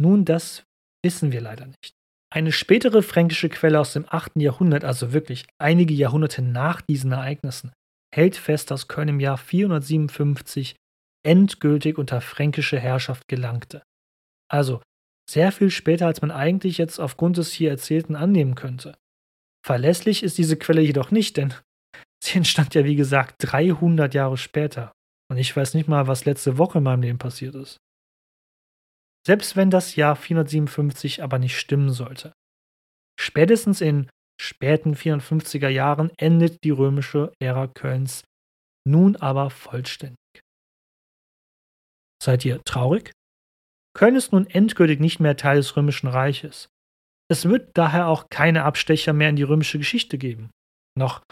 Nun, 0.00 0.24
das 0.24 0.64
wissen 1.04 1.32
wir 1.32 1.40
leider 1.40 1.66
nicht. 1.66 1.94
Eine 2.32 2.52
spätere 2.52 3.02
fränkische 3.02 3.48
Quelle 3.48 3.80
aus 3.80 3.92
dem 3.92 4.06
8. 4.08 4.32
Jahrhundert, 4.36 4.84
also 4.84 5.12
wirklich 5.12 5.46
einige 5.58 5.94
Jahrhunderte 5.94 6.42
nach 6.42 6.80
diesen 6.80 7.10
Ereignissen, 7.10 7.72
hält 8.14 8.36
fest, 8.36 8.70
dass 8.70 8.86
Köln 8.86 9.08
im 9.08 9.20
Jahr 9.20 9.36
457 9.36 10.76
endgültig 11.26 11.98
unter 11.98 12.20
fränkische 12.20 12.78
Herrschaft 12.78 13.26
gelangte. 13.28 13.82
Also 14.48 14.80
sehr 15.28 15.52
viel 15.52 15.70
später, 15.70 16.06
als 16.06 16.22
man 16.22 16.30
eigentlich 16.30 16.78
jetzt 16.78 16.98
aufgrund 16.98 17.36
des 17.36 17.52
hier 17.52 17.70
Erzählten 17.70 18.16
annehmen 18.16 18.54
könnte. 18.54 18.96
Verlässlich 19.64 20.22
ist 20.22 20.38
diese 20.38 20.56
Quelle 20.56 20.80
jedoch 20.80 21.10
nicht, 21.10 21.36
denn 21.36 21.54
sie 22.24 22.38
entstand 22.38 22.74
ja 22.74 22.84
wie 22.84 22.96
gesagt 22.96 23.36
300 23.40 24.14
Jahre 24.14 24.36
später 24.36 24.92
Und 25.30 25.38
ich 25.38 25.56
weiß 25.56 25.74
nicht 25.74 25.88
mal, 25.88 26.08
was 26.08 26.24
letzte 26.24 26.58
Woche 26.58 26.78
in 26.78 26.84
meinem 26.84 27.02
Leben 27.02 27.18
passiert 27.18 27.54
ist. 27.54 27.76
Selbst 29.26 29.54
wenn 29.54 29.70
das 29.70 29.96
Jahr 29.96 30.16
457 30.16 31.22
aber 31.22 31.38
nicht 31.38 31.58
stimmen 31.58 31.90
sollte. 31.90 32.32
Spätestens 33.18 33.80
in 33.80 34.08
späten 34.40 34.94
450er 34.94 35.68
Jahren 35.68 36.10
endet 36.16 36.64
die 36.64 36.70
römische 36.70 37.32
Ära 37.38 37.68
Kölns 37.68 38.24
nun 38.88 39.16
aber 39.16 39.50
vollständig. 39.50 40.16
Seid 42.22 42.44
ihr 42.44 42.62
traurig? 42.64 43.12
Köln 43.94 44.16
ist 44.16 44.32
nun 44.32 44.46
endgültig 44.46 45.00
nicht 45.00 45.20
mehr 45.20 45.36
Teil 45.36 45.56
des 45.56 45.76
römischen 45.76 46.08
Reiches. 46.08 46.68
Es 47.30 47.44
wird 47.44 47.70
daher 47.74 48.08
auch 48.08 48.28
keine 48.30 48.64
Abstecher 48.64 49.12
mehr 49.12 49.28
in 49.28 49.36
die 49.36 49.42
römische 49.42 49.78
Geschichte 49.78 50.18
geben. 50.18 50.50
Noch, 50.98 51.22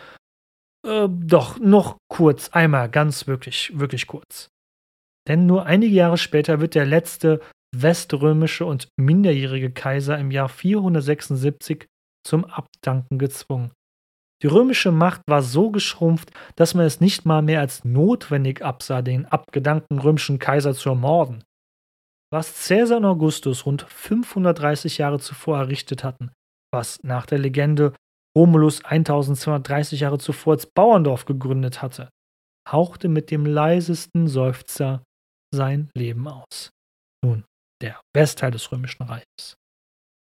äh, 0.89 1.09
doch, 1.11 1.59
noch 1.59 1.99
kurz, 2.09 2.49
einmal, 2.51 2.89
ganz 2.89 3.27
wirklich, 3.27 3.79
wirklich 3.79 4.07
kurz. 4.07 4.49
Denn 5.29 5.47
nur 5.47 5.67
einige 5.67 5.95
Jahre 5.95 6.17
später 6.17 6.61
wird 6.61 6.75
der 6.75 6.87
letzte 6.87 7.41
weströmische 7.77 8.65
und 8.65 8.89
minderjährige 8.99 9.71
Kaiser 9.71 10.19
im 10.19 10.31
Jahr 10.31 10.49
476 10.49 11.87
zum 12.27 12.45
Abdanken 12.47 13.19
gezwungen. 13.19 13.73
Die 14.43 14.47
römische 14.47 14.93
Macht 14.93 15.23
war 15.27 15.43
so 15.43 15.71
geschrumpft, 15.71 16.31
dass 16.57 16.75
man 16.75 16.87
es 16.87 17.01
nicht 17.01 17.27
mal 17.27 17.43
mehr 17.43 17.61
als 17.61 17.85
notwendig 17.85 18.65
absah, 18.65 19.03
den 19.03 19.27
abgedankten 19.27 19.99
römischen 19.99 20.39
Kaiser 20.39 20.75
zu 20.75 20.91
ermorden. 20.91 21.45
Was 22.33 22.67
Caesar 22.69 22.99
und 22.99 23.05
Augustus 23.05 23.67
rund 23.67 23.83
530 23.83 24.99
Jahre 24.99 25.19
zuvor 25.19 25.59
errichtet 25.59 26.05
hatten, 26.05 26.31
was 26.73 26.99
nach 27.03 27.27
der 27.27 27.39
Legende 27.39 27.95
Romulus 28.37 28.85
1230 28.85 30.01
Jahre 30.01 30.19
zuvor 30.19 30.55
als 30.55 30.67
Bauerndorf 30.67 31.25
gegründet 31.25 31.83
hatte, 31.83 32.09
hauchte 32.71 33.09
mit 33.09 33.31
dem 33.31 33.47
leisesten 33.47 34.29
Seufzer 34.29 35.03
sein 35.53 35.91
Leben 35.95 36.29
aus. 36.29 36.71
Nun, 37.25 37.45
der 37.83 38.01
Westteil 38.15 38.51
des 38.51 38.71
Römischen 38.71 39.05
Reiches. 39.05 39.57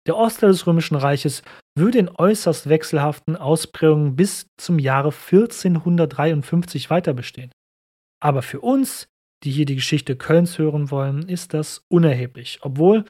Der 0.06 0.16
Ostteil 0.16 0.50
des 0.50 0.66
Römischen 0.66 0.96
Reiches 0.96 1.42
würde 1.76 1.98
in 1.98 2.08
äußerst 2.08 2.68
wechselhaften 2.68 3.36
Ausprägungen 3.36 4.16
bis 4.16 4.46
zum 4.58 4.78
Jahre 4.78 5.12
1453 5.12 6.88
weiter 6.90 7.12
bestehen. 7.12 7.52
Aber 8.22 8.42
für 8.42 8.60
uns, 8.60 9.08
die 9.44 9.50
hier 9.50 9.66
die 9.66 9.76
Geschichte 9.76 10.16
Kölns 10.16 10.58
hören 10.58 10.90
wollen, 10.90 11.28
ist 11.28 11.54
das 11.54 11.84
unerheblich, 11.88 12.60
obwohl 12.62 13.04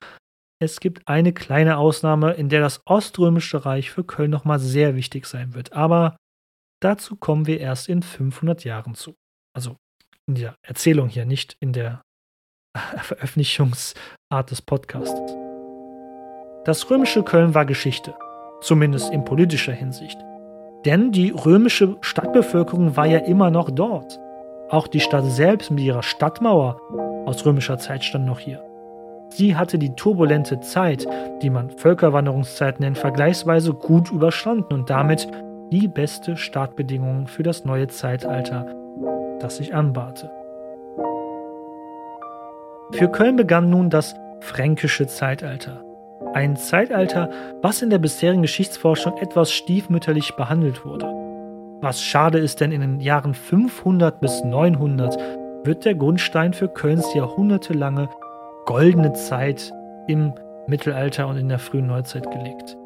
es 0.62 0.78
gibt 0.78 1.08
eine 1.08 1.32
kleine 1.32 1.78
Ausnahme, 1.78 2.32
in 2.32 2.50
der 2.50 2.60
das 2.60 2.82
Oströmische 2.84 3.64
Reich 3.64 3.90
für 3.90 4.04
Köln 4.04 4.30
nochmal 4.30 4.58
sehr 4.58 4.94
wichtig 4.94 5.24
sein 5.24 5.54
wird. 5.54 5.72
Aber 5.72 6.16
dazu 6.80 7.16
kommen 7.16 7.46
wir 7.46 7.58
erst 7.58 7.88
in 7.88 8.02
500 8.02 8.64
Jahren 8.64 8.94
zu. 8.94 9.14
Also 9.56 9.76
in 10.28 10.34
der 10.34 10.54
Erzählung 10.62 11.08
hier, 11.08 11.24
nicht 11.24 11.56
in 11.60 11.72
der 11.72 12.02
Veröffentlichungsart 12.98 14.50
des 14.50 14.60
Podcasts. 14.60 15.18
Das 16.66 16.90
römische 16.90 17.22
Köln 17.22 17.54
war 17.54 17.64
Geschichte, 17.64 18.14
zumindest 18.60 19.10
in 19.12 19.24
politischer 19.24 19.72
Hinsicht. 19.72 20.18
Denn 20.84 21.10
die 21.10 21.30
römische 21.30 21.96
Stadtbevölkerung 22.02 22.96
war 22.96 23.06
ja 23.06 23.20
immer 23.20 23.50
noch 23.50 23.70
dort. 23.70 24.20
Auch 24.68 24.88
die 24.88 25.00
Stadt 25.00 25.24
selbst 25.24 25.70
mit 25.70 25.80
ihrer 25.80 26.02
Stadtmauer 26.02 26.78
aus 27.26 27.44
römischer 27.46 27.78
Zeit 27.78 28.04
stand 28.04 28.26
noch 28.26 28.38
hier. 28.38 28.69
Sie 29.30 29.56
hatte 29.56 29.78
die 29.78 29.94
turbulente 29.94 30.60
Zeit, 30.60 31.06
die 31.42 31.50
man 31.50 31.70
Völkerwanderungszeit 31.70 32.80
nennt, 32.80 32.98
vergleichsweise 32.98 33.72
gut 33.72 34.10
überstanden 34.10 34.74
und 34.74 34.90
damit 34.90 35.28
die 35.70 35.86
beste 35.86 36.36
Startbedingungen 36.36 37.26
für 37.26 37.42
das 37.42 37.64
neue 37.64 37.86
Zeitalter, 37.86 38.66
das 39.38 39.56
sich 39.58 39.74
anbahnte. 39.74 40.30
Für 42.92 43.08
Köln 43.08 43.36
begann 43.36 43.70
nun 43.70 43.88
das 43.88 44.14
fränkische 44.40 45.06
Zeitalter. 45.06 45.84
Ein 46.34 46.56
Zeitalter, 46.56 47.30
was 47.62 47.82
in 47.82 47.90
der 47.90 47.98
bisherigen 47.98 48.42
Geschichtsforschung 48.42 49.16
etwas 49.18 49.52
stiefmütterlich 49.52 50.34
behandelt 50.36 50.84
wurde. 50.84 51.06
Was 51.80 52.02
schade 52.02 52.38
ist, 52.38 52.60
denn 52.60 52.72
in 52.72 52.80
den 52.80 53.00
Jahren 53.00 53.34
500 53.34 54.20
bis 54.20 54.42
900 54.44 55.16
wird 55.64 55.84
der 55.84 55.94
Grundstein 55.94 56.52
für 56.52 56.68
Kölns 56.68 57.14
jahrhundertelange 57.14 58.08
goldene 58.70 59.12
Zeit 59.14 59.72
im 60.06 60.32
Mittelalter 60.68 61.26
und 61.26 61.36
in 61.36 61.48
der 61.48 61.58
frühen 61.58 61.88
Neuzeit 61.88 62.30
gelegt. 62.30 62.76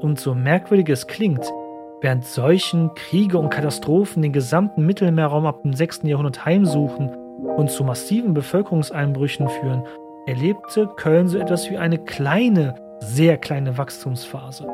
Und 0.00 0.18
so 0.18 0.34
merkwürdig 0.34 0.88
es 0.88 1.06
klingt, 1.06 1.52
während 2.00 2.24
solchen 2.24 2.94
Kriege 2.94 3.36
und 3.36 3.50
Katastrophen 3.50 4.22
den 4.22 4.32
gesamten 4.32 4.86
Mittelmeerraum 4.86 5.44
ab 5.44 5.64
dem 5.64 5.74
6. 5.74 6.04
Jahrhundert 6.04 6.46
heimsuchen 6.46 7.10
und 7.58 7.70
zu 7.70 7.84
massiven 7.84 8.32
Bevölkerungseinbrüchen 8.32 9.50
führen, 9.50 9.84
erlebte 10.26 10.86
Köln 10.96 11.28
so 11.28 11.36
etwas 11.36 11.70
wie 11.70 11.76
eine 11.76 11.98
kleine, 11.98 12.76
sehr 13.00 13.36
kleine 13.36 13.76
Wachstumsphase. 13.76 14.66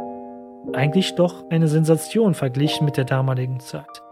Eigentlich 0.72 1.16
doch 1.16 1.50
eine 1.50 1.66
Sensation 1.66 2.34
verglichen 2.34 2.84
mit 2.84 2.96
der 2.96 3.06
damaligen 3.06 3.58
Zeit. 3.58 4.04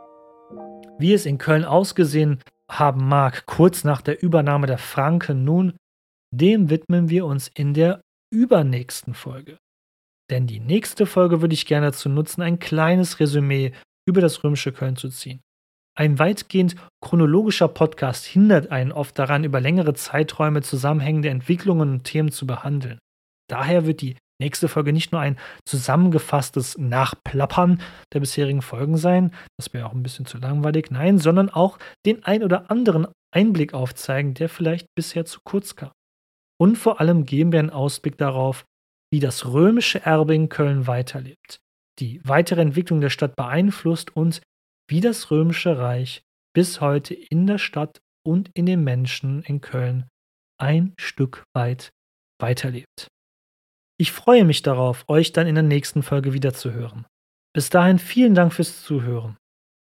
Wie 0.99 1.13
es 1.13 1.25
in 1.25 1.39
Köln 1.39 1.65
ausgesehen 1.65 2.41
haben 2.69 3.07
mag, 3.07 3.47
kurz 3.47 3.85
nach 3.85 4.01
der 4.01 4.21
Übernahme 4.21 4.67
der 4.67 4.79
Franken 4.79 5.45
nun, 5.45 5.75
dem 6.35 6.71
widmen 6.71 7.09
wir 7.09 7.27
uns 7.27 7.49
in 7.49 7.75
der 7.75 8.01
übernächsten 8.33 9.15
Folge. 9.15 9.57
Denn 10.31 10.47
die 10.47 10.61
nächste 10.61 11.07
Folge 11.07 11.41
würde 11.41 11.55
ich 11.55 11.67
gerne 11.67 11.87
dazu 11.87 12.09
nutzen, 12.09 12.43
ein 12.43 12.59
kleines 12.59 13.21
Resümee 13.21 13.73
über 14.09 14.21
das 14.21 14.43
römische 14.43 14.73
Köln 14.73 14.97
zu 14.97 15.09
ziehen. 15.09 15.41
Ein 15.99 16.19
weitgehend 16.19 16.77
chronologischer 17.01 17.69
Podcast 17.69 18.27
hindert 18.27 18.71
einen 18.71 18.93
oft 18.93 19.19
daran, 19.19 19.45
über 19.45 19.61
längere 19.61 19.95
Zeiträume 19.95 20.63
zusammenhängende 20.63 21.31
Entwicklungen 21.31 21.91
und 21.91 22.05
Themen 22.05 22.31
zu 22.31 22.47
behandeln. 22.47 22.99
Daher 23.49 23.87
wird 23.87 24.03
die 24.03 24.17
nächste 24.39 24.69
Folge 24.69 24.93
nicht 24.93 25.13
nur 25.13 25.23
ein 25.23 25.39
zusammengefasstes 25.65 26.77
Nachplappern 26.77 27.81
der 28.13 28.21
bisherigen 28.21 28.61
Folgen 28.61 28.99
sein, 28.99 29.33
das 29.59 29.73
wäre 29.73 29.87
auch 29.87 29.95
ein 29.95 30.03
bisschen 30.03 30.27
zu 30.27 30.37
langweilig, 30.37 30.91
nein, 30.91 31.19
sondern 31.19 31.49
auch 31.49 31.79
den 32.05 32.25
ein 32.25 32.43
oder 32.43 32.71
anderen 32.71 33.07
Einblick 33.35 33.73
aufzeigen, 33.73 34.35
der 34.35 34.51
vielleicht 34.51 34.87
bisher 34.95 35.25
zu 35.25 35.41
kurz 35.45 35.77
kam. 35.77 35.93
Und 36.59 36.77
vor 36.77 37.01
allem 37.01 37.27
geben 37.27 37.53
wir 37.53 37.59
einen 37.59 37.71
Ausblick 37.71 38.17
darauf, 38.19 38.65
wie 39.13 39.21
das 39.21 39.47
römische 39.47 40.01
Erbe 40.05 40.35
in 40.35 40.49
Köln 40.49 40.87
weiterlebt, 40.87 41.59
die 41.99 42.21
weitere 42.25 42.61
Entwicklung 42.61 43.01
der 43.01 43.11
Stadt 43.11 43.37
beeinflusst 43.37 44.17
und 44.17 44.43
wie 44.89 45.01
das 45.01 45.31
Römische 45.31 45.79
Reich 45.79 46.23
bis 46.55 46.81
heute 46.81 47.15
in 47.15 47.47
der 47.47 47.59
Stadt 47.59 47.99
und 48.27 48.51
in 48.55 48.67
den 48.67 48.83
Menschen 48.83 49.43
in 49.43 49.61
Köln 49.61 50.09
ein 50.59 50.95
Stück 50.99 51.45
weit 51.55 51.91
weiterlebt. 52.41 53.09
Ich 53.99 54.13
freue 54.13 54.45
mich 54.45 54.63
darauf, 54.63 55.05
euch 55.09 55.33
dann 55.33 55.47
in 55.47 55.55
der 55.55 55.65
nächsten 55.65 56.03
Folge 56.03 56.33
wiederzuhören. 56.33 57.07
Bis 57.55 57.71
dahin 57.71 57.99
vielen 57.99 58.35
Dank 58.35 58.53
fürs 58.53 58.83
Zuhören. 58.83 59.37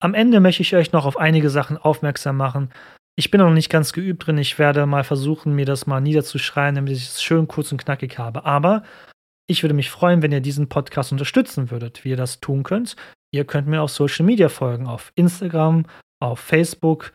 Am 0.02 0.16
Ende 0.16 0.40
möchte 0.40 0.64
ich 0.64 0.76
euch 0.76 0.92
noch 0.92 1.06
auf 1.06 1.18
einige 1.18 1.52
Sachen 1.52 1.78
aufmerksam 1.78 2.38
machen. 2.38 2.72
Ich 3.18 3.30
bin 3.30 3.40
noch 3.42 3.52
nicht 3.52 3.70
ganz 3.70 3.94
geübt 3.94 4.26
drin. 4.26 4.38
Ich 4.38 4.58
werde 4.58 4.86
mal 4.86 5.04
versuchen, 5.04 5.54
mir 5.54 5.66
das 5.66 5.86
mal 5.86 6.02
niederzuschreiben, 6.02 6.76
damit 6.76 6.94
ich 6.94 7.08
es 7.08 7.22
schön 7.22 7.48
kurz 7.48 7.72
und 7.72 7.84
knackig 7.84 8.18
habe. 8.18 8.46
Aber 8.46 8.84
ich 9.48 9.64
würde 9.64 9.74
mich 9.76 9.90
freuen, 9.90 10.22
wenn 10.22 10.32
ihr 10.32 10.42
diesen 10.42 10.70
Podcast 10.70 11.12
unterstützen 11.12 11.72
würdet. 11.72 12.04
Wie 12.04 12.10
ihr 12.10 12.18
das 12.18 12.40
tun 12.40 12.64
könnt, 12.64 12.96
Ihr 13.34 13.46
könnt 13.46 13.68
mir 13.68 13.82
auf 13.82 13.92
Social 13.92 14.26
Media 14.26 14.50
folgen, 14.50 14.88
auf 14.88 15.14
Instagram, 15.16 15.86
auf 16.22 16.40
Facebook, 16.40 17.14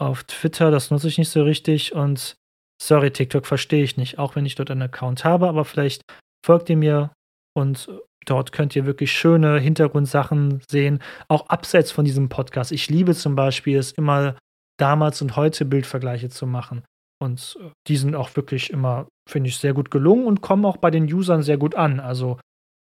auf 0.00 0.24
Twitter, 0.24 0.70
das 0.70 0.90
nutze 0.90 1.08
ich 1.08 1.18
nicht 1.18 1.28
so 1.28 1.42
richtig 1.42 1.94
und 1.94 2.36
sorry, 2.82 3.10
TikTok 3.10 3.46
verstehe 3.46 3.84
ich 3.84 3.98
nicht, 3.98 4.18
auch 4.18 4.34
wenn 4.34 4.46
ich 4.46 4.54
dort 4.54 4.70
einen 4.70 4.82
Account 4.82 5.24
habe, 5.24 5.48
aber 5.48 5.64
vielleicht 5.64 6.02
folgt 6.44 6.70
ihr 6.70 6.76
mir 6.76 7.12
und 7.54 7.90
dort 8.24 8.52
könnt 8.52 8.74
ihr 8.74 8.86
wirklich 8.86 9.12
schöne 9.12 9.60
Hintergrundsachen 9.60 10.62
sehen, 10.70 11.02
auch 11.28 11.48
abseits 11.48 11.92
von 11.92 12.06
diesem 12.06 12.30
Podcast. 12.30 12.72
Ich 12.72 12.88
liebe 12.88 13.14
zum 13.14 13.36
Beispiel 13.36 13.76
es 13.76 13.92
immer 13.92 14.36
damals 14.78 15.22
und 15.22 15.36
heute 15.36 15.64
Bildvergleiche 15.64 16.28
zu 16.28 16.46
machen. 16.46 16.84
Und 17.20 17.56
die 17.86 17.96
sind 17.96 18.16
auch 18.16 18.34
wirklich 18.34 18.70
immer, 18.70 19.06
finde 19.28 19.48
ich, 19.48 19.58
sehr 19.58 19.74
gut 19.74 19.90
gelungen 19.90 20.26
und 20.26 20.40
kommen 20.40 20.64
auch 20.64 20.76
bei 20.76 20.90
den 20.90 21.12
Usern 21.12 21.42
sehr 21.42 21.56
gut 21.56 21.74
an. 21.74 22.00
Also 22.00 22.40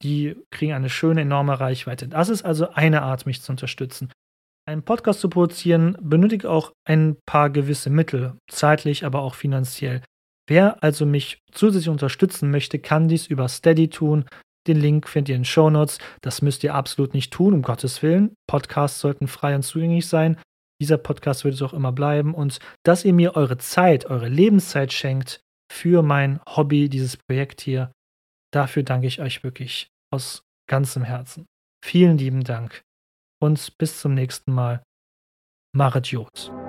die 0.02 0.36
kriegen 0.50 0.72
eine 0.72 0.90
schöne, 0.90 1.22
enorme 1.22 1.58
Reichweite. 1.60 2.08
Das 2.08 2.28
ist 2.28 2.44
also 2.44 2.70
eine 2.70 3.02
Art, 3.02 3.24
mich 3.26 3.40
zu 3.42 3.52
unterstützen. 3.52 4.10
Einen 4.68 4.82
Podcast 4.82 5.20
zu 5.20 5.28
produzieren 5.28 5.96
benötigt 6.00 6.44
auch 6.44 6.72
ein 6.84 7.16
paar 7.24 7.50
gewisse 7.50 7.88
Mittel, 7.88 8.34
zeitlich, 8.50 9.04
aber 9.04 9.20
auch 9.20 9.36
finanziell. 9.36 10.02
Wer 10.48 10.82
also 10.82 11.06
mich 11.06 11.38
zusätzlich 11.52 11.88
unterstützen 11.88 12.50
möchte, 12.50 12.80
kann 12.80 13.08
dies 13.08 13.28
über 13.28 13.48
Steady 13.48 13.88
tun. 13.88 14.24
Den 14.66 14.80
Link 14.80 15.08
findet 15.08 15.28
ihr 15.30 15.36
in 15.36 15.44
Show 15.44 15.70
Notes. 15.70 15.98
Das 16.20 16.42
müsst 16.42 16.64
ihr 16.64 16.74
absolut 16.74 17.14
nicht 17.14 17.32
tun, 17.32 17.54
um 17.54 17.62
Gottes 17.62 18.02
Willen. 18.02 18.34
Podcasts 18.48 18.98
sollten 19.00 19.28
frei 19.28 19.54
und 19.54 19.62
zugänglich 19.62 20.08
sein. 20.08 20.36
Dieser 20.80 20.98
Podcast 20.98 21.44
wird 21.44 21.54
es 21.54 21.62
auch 21.62 21.72
immer 21.72 21.92
bleiben. 21.92 22.34
Und 22.34 22.58
dass 22.84 23.04
ihr 23.04 23.12
mir 23.12 23.36
eure 23.36 23.58
Zeit, 23.58 24.06
eure 24.06 24.28
Lebenszeit 24.28 24.92
schenkt 24.92 25.40
für 25.72 26.02
mein 26.02 26.40
Hobby, 26.46 26.88
dieses 26.88 27.16
Projekt 27.16 27.60
hier, 27.60 27.90
Dafür 28.56 28.82
danke 28.82 29.06
ich 29.06 29.20
euch 29.20 29.44
wirklich 29.44 29.90
aus 30.10 30.42
ganzem 30.66 31.02
Herzen. 31.02 31.46
Vielen 31.84 32.18
lieben 32.18 32.42
Dank 32.42 32.82
und 33.38 33.76
bis 33.78 34.00
zum 34.00 34.14
nächsten 34.14 34.52
Mal. 34.52 34.82
Maret 35.74 36.06
Jod. 36.06 36.65